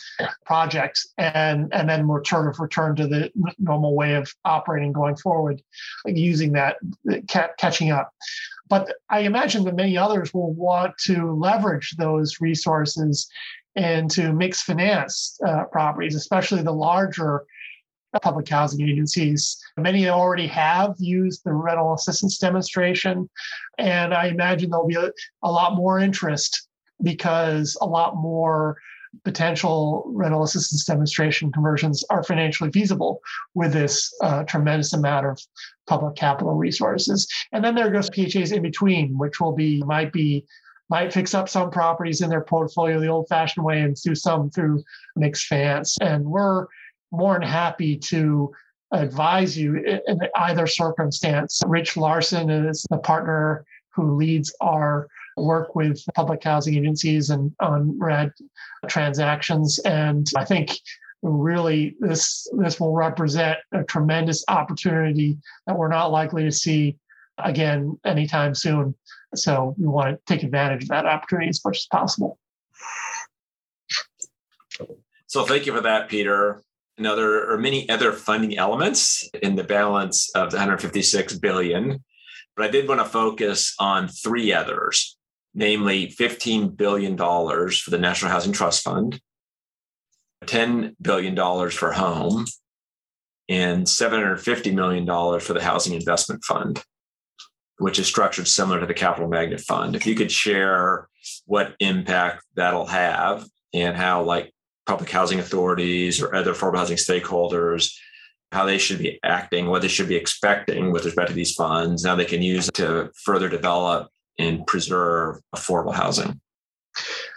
project, 0.46 1.00
and 1.18 1.74
and 1.74 1.90
then 1.90 2.08
return 2.08 2.48
of 2.48 2.60
return 2.60 2.96
to 2.96 3.08
the 3.08 3.32
normal 3.60 3.96
way 3.96 4.16
of 4.16 4.34
operating 4.46 4.92
going 4.92 5.16
forward, 5.16 5.62
using 6.06 6.54
that 6.54 6.78
catching 7.28 7.92
up. 7.92 8.14
But 8.70 8.94
I 9.10 9.22
imagine 9.22 9.64
that 9.64 9.76
many 9.76 9.98
others 9.98 10.34
will 10.34 10.54
want 10.54 10.98
to 11.06 11.32
leverage 11.32 11.96
those 11.98 12.42
resources 12.42 13.30
into 13.76 14.34
mixed 14.34 14.64
finance 14.64 15.40
uh, 15.46 15.66
properties, 15.66 16.16
especially 16.16 16.64
the 16.64 16.74
larger 16.74 17.46
public 18.22 18.48
housing 18.50 18.88
agencies. 18.88 19.58
Many 19.78 20.10
already 20.10 20.48
have 20.48 20.96
used 20.98 21.44
the 21.44 21.54
rental 21.54 21.94
assistance 21.94 22.38
demonstration, 22.38 23.30
and 23.78 24.14
I 24.14 24.28
imagine 24.28 24.70
there'll 24.70 24.88
be 24.88 24.96
a, 24.96 25.12
a 25.44 25.52
lot 25.52 25.76
more 25.76 26.00
interest 26.00 26.68
because 27.04 27.78
a 27.82 27.86
lot 27.86 28.16
more 28.16 28.78
potential 29.24 30.04
rental 30.08 30.44
assistance 30.44 30.86
demonstration 30.86 31.52
conversions 31.52 32.04
are 32.10 32.24
financially 32.24 32.72
feasible 32.72 33.20
with 33.56 33.74
this 33.74 34.14
uh, 34.22 34.44
tremendous 34.44 34.94
amount 34.94 35.26
of 35.26 35.40
public 35.88 36.16
capital 36.16 36.56
resources. 36.56 37.28
And 37.52 37.64
then 37.64 37.76
there 37.76 37.90
goes 37.90 38.10
PHAs 38.10 38.52
in 38.52 38.62
between, 38.62 39.18
which 39.18 39.40
will 39.40 39.54
be 39.54 39.82
might 39.84 40.12
be 40.12 40.46
might 40.90 41.12
fix 41.12 41.34
up 41.34 41.50
some 41.50 41.70
properties 41.70 42.22
in 42.22 42.30
their 42.30 42.44
portfolio 42.44 43.00
the 43.00 43.08
old-fashioned 43.08 43.66
way 43.66 43.82
and 43.82 43.96
do 44.02 44.16
some 44.16 44.50
through 44.50 44.82
mixed 45.18 45.46
finance. 45.48 45.98
And 46.00 46.24
we're 46.26 46.68
more 47.12 47.34
than 47.34 47.44
happy 47.44 47.98
to 47.98 48.52
advise 48.92 49.58
you 49.58 49.78
in 49.78 50.20
either 50.36 50.68
circumstance. 50.68 51.62
Rich 51.68 51.98
Larson 51.98 52.50
is 52.50 52.86
the 52.90 52.98
partner 52.98 53.66
who 53.94 54.16
leads 54.16 54.54
our 54.62 55.08
work 55.36 55.76
with 55.76 56.04
public 56.16 56.44
housing 56.44 56.76
agencies 56.76 57.30
and 57.30 57.54
on 57.60 57.98
RAD 58.00 58.32
transactions. 58.88 59.80
And 59.80 60.28
I 60.36 60.46
think 60.46 60.80
really 61.24 61.96
this 62.00 62.48
this 62.58 62.80
will 62.80 62.94
represent 62.94 63.58
a 63.72 63.84
tremendous 63.84 64.44
opportunity 64.48 65.38
that 65.66 65.78
we're 65.78 65.88
not 65.88 66.12
likely 66.12 66.44
to 66.44 66.52
see 66.52 66.98
again 67.40 68.00
anytime 68.06 68.56
soon. 68.56 68.96
So 69.36 69.76
we 69.78 69.88
want 69.88 70.16
to 70.16 70.34
take 70.34 70.44
advantage 70.44 70.84
of 70.84 70.90
that 70.90 71.06
opportunity 71.06 71.50
as 71.50 71.64
much 71.66 71.78
as 71.78 71.88
possible. 71.88 72.40
So 75.28 75.44
thank 75.44 75.66
you 75.66 75.74
for 75.74 75.82
that, 75.82 76.08
Peter. 76.08 76.62
Now 76.98 77.16
there 77.16 77.52
are 77.52 77.58
many 77.58 77.88
other 77.90 78.12
funding 78.12 78.58
elements 78.58 79.30
in 79.42 79.56
the 79.56 79.64
balance 79.64 80.30
of 80.36 80.52
the 80.52 80.58
156 80.58 81.38
billion, 81.38 82.04
but 82.56 82.66
I 82.66 82.72
did 82.72 82.88
want 82.88 83.02
to 83.02 83.06
focus 83.06 83.76
on 83.80 84.08
three 84.08 84.52
others 84.52 85.18
namely 85.58 86.08
$15 86.08 86.78
billion 86.78 87.18
for 87.18 87.90
the 87.90 87.98
National 87.98 88.32
Housing 88.32 88.54
Trust 88.54 88.84
Fund, 88.84 89.20
$10 90.46 90.96
billion 91.02 91.36
for 91.72 91.92
home, 91.94 92.46
and 93.50 93.88
$750 93.88 94.74
million 94.74 95.40
for 95.40 95.54
the 95.54 95.64
Housing 95.64 95.96
Investment 95.96 96.44
Fund, 96.44 96.84
which 97.80 97.98
is 97.98 98.06
structured 98.06 98.48
similar 98.48 98.80
to 98.80 98.86
the 98.86 98.94
Capital 98.94 99.28
Magnet 99.28 99.62
Fund. 99.62 99.96
If 99.96 100.06
you 100.06 100.14
could 100.14 100.32
share 100.32 101.08
what 101.46 101.74
impact 101.80 102.46
that'll 102.54 102.86
have 102.86 103.44
and 103.74 103.98
how, 103.98 104.24
like, 104.24 104.54
public 104.88 105.10
housing 105.10 105.40
authorities 105.40 106.22
or 106.22 106.34
other 106.34 106.54
affordable 106.54 106.78
housing 106.78 106.98
stakeholders 106.98 107.94
how 108.52 108.66
they 108.66 108.78
should 108.78 109.00
be 109.00 109.20
acting, 109.24 109.68
what 109.68 109.82
they 109.82 109.88
should 109.88 110.08
be 110.08 110.16
expecting 110.16 110.92
with 110.92 111.06
respect 111.06 111.30
to 111.30 111.34
these 111.34 111.54
funds, 111.54 112.06
how 112.06 112.16
they 112.16 112.26
can 112.26 112.42
use 112.42 112.70
to 112.74 113.12
further 113.24 113.50
develop 113.50 114.10
and 114.40 114.66
preserve 114.66 115.38
affordable 115.56 115.94
housing. 115.94 116.40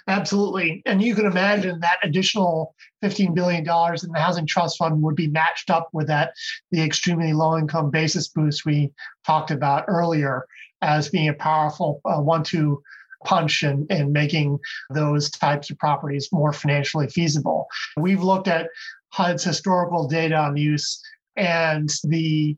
Absolutely. 0.06 0.82
And 0.86 1.02
you 1.02 1.14
can 1.14 1.26
imagine 1.26 1.80
that 1.80 1.98
additional 2.02 2.74
$15 3.04 3.34
billion 3.34 3.60
in 3.60 3.64
the 4.12 4.18
Housing 4.18 4.46
Trust 4.46 4.78
Fund 4.78 5.02
would 5.02 5.14
be 5.14 5.28
matched 5.28 5.70
up 5.70 5.88
with 5.92 6.06
that, 6.06 6.32
the 6.70 6.82
extremely 6.82 7.32
low 7.32 7.58
income 7.58 7.90
basis 7.90 8.28
boost 8.28 8.64
we 8.64 8.92
talked 9.26 9.50
about 9.50 9.84
earlier 9.88 10.46
as 10.82 11.10
being 11.10 11.28
a 11.28 11.34
powerful 11.34 12.00
uh, 12.04 12.20
one 12.20 12.42
two 12.42 12.82
punch 13.24 13.62
and, 13.62 13.90
in 13.90 14.12
making 14.12 14.58
those 14.90 15.30
types 15.30 15.70
of 15.70 15.78
properties 15.78 16.28
more 16.32 16.52
financially 16.52 17.08
feasible. 17.08 17.66
We've 17.96 18.22
looked 18.22 18.48
at 18.48 18.68
HUD's 19.10 19.44
historical 19.44 20.06
data 20.06 20.36
on 20.36 20.56
use 20.56 21.00
and 21.36 21.90
the 22.04 22.56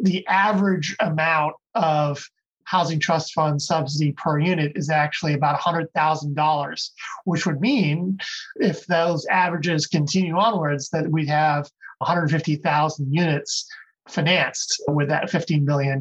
the 0.00 0.26
average 0.26 0.96
amount 0.98 1.54
of 1.74 2.28
housing 2.64 2.98
trust 2.98 3.32
fund 3.32 3.60
subsidy 3.60 4.12
per 4.12 4.40
unit 4.40 4.72
is 4.74 4.90
actually 4.90 5.34
about 5.34 5.60
$100,000, 5.60 6.90
which 7.24 7.46
would 7.46 7.60
mean 7.60 8.18
if 8.56 8.86
those 8.86 9.26
averages 9.26 9.86
continue 9.86 10.36
onwards, 10.36 10.88
that 10.90 11.08
we'd 11.08 11.28
have 11.28 11.70
150,000 11.98 13.14
units 13.14 13.68
financed 14.08 14.82
with 14.88 15.08
that 15.08 15.30
$15 15.30 15.64
billion. 15.64 16.00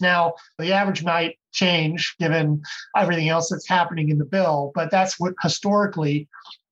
Now, 0.00 0.34
the 0.58 0.72
average 0.72 1.04
might 1.04 1.38
change 1.52 2.14
given 2.18 2.62
everything 2.96 3.28
else 3.28 3.50
that's 3.50 3.68
happening 3.68 4.08
in 4.08 4.18
the 4.18 4.24
bill, 4.24 4.72
but 4.74 4.90
that's 4.90 5.20
what 5.20 5.34
historically 5.42 6.28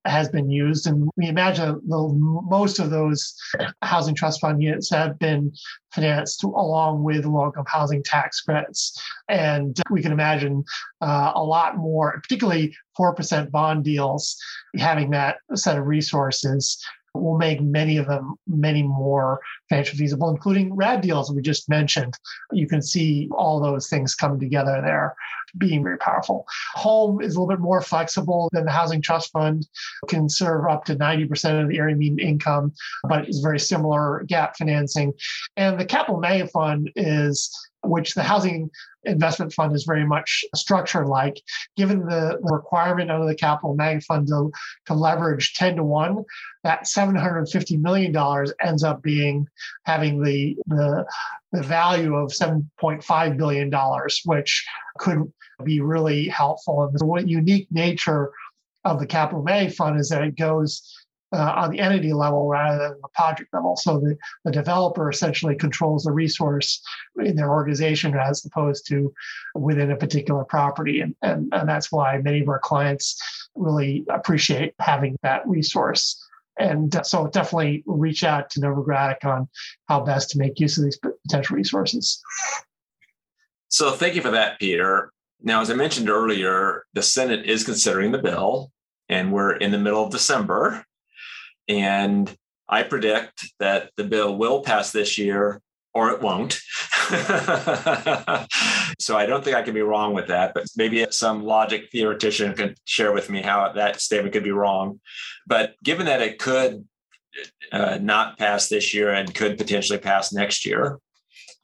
has 0.07 0.31
been 0.31 0.51
used. 0.51 0.87
And 0.87 1.11
we 1.17 1.29
imagine 1.29 1.81
the, 1.87 2.09
most 2.49 2.79
of 2.79 2.89
those 2.89 3.37
housing 3.83 4.15
trust 4.15 4.41
fund 4.41 4.63
units 4.63 4.91
have 4.91 5.19
been 5.19 5.53
financed 5.93 6.43
along 6.43 7.03
with 7.03 7.27
low 7.27 7.47
income 7.47 7.67
housing 7.67 8.03
tax 8.03 8.41
credits. 8.41 8.99
And 9.29 9.79
we 9.91 10.01
can 10.01 10.13
imagine 10.13 10.65
uh, 11.03 11.33
a 11.35 11.45
lot 11.45 11.77
more, 11.77 12.19
particularly 12.23 12.75
4% 12.99 13.51
bond 13.51 13.85
deals, 13.85 14.37
having 14.79 15.11
that 15.11 15.37
set 15.55 15.77
of 15.77 15.87
resources 15.87 16.83
will 17.15 17.39
make 17.39 17.61
many 17.61 17.97
of 17.97 18.07
them 18.07 18.35
many 18.47 18.83
more 18.83 19.41
financially 19.69 19.99
feasible, 19.99 20.31
including 20.31 20.75
RAD 20.75 21.01
deals 21.01 21.33
we 21.33 21.43
just 21.43 21.69
mentioned. 21.69 22.15
You 22.53 22.67
can 22.67 22.83
see 22.83 23.29
all 23.33 23.61
those 23.61 23.89
things 23.89 24.15
coming 24.15 24.39
together 24.39 24.81
there 24.83 25.15
being 25.59 25.83
very 25.83 25.99
powerful. 25.99 26.47
Home 26.75 27.21
is 27.21 27.35
a 27.35 27.41
little 27.41 27.55
bit 27.55 27.61
more 27.61 27.81
flexible 27.81 28.49
than 28.53 28.65
the 28.65 28.71
Housing 28.71 29.03
Trust 29.03 29.33
Fund, 29.33 29.67
can 30.09 30.29
serve 30.29 30.67
up 30.67 30.85
to 30.85 30.97
90% 30.97 31.63
of 31.63 31.69
the 31.69 31.79
area 31.79 31.97
median 31.97 32.19
income, 32.19 32.73
but 33.09 33.29
is 33.29 33.41
very 33.41 33.59
similar 33.59 34.25
gap 34.29 34.57
financing. 34.57 35.13
And 35.57 35.79
the 35.79 35.85
Capital 35.85 36.21
Magnet 36.21 36.51
Fund 36.53 36.91
is 36.95 37.51
which 37.83 38.15
the 38.15 38.23
housing 38.23 38.71
investment 39.05 39.53
fund 39.53 39.75
is 39.75 39.85
very 39.85 40.07
much 40.07 40.45
structured 40.55 41.07
like. 41.07 41.41
Given 41.77 42.01
the, 42.01 42.39
requirement 42.43 43.11
under 43.11 43.27
the 43.27 43.35
capital 43.35 43.75
magnet 43.75 44.05
fund 44.05 44.29
to, 44.29 44.51
to 44.87 44.95
leverage 44.95 45.55
10 45.55 45.77
to 45.77 45.85
1, 45.85 46.25
that 46.65 46.85
$750 46.85 47.81
million 47.81 48.15
ends 48.63 48.85
up 48.85 49.03
being 49.03 49.47
having 49.85 50.23
the, 50.23 50.57
the, 50.67 51.07
the 51.53 51.63
value 51.63 52.17
of 52.17 52.31
$7.5 52.31 53.37
billion, 53.37 53.73
which 54.27 54.67
could 54.99 55.33
be 55.65 55.81
really 55.81 56.29
helpful. 56.29 56.85
And 56.85 56.99
the 56.99 57.29
unique 57.29 57.69
nature 57.71 58.31
of 58.85 58.99
the 58.99 59.07
capital 59.07 59.43
magnet 59.43 59.75
fund 59.75 59.99
is 59.99 60.09
that 60.09 60.23
it 60.23 60.37
goes 60.37 61.00
uh, 61.33 61.53
on 61.57 61.71
the 61.71 61.79
entity 61.79 62.13
level 62.13 62.49
rather 62.49 62.79
than 62.79 63.01
the 63.01 63.09
project 63.15 63.53
level. 63.53 63.77
So 63.77 64.01
the, 64.01 64.17
the 64.45 64.51
developer 64.51 65.09
essentially 65.09 65.55
controls 65.55 66.05
the 66.05 66.13
resource 66.13 66.83
in 67.19 67.37
their 67.37 67.51
organization 67.51 68.17
as 68.17 68.45
opposed 68.45 68.87
to 68.89 69.13
within 69.55 69.91
a 69.91 69.97
particular 69.97 70.45
property. 70.45 71.01
And, 71.01 71.15
and, 71.23 71.53
and 71.53 71.69
that's 71.69 71.93
why 71.93 72.19
many 72.19 72.41
of 72.41 72.49
our 72.49 72.59
clients 72.59 73.49
really 73.55 74.05
appreciate 74.09 74.75
having 74.81 75.17
that 75.23 75.47
resource. 75.47 76.21
And 76.59 76.95
so 77.07 77.27
definitely 77.29 77.83
reach 77.87 78.25
out 78.25 78.51
to 78.51 78.61
Novogradac 78.61 79.25
on 79.25 79.49
how 79.89 80.01
best 80.01 80.31
to 80.31 80.39
make 80.39 80.61
use 80.61 80.77
of 80.77 80.85
these 80.85 80.99
potential 80.99 81.57
resources. 81.57 82.21
So 83.69 83.93
thank 83.93 84.15
you 84.15 84.21
for 84.21 84.33
that, 84.33 84.59
Peter. 84.59 85.13
Now, 85.43 85.63
as 85.63 85.71
I 85.71 85.75
mentioned 85.75 86.11
earlier, 86.11 86.85
the 86.93 87.03
Senate 87.03 87.47
is 87.47 87.65
considering 87.65 88.13
the 88.13 88.19
bill, 88.19 88.73
and 89.09 89.33
we're 89.33 89.57
in 89.57 89.71
the 89.71 89.79
middle 89.79 90.05
of 90.05 90.11
December. 90.11 90.85
And 91.71 92.37
I 92.69 92.83
predict 92.83 93.47
that 93.61 93.91
the 93.97 94.05
bill 94.05 94.37
will 94.37 94.63
pass 94.63 94.91
this 94.91 95.17
year 95.17 95.63
or 95.95 96.11
it 96.11 96.21
won't. 96.21 96.53
so 98.99 99.17
I 99.17 99.27
don't 99.27 99.43
think 99.45 99.57
I 99.57 99.63
can 99.63 99.75
be 99.75 99.83
wrong 99.83 100.13
with 100.13 100.27
that, 100.29 100.53
but 100.53 100.67
maybe 100.77 101.07
some 101.11 101.45
logic 101.45 101.91
theoretician 101.91 102.55
could 102.55 102.77
share 102.85 103.13
with 103.13 103.31
me 103.31 103.41
how 103.43 103.73
that 103.73 104.01
statement 104.01 104.33
could 104.33 104.45
be 104.45 104.51
wrong. 104.51 105.01
But 105.47 105.75
given 105.83 106.07
that 106.07 106.23
it 106.23 106.39
could 106.39 106.87
uh, 107.71 107.99
not 108.01 108.37
pass 108.39 108.69
this 108.69 108.93
year 108.93 109.11
and 109.11 109.35
could 109.35 109.57
potentially 109.57 109.99
pass 109.99 110.33
next 110.33 110.67
year, 110.67 110.99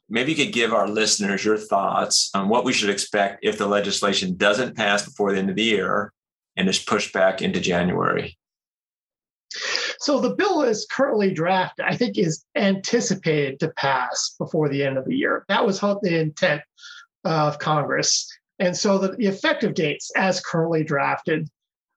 maybe 0.09 0.31
you 0.31 0.45
could 0.45 0.53
give 0.53 0.73
our 0.73 0.87
listeners 0.87 1.43
your 1.43 1.57
thoughts 1.57 2.29
on 2.33 2.47
what 2.47 2.63
we 2.63 2.71
should 2.73 2.89
expect 2.89 3.39
if 3.43 3.57
the 3.57 3.67
legislation 3.67 4.37
doesn't 4.37 4.77
pass 4.77 5.05
before 5.05 5.33
the 5.33 5.39
end 5.39 5.49
of 5.49 5.57
the 5.57 5.63
year 5.63 6.13
and 6.55 6.69
is 6.69 6.79
pushed 6.79 7.13
back 7.13 7.41
into 7.41 7.59
January. 7.59 8.37
So 9.99 10.19
the 10.19 10.35
bill 10.35 10.61
is 10.61 10.87
currently 10.89 11.33
drafted, 11.33 11.85
I 11.85 11.95
think, 11.95 12.17
is 12.17 12.45
anticipated 12.55 13.59
to 13.59 13.69
pass 13.69 14.35
before 14.37 14.69
the 14.69 14.83
end 14.83 14.97
of 14.97 15.05
the 15.05 15.15
year. 15.15 15.45
That 15.47 15.65
was 15.65 15.79
the 15.79 16.19
intent 16.19 16.61
of 17.23 17.59
Congress. 17.59 18.27
And 18.59 18.75
so 18.75 18.97
the 18.97 19.27
effective 19.27 19.73
dates, 19.73 20.11
as 20.15 20.41
currently 20.41 20.83
drafted, 20.83 21.49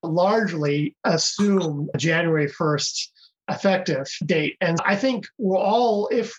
largely 0.02 0.96
assume 1.04 1.88
January 1.96 2.48
1st 2.48 3.08
effective 3.50 4.06
date. 4.26 4.56
And 4.60 4.78
I 4.84 4.96
think 4.96 5.26
we're 5.38 5.58
all, 5.58 6.08
if 6.12 6.32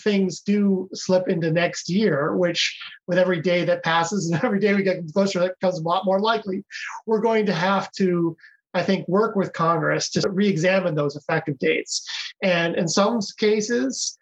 things 0.00 0.40
do 0.40 0.88
slip 0.92 1.28
into 1.28 1.50
next 1.50 1.88
year, 1.88 2.36
which 2.36 2.78
with 3.06 3.18
every 3.18 3.40
day 3.40 3.64
that 3.64 3.84
passes 3.84 4.30
and 4.30 4.44
every 4.44 4.58
day 4.58 4.74
we 4.74 4.82
get 4.82 5.12
closer, 5.12 5.40
that 5.40 5.58
becomes 5.60 5.78
a 5.78 5.82
lot 5.82 6.04
more 6.04 6.20
likely, 6.20 6.64
we're 7.06 7.20
going 7.20 7.46
to 7.46 7.54
have 7.54 7.90
to 7.92 8.36
I 8.76 8.82
think, 8.82 9.08
work 9.08 9.36
with 9.36 9.52
Congress 9.52 10.10
to 10.10 10.28
re 10.30 10.48
examine 10.48 10.94
those 10.94 11.16
effective 11.16 11.58
dates. 11.58 12.06
And 12.42 12.76
in 12.76 12.88
some 12.88 13.20
cases, 13.38 14.18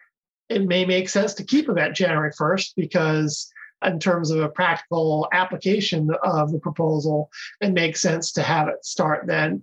it 0.49 0.67
may 0.67 0.85
make 0.85 1.09
sense 1.09 1.35
to 1.35 1.45
keep 1.45 1.67
them 1.67 1.79
at 1.79 1.95
January 1.95 2.31
1st 2.39 2.75
because, 2.77 3.51
in 3.85 3.99
terms 3.99 4.31
of 4.31 4.41
a 4.41 4.49
practical 4.49 5.29
application 5.33 6.09
of 6.23 6.53
the 6.53 6.59
proposal, 6.59 7.31
it 7.61 7.73
makes 7.73 8.01
sense 8.01 8.33
to 8.33 8.43
have 8.43 8.69
it 8.69 8.85
start 8.85 9.27
then. 9.27 9.63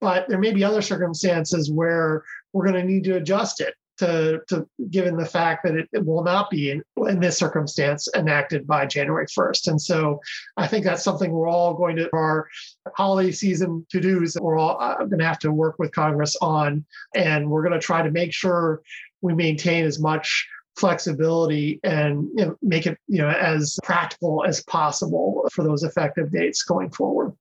But 0.00 0.28
there 0.28 0.38
may 0.38 0.52
be 0.52 0.64
other 0.64 0.82
circumstances 0.82 1.70
where 1.70 2.24
we're 2.52 2.66
going 2.66 2.80
to 2.80 2.92
need 2.92 3.04
to 3.04 3.16
adjust 3.16 3.60
it 3.60 3.74
to, 3.98 4.40
to 4.48 4.66
given 4.90 5.16
the 5.16 5.26
fact 5.26 5.64
that 5.64 5.74
it, 5.74 5.88
it, 5.92 6.04
will 6.04 6.24
not 6.24 6.50
be 6.50 6.70
in, 6.70 6.82
in 7.08 7.20
this 7.20 7.38
circumstance 7.38 8.08
enacted 8.16 8.66
by 8.66 8.86
January 8.86 9.26
1st. 9.26 9.68
And 9.68 9.80
so 9.80 10.20
I 10.56 10.66
think 10.66 10.84
that's 10.84 11.04
something 11.04 11.30
we're 11.30 11.48
all 11.48 11.74
going 11.74 11.96
to 11.96 12.08
our 12.14 12.48
holiday 12.96 13.32
season 13.32 13.86
to 13.90 14.00
dos 14.00 14.36
we're 14.40 14.58
all 14.58 14.80
uh, 14.80 14.96
going 14.96 15.18
to 15.18 15.26
have 15.26 15.38
to 15.40 15.52
work 15.52 15.76
with 15.78 15.92
Congress 15.92 16.36
on, 16.40 16.84
and 17.14 17.48
we're 17.48 17.62
going 17.62 17.78
to 17.78 17.84
try 17.84 18.02
to 18.02 18.10
make 18.10 18.32
sure 18.32 18.82
we 19.20 19.34
maintain 19.34 19.84
as 19.84 20.00
much 20.00 20.48
flexibility 20.76 21.78
and 21.84 22.28
you 22.34 22.46
know, 22.46 22.56
make 22.62 22.86
it 22.86 22.98
you 23.06 23.18
know 23.18 23.28
as 23.28 23.78
practical 23.82 24.44
as 24.46 24.62
possible 24.64 25.46
for 25.52 25.64
those 25.64 25.82
effective 25.82 26.32
dates 26.32 26.62
going 26.62 26.90
forward. 26.90 27.32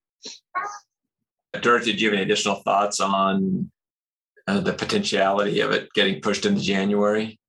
Dirk, 1.62 1.84
did 1.84 2.00
you 2.00 2.10
have 2.10 2.14
any 2.14 2.24
additional 2.24 2.56
thoughts 2.56 3.00
on 3.00 3.70
uh, 4.52 4.60
the 4.60 4.74
potentiality 4.74 5.62
of 5.62 5.72
it 5.72 5.92
getting 5.94 6.22
pushed 6.22 6.46
into 6.46 6.62
January? 6.62 7.40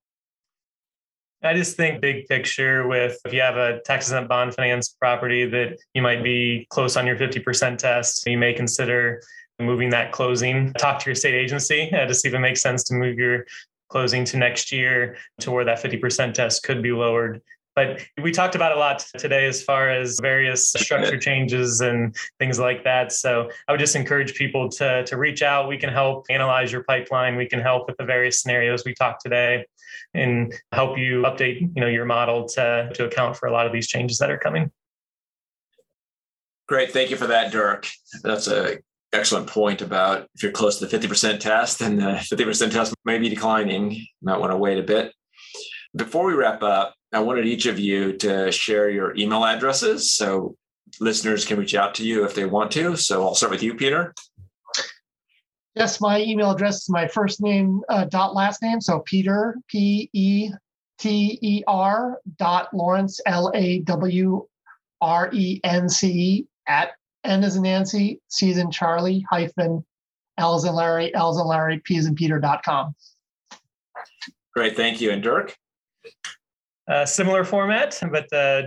I 1.44 1.54
just 1.54 1.76
think 1.76 2.00
big 2.00 2.28
picture 2.28 2.86
with 2.86 3.18
if 3.24 3.32
you 3.32 3.40
have 3.40 3.56
a 3.56 3.80
tax 3.80 4.06
exempt 4.06 4.28
bond 4.28 4.54
finance 4.54 4.90
property 4.90 5.44
that 5.46 5.78
you 5.92 6.00
might 6.00 6.22
be 6.22 6.66
close 6.70 6.96
on 6.96 7.04
your 7.04 7.16
50% 7.16 7.78
test, 7.78 8.24
you 8.26 8.38
may 8.38 8.52
consider 8.52 9.20
moving 9.58 9.90
that 9.90 10.12
closing. 10.12 10.72
Talk 10.74 11.00
to 11.00 11.06
your 11.06 11.16
state 11.16 11.34
agency 11.34 11.92
uh, 11.92 12.06
to 12.06 12.14
see 12.14 12.28
if 12.28 12.34
it 12.34 12.38
makes 12.38 12.60
sense 12.60 12.84
to 12.84 12.94
move 12.94 13.18
your 13.18 13.44
closing 13.88 14.24
to 14.26 14.36
next 14.36 14.70
year 14.70 15.16
to 15.40 15.50
where 15.50 15.64
that 15.64 15.82
50% 15.82 16.32
test 16.32 16.62
could 16.62 16.82
be 16.82 16.92
lowered. 16.92 17.42
But 17.74 18.02
we 18.22 18.32
talked 18.32 18.54
about 18.54 18.72
a 18.72 18.78
lot 18.78 19.04
today 19.16 19.46
as 19.46 19.62
far 19.62 19.88
as 19.88 20.18
various 20.20 20.70
structure 20.70 21.18
changes 21.18 21.80
and 21.80 22.14
things 22.38 22.58
like 22.58 22.84
that. 22.84 23.12
So 23.12 23.50
I 23.66 23.72
would 23.72 23.80
just 23.80 23.96
encourage 23.96 24.34
people 24.34 24.68
to, 24.70 25.04
to 25.04 25.16
reach 25.16 25.42
out. 25.42 25.68
We 25.68 25.78
can 25.78 25.90
help 25.90 26.26
analyze 26.28 26.70
your 26.70 26.84
pipeline. 26.84 27.36
We 27.36 27.46
can 27.46 27.60
help 27.60 27.86
with 27.88 27.96
the 27.96 28.04
various 28.04 28.40
scenarios 28.40 28.84
we 28.84 28.94
talked 28.94 29.22
today 29.22 29.64
and 30.14 30.52
help 30.72 30.98
you 30.98 31.22
update 31.22 31.60
you 31.60 31.80
know, 31.80 31.86
your 31.86 32.04
model 32.04 32.46
to, 32.50 32.90
to 32.94 33.06
account 33.06 33.36
for 33.36 33.46
a 33.46 33.52
lot 33.52 33.66
of 33.66 33.72
these 33.72 33.88
changes 33.88 34.18
that 34.18 34.30
are 34.30 34.38
coming. 34.38 34.70
Great. 36.68 36.92
Thank 36.92 37.10
you 37.10 37.16
for 37.16 37.26
that, 37.26 37.52
Dirk. 37.52 37.88
That's 38.22 38.48
a 38.48 38.78
excellent 39.12 39.46
point 39.46 39.82
about 39.82 40.28
if 40.34 40.42
you're 40.42 40.52
close 40.52 40.78
to 40.78 40.86
the 40.86 40.98
50% 40.98 41.38
test, 41.38 41.80
then 41.80 41.96
the 41.96 42.12
50% 42.14 42.70
test 42.70 42.94
may 43.04 43.18
be 43.18 43.28
declining. 43.28 43.92
You 43.92 44.06
might 44.22 44.38
want 44.38 44.52
to 44.52 44.56
wait 44.56 44.78
a 44.78 44.82
bit. 44.82 45.12
Before 45.94 46.24
we 46.24 46.32
wrap 46.32 46.62
up, 46.62 46.94
I 47.12 47.20
wanted 47.20 47.46
each 47.46 47.66
of 47.66 47.78
you 47.78 48.16
to 48.18 48.50
share 48.50 48.88
your 48.88 49.14
email 49.16 49.44
addresses 49.44 50.12
so 50.12 50.56
listeners 51.00 51.44
can 51.44 51.58
reach 51.58 51.74
out 51.74 51.94
to 51.96 52.04
you 52.04 52.24
if 52.24 52.34
they 52.34 52.44
want 52.44 52.70
to. 52.72 52.96
So 52.96 53.22
I'll 53.22 53.34
start 53.34 53.52
with 53.52 53.62
you, 53.62 53.74
Peter. 53.74 54.14
Yes, 55.74 56.00
my 56.00 56.20
email 56.20 56.50
address 56.50 56.82
is 56.82 56.90
my 56.90 57.08
first 57.08 57.40
name 57.40 57.80
uh, 57.88 58.04
dot 58.04 58.34
last 58.34 58.62
name. 58.62 58.80
So 58.80 59.00
Peter 59.00 59.56
P 59.68 60.10
E 60.12 60.50
T 60.98 61.38
E 61.40 61.62
R 61.66 62.20
dot 62.38 62.68
Lawrence 62.74 63.20
L 63.26 63.50
A 63.54 63.80
W 63.80 64.46
R 65.00 65.30
E 65.32 65.60
N 65.64 65.88
C 65.88 66.46
at 66.66 66.90
N 67.24 67.42
as 67.42 67.56
in 67.56 67.62
Nancy, 67.62 68.20
C 68.28 68.50
as 68.50 68.58
in 68.58 68.70
Charlie 68.70 69.24
hyphen 69.30 69.84
L 70.38 70.54
as 70.54 70.64
in 70.64 70.74
Larry, 70.74 71.14
L 71.14 71.30
as 71.30 71.38
in 71.38 71.46
Larry, 71.46 71.80
P 71.84 71.96
as 71.96 72.06
in 72.06 72.14
Peter 72.14 72.38
dot 72.38 72.62
com. 72.62 72.94
Great, 74.54 74.76
thank 74.76 75.00
you. 75.00 75.10
And 75.10 75.22
Dirk? 75.22 75.56
Uh, 76.92 77.06
similar 77.06 77.42
format, 77.42 77.98
but 78.10 78.30
uh, 78.34 78.64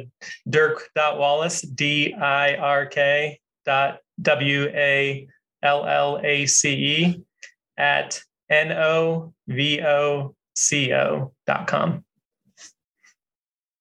Dirk.Wallace, 0.49 1.61
D 1.61 2.11
I 2.15 2.55
R 2.55 2.87
K 2.87 3.39
dot 3.65 3.99
W 4.19 4.63
A 4.73 5.27
L 5.61 5.85
L 5.85 6.19
A 6.23 6.47
C 6.47 6.73
E 6.73 7.23
at 7.77 8.19
N 8.49 8.71
O 8.71 9.31
V 9.47 9.79
O 9.83 10.35
C 10.55 10.91
O 10.91 11.33
dot 11.45 11.67
com. 11.67 12.03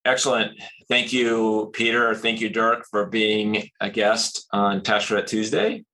Excellent. 0.05 0.61
Thank 0.90 1.14
you, 1.14 1.70
Peter. 1.72 2.14
Thank 2.14 2.42
you, 2.42 2.51
Dirk, 2.51 2.84
for 2.90 3.07
being 3.07 3.70
a 3.80 3.88
guest 3.88 4.47
on 4.53 4.82
Credit 4.82 5.26
Tuesday. 5.26 5.84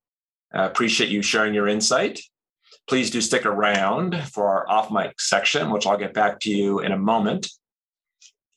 I 0.52 0.64
appreciate 0.64 1.10
you 1.10 1.22
sharing 1.22 1.54
your 1.54 1.68
insight. 1.68 2.20
Please 2.88 3.12
do 3.12 3.20
stick 3.20 3.46
around 3.46 4.20
for 4.34 4.48
our 4.48 4.68
off 4.68 4.90
mic 4.90 5.20
section, 5.20 5.70
which 5.70 5.86
I'll 5.86 5.96
get 5.96 6.14
back 6.14 6.40
to 6.40 6.50
you 6.50 6.80
in 6.80 6.90
a 6.90 6.98
moment. 6.98 7.46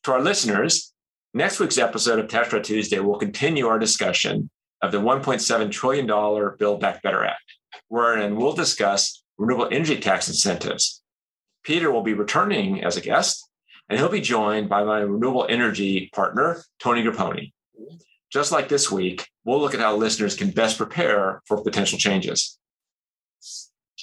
To 0.03 0.11
our 0.11 0.21
listeners, 0.21 0.91
next 1.33 1.61
week's 1.61 1.77
episode 1.77 2.19
of 2.19 2.27
Credit 2.27 2.61
Tuesday 2.61 2.99
will 2.99 3.17
continue 3.17 3.67
our 3.67 3.79
discussion 3.79 4.49
of 4.81 4.91
the 4.91 4.99
$1.7 4.99 5.71
trillion 5.71 6.55
Build 6.59 6.81
Back 6.81 7.01
Better 7.01 7.23
Act, 7.23 7.53
wherein 7.87 8.35
we'll 8.35 8.51
discuss 8.51 9.23
renewable 9.37 9.69
energy 9.71 9.97
tax 9.97 10.27
incentives. 10.27 11.01
Peter 11.63 11.89
will 11.89 12.03
be 12.03 12.13
returning 12.13 12.83
as 12.83 12.97
a 12.97 13.01
guest, 13.01 13.47
and 13.87 13.97
he'll 13.97 14.09
be 14.09 14.19
joined 14.19 14.67
by 14.67 14.83
my 14.83 14.99
renewable 14.99 15.47
energy 15.49 16.09
partner, 16.13 16.61
Tony 16.79 17.01
Grappone. 17.01 17.53
Just 18.29 18.51
like 18.51 18.67
this 18.67 18.91
week, 18.91 19.29
we'll 19.45 19.61
look 19.61 19.73
at 19.73 19.79
how 19.79 19.95
listeners 19.95 20.35
can 20.35 20.49
best 20.49 20.77
prepare 20.77 21.41
for 21.47 21.63
potential 21.63 21.97
changes. 21.97 22.59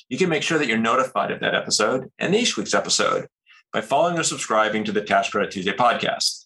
You 0.08 0.16
can 0.16 0.30
make 0.30 0.44
sure 0.44 0.56
that 0.56 0.66
you're 0.66 0.78
notified 0.78 1.30
of 1.30 1.40
that 1.40 1.54
episode 1.54 2.10
and 2.18 2.34
each 2.34 2.56
week's 2.56 2.72
episode 2.72 3.28
by 3.72 3.80
following 3.80 4.18
or 4.18 4.22
subscribing 4.22 4.84
to 4.84 4.92
the 4.92 5.02
Tax 5.02 5.30
Credit 5.30 5.50
Tuesday 5.50 5.72
podcast. 5.72 6.44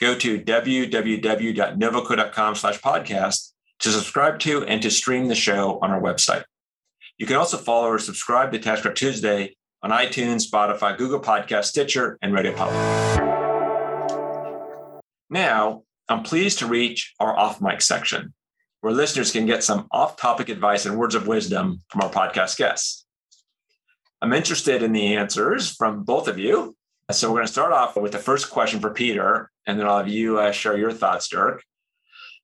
Go 0.00 0.16
to 0.16 0.40
www.novoco.com 0.40 2.54
slash 2.54 2.80
podcast 2.80 3.52
to 3.80 3.90
subscribe 3.90 4.38
to 4.40 4.64
and 4.64 4.82
to 4.82 4.90
stream 4.90 5.28
the 5.28 5.34
show 5.34 5.78
on 5.82 5.90
our 5.90 6.00
website. 6.00 6.44
You 7.18 7.26
can 7.26 7.36
also 7.36 7.58
follow 7.58 7.88
or 7.88 7.98
subscribe 7.98 8.52
to 8.52 8.58
Tax 8.58 8.80
Credit 8.80 8.96
Tuesday 8.96 9.54
on 9.82 9.90
iTunes, 9.90 10.48
Spotify, 10.48 10.96
Google 10.96 11.20
Podcast, 11.20 11.64
Stitcher, 11.64 12.18
and 12.22 12.32
Radio 12.32 12.54
Public. 12.54 12.78
Now, 15.28 15.82
I'm 16.08 16.22
pleased 16.22 16.60
to 16.60 16.66
reach 16.66 17.14
our 17.18 17.36
off 17.36 17.60
mic 17.60 17.80
section, 17.80 18.34
where 18.80 18.92
listeners 18.92 19.32
can 19.32 19.46
get 19.46 19.64
some 19.64 19.88
off 19.90 20.16
topic 20.16 20.48
advice 20.48 20.86
and 20.86 20.98
words 20.98 21.14
of 21.14 21.26
wisdom 21.26 21.80
from 21.88 22.02
our 22.02 22.10
podcast 22.10 22.56
guests. 22.56 23.01
I'm 24.22 24.32
interested 24.32 24.84
in 24.84 24.92
the 24.92 25.16
answers 25.16 25.74
from 25.74 26.04
both 26.04 26.28
of 26.28 26.38
you. 26.38 26.76
So 27.10 27.28
we're 27.28 27.38
going 27.38 27.46
to 27.46 27.52
start 27.52 27.72
off 27.72 27.96
with 27.96 28.12
the 28.12 28.18
first 28.18 28.50
question 28.50 28.78
for 28.78 28.90
Peter, 28.90 29.50
and 29.66 29.78
then 29.78 29.88
I'll 29.88 29.98
have 29.98 30.06
you 30.06 30.38
uh, 30.38 30.52
share 30.52 30.78
your 30.78 30.92
thoughts, 30.92 31.26
Dirk. 31.26 31.64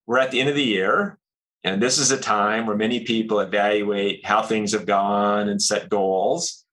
We're 0.04 0.18
at 0.18 0.32
the 0.32 0.40
end 0.40 0.48
of 0.48 0.56
the 0.56 0.64
year, 0.64 1.18
and 1.62 1.80
this 1.80 1.98
is 1.98 2.10
a 2.10 2.18
time 2.18 2.66
where 2.66 2.76
many 2.76 3.04
people 3.04 3.38
evaluate 3.38 4.26
how 4.26 4.42
things 4.42 4.72
have 4.72 4.86
gone 4.86 5.48
and 5.48 5.62
set 5.62 5.88
goals. 5.88 6.64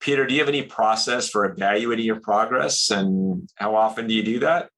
Peter, 0.00 0.26
do 0.26 0.34
you 0.34 0.40
have 0.40 0.48
any 0.48 0.62
process 0.62 1.30
for 1.30 1.44
evaluating 1.44 2.04
your 2.04 2.18
progress, 2.18 2.90
and 2.90 3.48
how 3.54 3.76
often 3.76 4.08
do 4.08 4.14
you 4.14 4.24
do 4.24 4.40
that? 4.40 4.70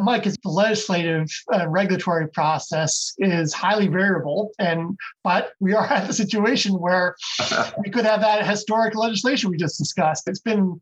Mike, 0.00 0.24
the 0.24 0.38
legislative 0.48 1.28
uh, 1.52 1.68
regulatory 1.68 2.26
process 2.28 3.14
is 3.18 3.52
highly 3.52 3.88
variable, 3.88 4.52
and 4.58 4.96
but 5.22 5.52
we 5.60 5.74
are 5.74 5.86
at 5.86 6.06
the 6.06 6.14
situation 6.14 6.72
where 6.72 7.14
we 7.84 7.90
could 7.90 8.06
have 8.06 8.22
that 8.22 8.46
historic 8.46 8.94
legislation 8.94 9.50
we 9.50 9.58
just 9.58 9.78
discussed. 9.78 10.26
It's 10.28 10.40
been 10.40 10.80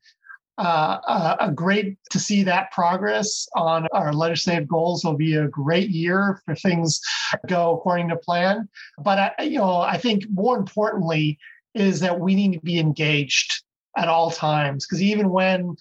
uh, 0.58 0.98
uh, 1.08 1.36
a 1.40 1.50
great 1.50 1.96
to 2.10 2.20
see 2.20 2.44
that 2.44 2.70
progress 2.70 3.48
on 3.56 3.88
our 3.92 4.12
legislative 4.12 4.68
goals. 4.68 5.04
Will 5.04 5.16
be 5.16 5.34
a 5.34 5.48
great 5.48 5.90
year 5.90 6.40
for 6.44 6.54
things 6.54 7.00
go 7.48 7.76
according 7.76 8.10
to 8.10 8.16
plan. 8.16 8.68
But 8.98 9.34
I, 9.38 9.42
you 9.42 9.58
know, 9.58 9.78
I 9.78 9.98
think 9.98 10.24
more 10.30 10.56
importantly 10.56 11.36
is 11.74 11.98
that 12.00 12.20
we 12.20 12.36
need 12.36 12.52
to 12.52 12.60
be 12.60 12.78
engaged 12.78 13.64
at 13.96 14.08
all 14.08 14.30
times 14.30 14.86
because 14.86 15.02
even 15.02 15.30
when 15.30 15.76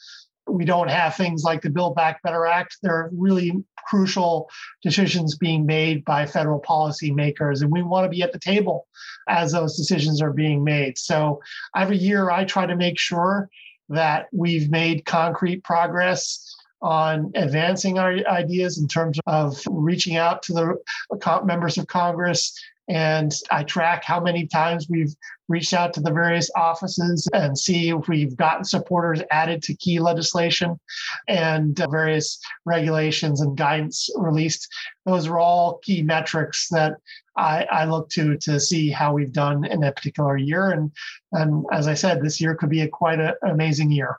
we 0.51 0.65
don't 0.65 0.89
have 0.89 1.15
things 1.15 1.43
like 1.43 1.61
the 1.61 1.69
Build 1.69 1.95
Back 1.95 2.21
Better 2.23 2.45
Act. 2.45 2.77
There 2.81 2.93
are 2.93 3.09
really 3.13 3.53
crucial 3.87 4.49
decisions 4.83 5.37
being 5.37 5.65
made 5.65 6.03
by 6.05 6.25
federal 6.25 6.61
policymakers, 6.61 7.61
and 7.61 7.71
we 7.71 7.81
want 7.81 8.05
to 8.05 8.09
be 8.09 8.21
at 8.21 8.33
the 8.33 8.39
table 8.39 8.87
as 9.27 9.51
those 9.51 9.77
decisions 9.77 10.21
are 10.21 10.33
being 10.33 10.63
made. 10.63 10.97
So 10.97 11.41
every 11.75 11.97
year, 11.97 12.31
I 12.31 12.45
try 12.45 12.65
to 12.65 12.75
make 12.75 12.99
sure 12.99 13.49
that 13.89 14.27
we've 14.31 14.69
made 14.69 15.05
concrete 15.05 15.63
progress 15.63 16.55
on 16.81 17.31
advancing 17.35 17.99
our 17.99 18.13
ideas 18.27 18.77
in 18.77 18.87
terms 18.87 19.19
of 19.27 19.61
reaching 19.69 20.15
out 20.15 20.41
to 20.43 20.53
the 20.53 21.43
members 21.43 21.77
of 21.77 21.87
Congress 21.87 22.57
and 22.89 23.31
I 23.51 23.63
track 23.63 24.03
how 24.03 24.19
many 24.19 24.47
times 24.47 24.87
we've 24.89 25.13
reached 25.47 25.73
out 25.73 25.93
to 25.93 26.01
the 26.01 26.11
various 26.11 26.49
offices 26.55 27.27
and 27.33 27.57
see 27.57 27.89
if 27.89 28.07
we've 28.07 28.35
gotten 28.35 28.63
supporters 28.63 29.21
added 29.31 29.61
to 29.63 29.75
key 29.75 29.99
legislation 29.99 30.79
and 31.27 31.79
various 31.91 32.39
regulations 32.65 33.41
and 33.41 33.55
guidance 33.55 34.09
released. 34.15 34.67
Those 35.05 35.27
are 35.27 35.37
all 35.37 35.79
key 35.83 36.01
metrics 36.01 36.67
that 36.69 36.95
I, 37.37 37.65
I, 37.71 37.85
look 37.85 38.09
to 38.09 38.37
to 38.37 38.59
see 38.59 38.89
how 38.89 39.13
we've 39.13 39.31
done 39.31 39.65
in 39.65 39.83
a 39.83 39.91
particular 39.91 40.35
year. 40.35 40.71
And 40.71 40.91
and 41.31 41.65
as 41.71 41.87
I 41.87 41.93
said, 41.93 42.21
this 42.21 42.41
year 42.41 42.55
could 42.55 42.69
be 42.69 42.81
a 42.81 42.87
quite 42.87 43.19
an 43.19 43.33
amazing 43.43 43.91
year. 43.91 44.17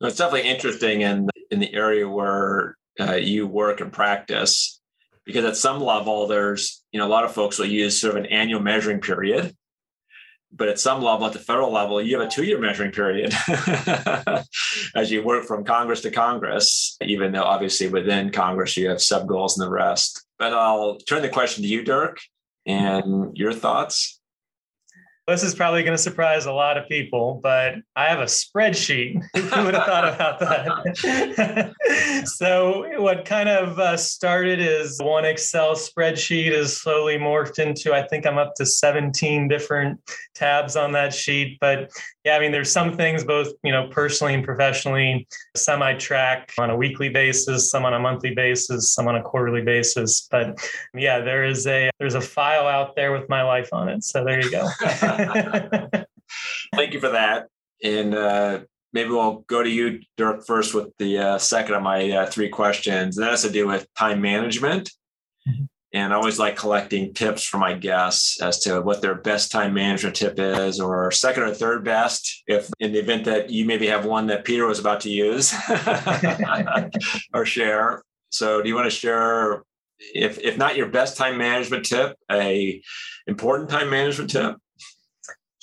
It's 0.00 0.16
definitely 0.16 0.48
interesting 0.48 1.02
in 1.02 1.28
in 1.50 1.60
the 1.60 1.74
area 1.74 2.08
where 2.08 2.76
uh, 2.98 3.14
you 3.14 3.46
work 3.46 3.80
and 3.80 3.92
practice, 3.92 4.75
because 5.26 5.44
at 5.44 5.56
some 5.56 5.80
level, 5.80 6.26
there's 6.26 6.82
you 6.92 7.00
know 7.00 7.06
a 7.06 7.10
lot 7.10 7.24
of 7.24 7.32
folks 7.32 7.58
will 7.58 7.66
use 7.66 8.00
sort 8.00 8.16
of 8.16 8.24
an 8.24 8.30
annual 8.30 8.60
measuring 8.60 9.00
period, 9.00 9.54
but 10.52 10.68
at 10.68 10.78
some 10.78 11.02
level, 11.02 11.26
at 11.26 11.32
the 11.32 11.38
federal 11.38 11.72
level, 11.72 12.00
you 12.00 12.18
have 12.18 12.26
a 12.26 12.30
two-year 12.30 12.58
measuring 12.58 12.92
period 12.92 13.34
as 14.94 15.10
you 15.10 15.22
work 15.22 15.44
from 15.44 15.64
Congress 15.64 16.00
to 16.02 16.10
Congress. 16.10 16.96
Even 17.02 17.32
though 17.32 17.42
obviously 17.42 17.88
within 17.88 18.30
Congress 18.30 18.76
you 18.76 18.88
have 18.88 19.02
sub 19.02 19.26
goals 19.26 19.58
and 19.58 19.66
the 19.66 19.70
rest. 19.70 20.24
But 20.38 20.54
I'll 20.54 20.96
turn 20.98 21.22
the 21.22 21.28
question 21.28 21.62
to 21.62 21.68
you, 21.68 21.82
Dirk, 21.82 22.18
and 22.64 23.36
your 23.36 23.52
thoughts. 23.52 24.20
This 25.26 25.42
is 25.42 25.56
probably 25.56 25.82
going 25.82 25.96
to 25.96 26.02
surprise 26.02 26.46
a 26.46 26.52
lot 26.52 26.78
of 26.78 26.88
people, 26.88 27.40
but 27.42 27.74
I 27.96 28.04
have 28.04 28.20
a 28.20 28.26
spreadsheet. 28.26 29.20
Who 29.34 29.64
would 29.64 29.74
have 29.74 29.84
thought 29.84 30.14
about 30.14 30.38
that? 30.38 32.24
so, 32.36 32.86
what 33.00 33.24
kind 33.24 33.48
of 33.48 33.76
uh, 33.80 33.96
started 33.96 34.60
is 34.60 35.00
one 35.02 35.24
Excel 35.24 35.74
spreadsheet 35.74 36.52
is 36.52 36.76
slowly 36.76 37.18
morphed 37.18 37.58
into, 37.58 37.92
I 37.92 38.06
think 38.06 38.24
I'm 38.24 38.38
up 38.38 38.54
to 38.56 38.66
17 38.66 39.48
different 39.48 40.00
tabs 40.36 40.76
on 40.76 40.92
that 40.92 41.12
sheet. 41.12 41.58
But 41.60 41.90
yeah, 42.24 42.36
I 42.36 42.40
mean, 42.40 42.52
there's 42.52 42.70
some 42.70 42.96
things 42.96 43.24
both, 43.24 43.52
you 43.64 43.72
know, 43.72 43.88
personally 43.88 44.34
and 44.34 44.44
professionally, 44.44 45.26
some 45.56 45.82
I 45.82 45.94
track 45.94 46.52
on 46.58 46.70
a 46.70 46.76
weekly 46.76 47.08
basis, 47.08 47.70
some 47.70 47.84
on 47.84 47.94
a 47.94 47.98
monthly 47.98 48.34
basis, 48.34 48.92
some 48.92 49.08
on 49.08 49.16
a 49.16 49.22
quarterly 49.22 49.62
basis. 49.62 50.26
But 50.30 50.58
yeah, 50.94 51.20
there 51.20 51.44
is 51.44 51.66
a 51.66 51.90
there's 51.98 52.14
a 52.14 52.20
file 52.20 52.66
out 52.66 52.94
there 52.94 53.12
with 53.12 53.28
my 53.28 53.42
life 53.42 53.68
on 53.72 53.88
it. 53.88 54.04
So 54.04 54.24
there 54.24 54.40
you 54.40 54.50
go. 54.50 54.68
Thank 56.74 56.92
you 56.92 57.00
for 57.00 57.10
that. 57.10 57.48
And 57.82 58.14
uh, 58.14 58.60
maybe 58.92 59.10
we'll 59.10 59.44
go 59.46 59.62
to 59.62 59.68
you, 59.68 60.00
Dirk, 60.16 60.46
first 60.46 60.74
with 60.74 60.88
the 60.98 61.18
uh, 61.18 61.38
second 61.38 61.74
of 61.74 61.82
my 61.82 62.10
uh, 62.10 62.26
three 62.26 62.48
questions. 62.48 63.16
And 63.16 63.24
that 63.24 63.30
has 63.30 63.42
to 63.42 63.50
do 63.50 63.66
with 63.66 63.86
time 63.94 64.20
management. 64.20 64.90
Mm-hmm. 65.48 65.64
And 65.92 66.12
I 66.12 66.16
always 66.16 66.38
like 66.38 66.56
collecting 66.56 67.14
tips 67.14 67.44
from 67.44 67.60
my 67.60 67.72
guests 67.72 68.40
as 68.42 68.58
to 68.60 68.82
what 68.82 69.00
their 69.00 69.14
best 69.14 69.50
time 69.50 69.72
management 69.72 70.16
tip 70.16 70.34
is, 70.38 70.78
or 70.78 71.10
second 71.10 71.44
or 71.44 71.54
third 71.54 71.84
best, 71.84 72.42
if 72.46 72.68
in 72.80 72.92
the 72.92 72.98
event 72.98 73.24
that 73.24 73.48
you 73.50 73.64
maybe 73.64 73.86
have 73.86 74.04
one 74.04 74.26
that 74.26 74.44
Peter 74.44 74.66
was 74.66 74.78
about 74.78 75.00
to 75.02 75.10
use 75.10 75.54
or 77.34 77.46
share. 77.46 78.02
So, 78.28 78.60
do 78.60 78.68
you 78.68 78.74
want 78.74 78.86
to 78.86 78.90
share, 78.90 79.62
if 79.98 80.38
if 80.38 80.58
not 80.58 80.76
your 80.76 80.88
best 80.88 81.16
time 81.16 81.38
management 81.38 81.86
tip, 81.86 82.16
a 82.30 82.82
important 83.26 83.70
time 83.70 83.88
management 83.88 84.30
tip? 84.30 84.56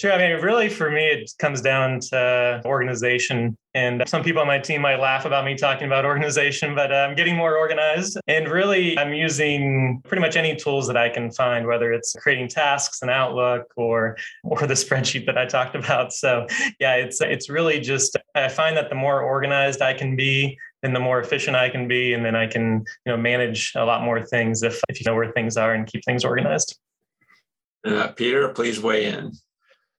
Sure. 0.04 0.12
I 0.12 0.18
mean, 0.18 0.41
really, 0.41 0.68
for 0.68 0.91
me, 0.91 1.06
it 1.06 1.32
comes 1.39 1.62
down 1.62 2.01
to 2.12 2.62
organization. 2.66 3.58
And 3.74 4.04
some 4.06 4.22
people 4.22 4.41
on 4.41 4.47
my 4.47 4.60
team 4.60 4.82
might 4.82 4.99
laugh 4.99 5.24
about 5.24 5.45
me 5.45 5.56
talking 5.56 5.88
about 5.88 6.04
organization, 6.04 6.76
but 6.76 6.91
I'm 6.93 7.16
getting 7.16 7.38
more 7.38 7.56
organized. 7.56 8.20
And 8.28 8.49
really, 8.49 8.99
I'm 8.99 9.14
using 9.14 10.01
pretty 10.04 10.20
much 10.20 10.36
any 10.36 10.58
tools 10.58 10.88
that 10.88 10.97
I 10.97 11.08
can 11.08 11.32
find, 11.32 11.66
whether 11.66 11.93
it's 11.93 12.12
creating 12.20 12.49
tasks 12.49 13.01
in 13.01 13.10
Outlook 13.10 13.72
or 13.78 14.18
or 14.43 14.68
the 14.68 14.74
spreadsheet 14.84 15.26
that 15.26 15.38
I 15.38 15.45
talked 15.45 15.74
about. 15.74 16.12
So, 16.12 16.47
yeah, 16.82 16.95
it's 16.95 17.22
it's 17.22 17.49
really 17.49 17.80
just 17.80 18.18
I 18.36 18.49
find 18.49 18.76
that 18.76 18.89
the 18.89 18.95
more 18.95 19.22
organized 19.22 19.82
I 19.82 19.93
can 19.93 20.18
be, 20.18 20.58
then 20.82 20.91
the 20.91 20.99
more 20.99 21.22
efficient 21.22 21.56
I 21.56 21.70
can 21.70 21.88
be, 21.88 22.14
and 22.14 22.26
then 22.26 22.36
I 22.36 22.47
can 22.47 22.84
you 23.06 23.14
know 23.14 23.16
manage 23.16 23.72
a 23.78 23.86
lot 23.86 24.04
more 24.04 24.22
things 24.22 24.64
if 24.64 24.82
if 24.89 24.99
you 24.99 25.06
know 25.06 25.16
where 25.16 25.32
things 25.32 25.56
are 25.56 25.74
and 25.74 25.88
keep 25.88 26.04
things 26.04 26.26
organized. 26.26 26.78
Uh, 27.86 28.10
Peter, 28.10 28.49
please 28.49 28.82
weigh 28.82 29.06
in. 29.06 29.32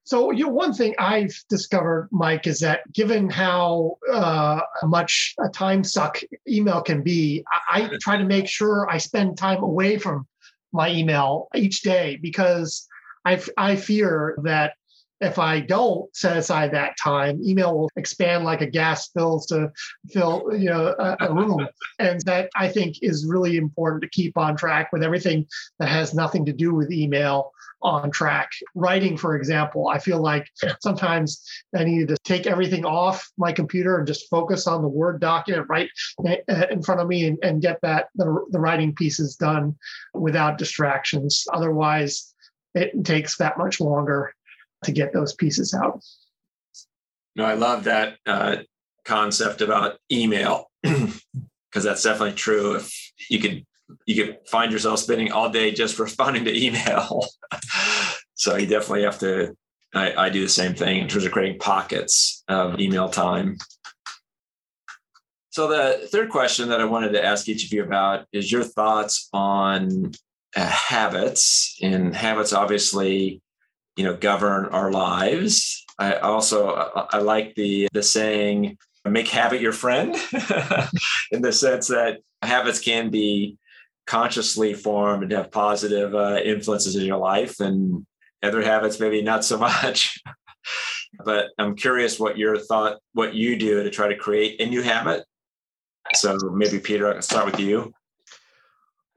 So, 0.05 0.29
you 0.29 0.45
know, 0.45 0.51
one 0.51 0.71
thing 0.71 0.93
I've 0.99 1.35
discovered, 1.49 2.09
Mike, 2.11 2.45
is 2.45 2.59
that 2.59 2.91
given 2.93 3.27
how 3.27 3.97
uh, 4.11 4.61
much 4.83 5.33
a 5.43 5.49
time 5.49 5.83
suck 5.83 6.21
email 6.47 6.81
can 6.81 7.01
be, 7.01 7.43
I, 7.71 7.83
I 7.83 7.97
try 8.01 8.17
to 8.17 8.23
make 8.23 8.47
sure 8.47 8.87
I 8.87 8.99
spend 8.99 9.35
time 9.35 9.63
away 9.63 9.97
from 9.97 10.27
my 10.71 10.91
email 10.91 11.47
each 11.55 11.81
day 11.81 12.19
because 12.21 12.87
I, 13.25 13.41
I 13.57 13.75
fear 13.77 14.37
that 14.43 14.73
if 15.21 15.39
I 15.39 15.61
don't 15.61 16.13
set 16.15 16.37
aside 16.37 16.73
that 16.73 16.97
time, 17.01 17.41
email 17.43 17.75
will 17.75 17.89
expand 17.95 18.43
like 18.43 18.61
a 18.61 18.67
gas 18.67 19.09
fills 19.09 19.47
to 19.47 19.71
fill 20.11 20.51
you 20.51 20.69
know 20.69 20.93
a, 20.99 21.17
a, 21.21 21.33
room, 21.33 21.67
and 21.99 22.21
that 22.25 22.49
I 22.55 22.67
think 22.67 22.97
is 23.01 23.25
really 23.25 23.57
important 23.57 24.03
to 24.03 24.09
keep 24.09 24.37
on 24.37 24.57
track 24.57 24.91
with 24.91 25.03
everything 25.03 25.47
that 25.79 25.87
has 25.87 26.13
nothing 26.13 26.45
to 26.45 26.53
do 26.53 26.75
with 26.75 26.91
email 26.91 27.53
on 27.85 28.09
track. 28.09 28.51
Writing, 28.73 29.15
for 29.15 29.35
example, 29.35 29.87
I 29.87 29.99
feel 29.99 30.19
like 30.19 30.49
sometimes 30.81 31.47
I 31.75 31.83
needed 31.83 32.07
to 32.09 32.17
take 32.23 32.47
everything 32.47 32.83
off 32.83 33.29
my 33.37 33.51
computer 33.51 33.97
and 33.97 34.07
just 34.07 34.27
focus 34.29 34.65
on 34.65 34.81
the 34.81 34.87
Word 34.87 35.21
document 35.21 35.67
right 35.69 35.89
uh, 36.27 36.65
in 36.71 36.81
front 36.81 36.99
of 36.99 37.07
me 37.07 37.27
and, 37.27 37.37
and 37.43 37.61
get 37.61 37.79
that 37.81 38.07
the, 38.15 38.45
the 38.49 38.59
writing 38.59 38.93
pieces 38.95 39.35
done 39.35 39.75
without 40.13 40.57
distractions. 40.57 41.45
Otherwise, 41.53 42.33
it 42.73 43.05
takes 43.05 43.37
that 43.37 43.57
much 43.57 43.79
longer 43.79 44.33
to 44.83 44.91
get 44.91 45.13
those 45.13 45.33
pieces 45.35 45.73
out. 45.73 46.03
No, 47.35 47.45
I 47.45 47.53
love 47.53 47.83
that 47.83 48.17
uh, 48.25 48.57
concept 49.03 49.61
about 49.61 49.99
email 50.11 50.71
because 50.81 51.83
that's 51.83 52.03
definitely 52.03 52.33
true. 52.33 52.75
If 52.75 53.11
you 53.29 53.39
could 53.39 53.65
you 54.05 54.23
could 54.23 54.37
find 54.47 54.71
yourself 54.71 54.99
spending 54.99 55.31
all 55.31 55.49
day 55.49 55.71
just 55.71 55.99
responding 55.99 56.45
to 56.45 56.65
email. 56.65 57.25
so 58.35 58.55
you 58.55 58.67
definitely 58.67 59.03
have 59.03 59.19
to. 59.19 59.55
I, 59.93 60.25
I, 60.25 60.29
do 60.29 60.41
the 60.41 60.49
same 60.49 60.73
thing 60.73 60.99
in 60.99 61.07
terms 61.07 61.23
of 61.23 61.31
creating 61.31 61.57
pockets 61.57 62.43
of 62.49 62.81
email 62.81 63.07
time. 63.07 63.57
So 65.51 65.69
the 65.69 66.05
third 66.07 66.31
question 66.31 66.67
that 66.67 66.81
I 66.81 66.85
wanted 66.85 67.13
to 67.13 67.23
ask 67.23 67.47
each 67.47 67.63
of 67.63 67.71
you 67.71 67.81
about 67.81 68.25
is 68.33 68.51
your 68.51 68.65
thoughts 68.65 69.29
on 69.31 70.11
uh, 70.53 70.65
habits, 70.65 71.77
and 71.81 72.13
habits 72.13 72.51
obviously, 72.51 73.41
you 73.95 74.03
know, 74.03 74.17
govern 74.17 74.65
our 74.65 74.91
lives. 74.91 75.85
I 75.97 76.15
also 76.15 76.75
I, 76.75 77.05
I 77.13 77.17
like 77.19 77.55
the 77.55 77.87
the 77.93 78.03
saying 78.03 78.77
make 79.05 79.27
habit 79.27 79.61
your 79.61 79.71
friend 79.71 80.15
in 81.31 81.41
the 81.41 81.53
sense 81.53 81.87
that 81.87 82.19
habits 82.41 82.79
can 82.79 83.09
be 83.09 83.57
consciously 84.05 84.73
form 84.73 85.23
and 85.23 85.31
have 85.31 85.51
positive 85.51 86.13
uh, 86.13 86.39
influences 86.43 86.95
in 86.95 87.05
your 87.05 87.17
life 87.17 87.59
and 87.59 88.05
other 88.43 88.61
habits 88.61 88.99
maybe 88.99 89.21
not 89.21 89.43
so 89.43 89.57
much. 89.69 90.21
But 91.23 91.47
i'm 91.57 91.75
curious 91.75 92.19
what 92.19 92.37
your 92.37 92.57
thought 92.57 92.99
what 93.13 93.33
you 93.33 93.57
do 93.57 93.83
to 93.83 93.89
try 93.89 94.07
to 94.07 94.15
create 94.15 94.59
a 94.59 94.65
new 94.65 94.81
habit. 94.81 95.25
So 96.13 96.37
maybe 96.53 96.79
peter 96.79 97.09
i 97.09 97.13
can 97.13 97.21
start 97.21 97.45
with 97.45 97.59
you. 97.59 97.93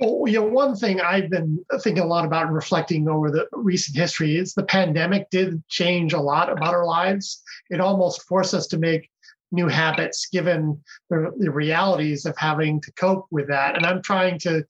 Well, 0.00 0.28
you 0.28 0.40
know, 0.40 0.46
one 0.46 0.76
thing 0.76 1.00
I've 1.00 1.28
been 1.28 1.64
thinking 1.80 2.04
a 2.04 2.06
lot 2.06 2.24
about 2.24 2.46
and 2.46 2.54
reflecting 2.54 3.08
over 3.08 3.32
the 3.32 3.48
recent 3.52 3.96
history 3.96 4.36
is 4.36 4.54
the 4.54 4.62
pandemic 4.62 5.28
did 5.30 5.60
change 5.68 6.12
a 6.12 6.20
lot 6.20 6.52
about 6.52 6.72
our 6.72 6.86
lives. 6.86 7.42
It 7.68 7.80
almost 7.80 8.22
forced 8.22 8.54
us 8.54 8.68
to 8.68 8.78
make 8.78 9.10
new 9.50 9.68
habits 9.68 10.28
given 10.30 10.80
the, 11.10 11.32
the 11.38 11.50
realities 11.50 12.26
of 12.26 12.36
having 12.36 12.80
to 12.82 12.92
cope 12.92 13.26
with 13.30 13.48
that. 13.48 13.76
And 13.76 13.86
I'm 13.86 14.02
trying 14.02 14.38
to 14.40 14.64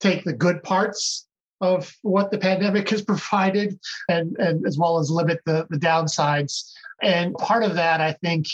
take 0.00 0.24
the 0.24 0.32
good 0.32 0.62
parts 0.62 1.26
of 1.60 1.94
what 2.02 2.30
the 2.30 2.38
pandemic 2.38 2.88
has 2.90 3.02
provided 3.12 3.78
and, 4.08 4.36
and 4.38 4.66
as 4.66 4.78
well 4.78 4.98
as 4.98 5.10
limit 5.10 5.40
the, 5.46 5.66
the 5.70 5.78
downsides. 5.78 6.70
And 7.02 7.34
part 7.34 7.62
of 7.62 7.74
that, 7.74 8.00
I 8.00 8.12
think, 8.12 8.46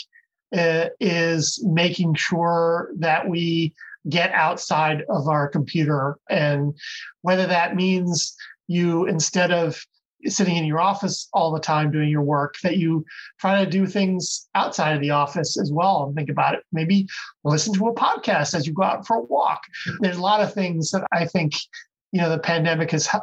uh, 0.55 0.87
is 0.99 1.61
making 1.65 2.15
sure 2.15 2.91
that 2.97 3.27
we 3.27 3.73
get 4.07 4.31
outside 4.31 5.03
of 5.09 5.27
our 5.27 5.49
computer. 5.49 6.17
And 6.29 6.73
whether 7.21 7.45
that 7.47 7.75
means 7.75 8.35
you, 8.67 9.05
instead 9.05 9.51
of 9.51 9.85
sitting 10.25 10.55
in 10.55 10.65
your 10.65 10.79
office 10.79 11.29
all 11.33 11.51
the 11.51 11.59
time 11.59 11.91
doing 11.91 12.09
your 12.09 12.21
work 12.21 12.55
that 12.63 12.77
you 12.77 13.05
try 13.39 13.63
to 13.63 13.69
do 13.69 13.85
things 13.85 14.47
outside 14.55 14.95
of 14.95 15.01
the 15.01 15.11
office 15.11 15.59
as 15.59 15.71
well 15.71 16.03
and 16.03 16.15
think 16.15 16.29
about 16.29 16.53
it 16.53 16.63
maybe 16.71 17.07
listen 17.43 17.73
to 17.73 17.87
a 17.87 17.93
podcast 17.93 18.55
as 18.55 18.65
you 18.65 18.73
go 18.73 18.83
out 18.83 19.05
for 19.05 19.17
a 19.17 19.23
walk 19.23 19.61
there's 19.99 20.17
a 20.17 20.21
lot 20.21 20.41
of 20.41 20.53
things 20.53 20.91
that 20.91 21.05
i 21.11 21.25
think 21.25 21.53
you 22.11 22.21
know 22.21 22.29
the 22.29 22.39
pandemic 22.39 22.91
has 22.91 23.07
uh, 23.13 23.21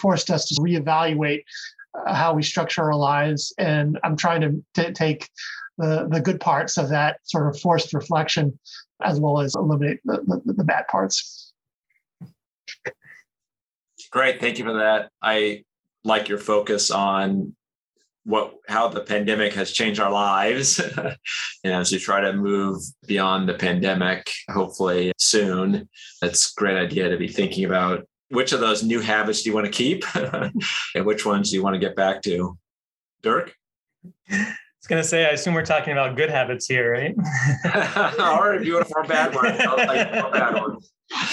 forced 0.00 0.30
us 0.30 0.46
to 0.46 0.60
reevaluate 0.60 1.42
uh, 2.06 2.14
how 2.14 2.34
we 2.34 2.42
structure 2.42 2.82
our 2.82 2.96
lives 2.96 3.54
and 3.58 3.98
i'm 4.02 4.16
trying 4.16 4.40
to 4.40 4.64
t- 4.74 4.92
take 4.92 5.28
the, 5.78 6.06
the 6.10 6.20
good 6.20 6.40
parts 6.40 6.76
of 6.76 6.88
that 6.90 7.18
sort 7.22 7.46
of 7.46 7.58
forced 7.60 7.94
reflection 7.94 8.58
as 9.02 9.18
well 9.18 9.40
as 9.40 9.54
eliminate 9.54 10.00
the, 10.04 10.20
the, 10.44 10.52
the 10.52 10.64
bad 10.64 10.86
parts 10.88 11.52
Great. 14.12 14.40
Thank 14.40 14.58
you 14.58 14.64
for 14.64 14.74
that. 14.74 15.10
I 15.22 15.64
like 16.04 16.28
your 16.28 16.38
focus 16.38 16.90
on 16.90 17.54
what 18.24 18.54
how 18.68 18.88
the 18.88 19.00
pandemic 19.00 19.52
has 19.54 19.72
changed 19.72 19.98
our 19.98 20.10
lives 20.10 20.78
and 21.64 21.72
as 21.72 21.90
we 21.90 21.98
try 21.98 22.20
to 22.20 22.32
move 22.32 22.80
beyond 23.06 23.48
the 23.48 23.54
pandemic 23.54 24.30
hopefully 24.48 25.12
soon. 25.18 25.88
That's 26.20 26.52
a 26.52 26.60
great 26.60 26.76
idea 26.76 27.08
to 27.08 27.16
be 27.16 27.28
thinking 27.28 27.64
about. 27.64 28.06
Which 28.28 28.52
of 28.52 28.60
those 28.60 28.82
new 28.82 29.00
habits 29.00 29.42
do 29.42 29.50
you 29.50 29.54
want 29.54 29.66
to 29.66 29.72
keep? 29.72 30.04
And 30.94 31.04
which 31.06 31.26
ones 31.26 31.50
do 31.50 31.56
you 31.56 31.62
want 31.62 31.74
to 31.74 31.80
get 31.80 31.96
back 31.96 32.22
to? 32.22 32.56
Dirk? 33.22 33.54
I 34.30 34.54
was 34.82 34.88
going 34.88 35.02
to 35.02 35.08
say, 35.08 35.26
I 35.26 35.30
assume 35.30 35.54
we're 35.54 35.64
talking 35.64 35.92
about 35.92 36.16
good 36.16 36.30
habits 36.30 36.66
here, 36.66 36.92
right? 36.92 37.14
or 38.18 38.54
if 38.54 38.66
you 38.66 38.74
want 38.74 38.88
for 38.88 39.04
bad 39.04 39.34
ones, 39.34 39.58
bad 40.32 40.54
ones. 40.54 40.90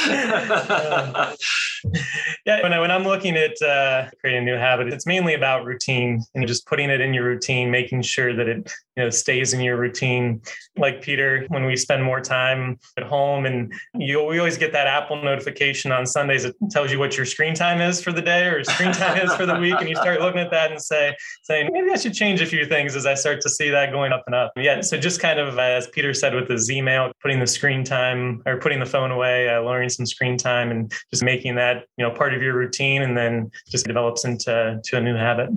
yeah, 2.46 2.62
when, 2.62 2.74
I, 2.74 2.80
when 2.80 2.92
I'm 2.92 3.04
looking 3.04 3.38
at 3.38 3.62
uh, 3.62 4.10
creating 4.20 4.44
a 4.44 4.46
new 4.46 4.58
habit, 4.58 4.92
it's 4.92 5.06
mainly 5.06 5.34
about 5.34 5.66
routine 5.66 6.22
and 6.36 6.46
just 6.48 6.66
putting 6.66 6.90
it 6.90 7.00
in 7.02 7.14
your 7.14 7.24
routine, 7.24 7.72
making 7.72 8.02
sure 8.02 8.36
that 8.36 8.48
it 8.48 8.72
you 8.98 9.04
know 9.04 9.10
stays 9.10 9.54
in 9.54 9.62
your 9.62 9.78
routine. 9.78 10.42
Like 10.78 11.02
Peter, 11.02 11.46
when 11.48 11.66
we 11.66 11.78
spend 11.78 12.04
more 12.04 12.20
time 12.20 12.80
at 12.98 13.04
home, 13.04 13.46
and 13.46 13.74
you 13.94 14.24
we 14.26 14.40
always 14.40 14.58
get 14.58 14.74
that 14.74 14.88
Apple 14.88 15.22
notification 15.22 15.92
on 15.92 16.06
Sundays 16.06 16.44
that 16.44 16.56
tells 16.70 16.92
you 16.92 17.00
what 17.00 17.16
your 17.16 17.26
screen 17.26 17.54
time 17.54 17.80
is 17.80 18.02
for 18.02 18.12
the 18.12 18.22
day 18.22 18.48
or 18.48 18.64
screen 18.64 18.92
time 18.92 19.18
is 19.18 19.34
for 19.36 19.46
the 19.46 19.58
week, 19.60 19.76
and 19.80 19.88
you 19.88 19.96
start 19.96 20.20
looking 20.20 20.42
at 20.42 20.52
that 20.52 20.72
and 20.72 20.82
say 20.82 21.16
saying 21.44 21.70
maybe 21.72 21.92
I 21.92 21.96
should 21.96 22.14
change 22.14 22.42
a 22.42 22.46
few 22.46 22.66
things 22.66 22.96
as 22.96 23.06
I 23.06 23.14
start 23.14 23.40
to 23.42 23.50
see 23.50 23.70
that 23.70 23.92
going 23.92 24.12
up 24.12 24.24
and 24.26 24.36
up. 24.36 24.52
Yeah, 24.58 24.82
so 24.82 24.98
just 24.98 25.22
kind 25.22 25.40
of 25.40 25.58
as 25.58 25.88
Peter 25.88 26.14
said 26.14 26.34
with 26.36 26.48
the 26.48 26.60
email, 26.70 27.12
putting 27.22 27.40
the 27.40 27.48
screen 27.48 27.84
time 27.84 28.42
or 28.46 28.58
putting 28.58 28.80
the 28.80 28.86
phone 28.86 29.12
away. 29.12 29.48
Uh, 29.48 29.69
lowering 29.70 29.90
some 29.90 30.06
screen 30.06 30.38
time 30.38 30.72
and 30.72 30.92
just 31.12 31.24
making 31.24 31.56
that 31.56 31.86
you 31.98 32.06
know 32.06 32.12
part 32.12 32.34
of 32.34 32.42
your 32.42 32.56
routine 32.56 33.02
and 33.02 33.18
then 33.18 33.50
just 33.70 33.86
develops 33.86 34.26
into 34.26 34.80
to 34.84 34.98
a 34.98 35.02
new 35.02 35.16
habit. 35.16 35.50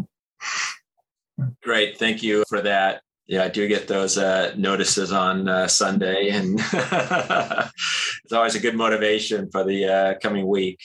Great. 1.62 1.98
Thank 1.98 2.22
you 2.22 2.44
for 2.48 2.60
that. 2.60 3.02
Yeah 3.26 3.44
i 3.44 3.48
do 3.48 3.66
get 3.68 3.88
those 3.88 4.18
uh, 4.18 4.52
notices 4.56 5.12
on 5.12 5.48
uh, 5.48 5.66
sunday 5.68 6.30
and 6.30 6.60
it's 6.72 8.32
always 8.32 8.54
a 8.54 8.60
good 8.60 8.74
motivation 8.74 9.48
for 9.50 9.64
the 9.64 9.86
uh, 9.86 10.14
coming 10.20 10.46
week. 10.46 10.80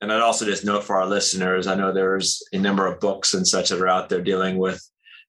And 0.00 0.12
i'd 0.12 0.22
also 0.22 0.46
just 0.46 0.64
note 0.64 0.84
for 0.84 0.96
our 0.96 1.06
listeners 1.06 1.66
i 1.66 1.74
know 1.74 1.92
there's 1.92 2.42
a 2.52 2.58
number 2.58 2.86
of 2.86 3.00
books 3.00 3.34
and 3.34 3.46
such 3.46 3.68
that 3.68 3.80
are 3.80 3.88
out 3.88 4.08
there 4.08 4.22
dealing 4.22 4.58
with 4.58 4.80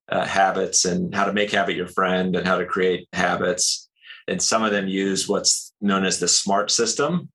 uh, 0.09 0.26
habits 0.26 0.86
and 0.86 1.14
how 1.14 1.26
to 1.26 1.34
make 1.34 1.51
habit 1.51 1.76
your 1.76 1.88
friend 1.88 2.36
and 2.36 2.45
how 2.47 2.57
to 2.57 2.66
create 2.66 3.07
habits 3.14 3.89
and 4.28 4.41
some 4.41 4.63
of 4.63 4.72
them 4.72 4.88
use 4.88 5.28
what's 5.28 5.74
known 5.82 6.05
as 6.05 6.19
the 6.19 6.28
SMART 6.28 6.72
system. 6.72 7.30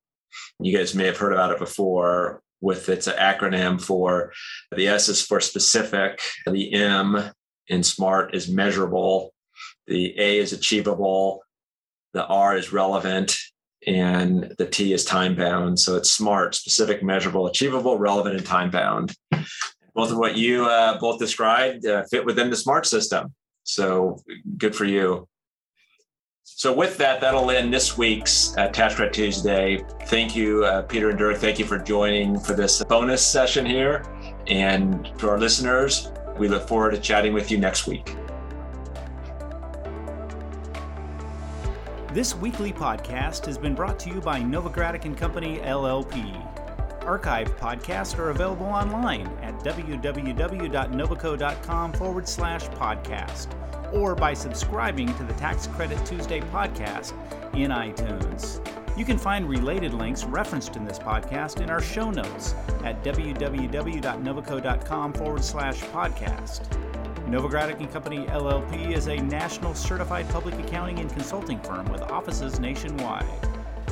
You 0.61 0.77
guys 0.77 0.95
may 0.95 1.07
have 1.07 1.19
heard 1.19 1.33
about 1.33 1.53
it 1.53 1.59
before 1.59 2.43
with 2.61 2.89
its 2.89 3.07
an 3.07 3.17
acronym 3.17 3.81
for 3.81 4.33
the 4.75 4.89
S 4.89 5.09
is 5.09 5.23
for 5.23 5.41
specific, 5.41 6.21
the 6.47 6.73
M 6.73 7.31
in 7.69 7.83
SMART 7.83 8.35
is 8.35 8.51
measurable, 8.51 9.35
the 9.87 10.19
A 10.19 10.39
is 10.39 10.53
achievable, 10.53 11.43
the 12.13 12.27
R 12.27 12.57
is 12.57 12.73
relevant, 12.73 13.37
and 13.87 14.55
the 14.59 14.67
T 14.67 14.93
is 14.93 15.05
time 15.05 15.37
bound. 15.37 15.79
So 15.79 15.97
it's 15.97 16.11
SMART, 16.13 16.55
specific, 16.55 17.03
measurable, 17.03 17.47
achievable, 17.47 17.99
relevant, 17.99 18.37
and 18.37 18.47
time 18.47 18.71
bound. 18.71 19.15
Both 19.95 20.11
of 20.11 20.19
what 20.19 20.37
you 20.37 20.67
uh, 20.67 20.99
both 20.99 21.19
described 21.19 21.87
uh, 21.87 22.05
fit 22.11 22.25
within 22.25 22.51
the 22.51 22.57
SMART 22.57 22.87
system. 22.87 23.35
So 23.65 24.19
good 24.57 24.75
for 24.75 24.85
you. 24.85 25.29
So, 26.59 26.73
with 26.73 26.97
that, 26.97 27.21
that'll 27.21 27.51
end 27.51 27.71
this 27.71 27.99
week's 27.99 28.57
uh, 28.57 28.69
Tax 28.69 28.95
Credit 28.95 29.13
Tuesday. 29.13 29.85
Thank 30.07 30.35
you, 30.35 30.65
uh, 30.65 30.81
Peter 30.81 31.11
and 31.11 31.19
Dirk. 31.19 31.37
Thank 31.37 31.59
you 31.59 31.67
for 31.67 31.79
joining 31.79 32.41
for 32.41 32.55
this 32.55 32.83
bonus 32.85 33.23
session 33.25 33.67
here. 33.67 34.07
And 34.47 35.05
to 35.19 35.29
our 35.29 35.39
listeners, 35.39 36.11
we 36.39 36.49
look 36.49 36.67
forward 36.67 36.93
to 36.93 36.99
chatting 36.99 37.35
with 37.35 37.51
you 37.51 37.59
next 37.59 37.87
week. 37.87 38.17
This 42.15 42.35
weekly 42.35 42.73
podcast 42.73 43.45
has 43.45 43.59
been 43.59 43.75
brought 43.75 43.99
to 43.99 44.09
you 44.09 44.23
by 44.23 44.41
Novogradac 44.41 45.05
and 45.05 45.15
Company 45.15 45.59
LLP. 45.59 46.43
Archived 47.01 47.59
podcasts 47.59 48.19
are 48.19 48.31
available 48.31 48.65
online 48.65 49.27
at 49.43 49.61
www.novoco.com 49.61 51.93
forward 51.93 52.27
slash 52.27 52.65
podcast 52.69 53.53
or 53.93 54.15
by 54.15 54.33
subscribing 54.35 55.13
to 55.17 55.25
the 55.25 55.35
Tax 55.35 55.67
Credit 55.67 56.05
Tuesday 56.07 56.41
podcast 56.41 57.13
in 57.55 57.71
iTunes. 57.71 58.61
You 58.97 59.05
can 59.05 59.19
find 59.19 59.49
related 59.49 59.93
links 59.93 60.25
referenced 60.25 60.77
in 60.77 60.85
this 60.85 60.99
podcast 60.99 61.61
in 61.61 61.71
our 61.71 61.83
show 61.83 62.11
notes 62.11 62.55
at 62.85 63.03
www.novoco.com 63.05 65.13
forward 65.13 65.45
slash 65.45 65.81
podcast. 65.81 66.63
Novogradac 67.27 67.81
and 67.81 67.93
Company 67.93 68.25
LLP 68.27 68.93
is 68.93 69.09
a 69.09 69.17
national 69.17 69.75
certified 69.75 70.29
public 70.31 70.55
accounting 70.55 71.01
and 71.01 71.11
consulting 71.11 71.59
firm 71.61 71.85
with 71.91 72.01
offices 72.03 72.61
nationwide. 72.61 73.27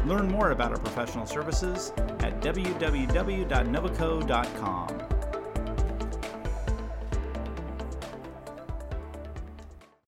Learn 0.07 0.29
more 0.29 0.53
about 0.53 0.71
our 0.71 0.79
professional 0.79 1.27
services 1.27 1.93
at 2.21 2.41
www.novoco.com. 2.41 5.14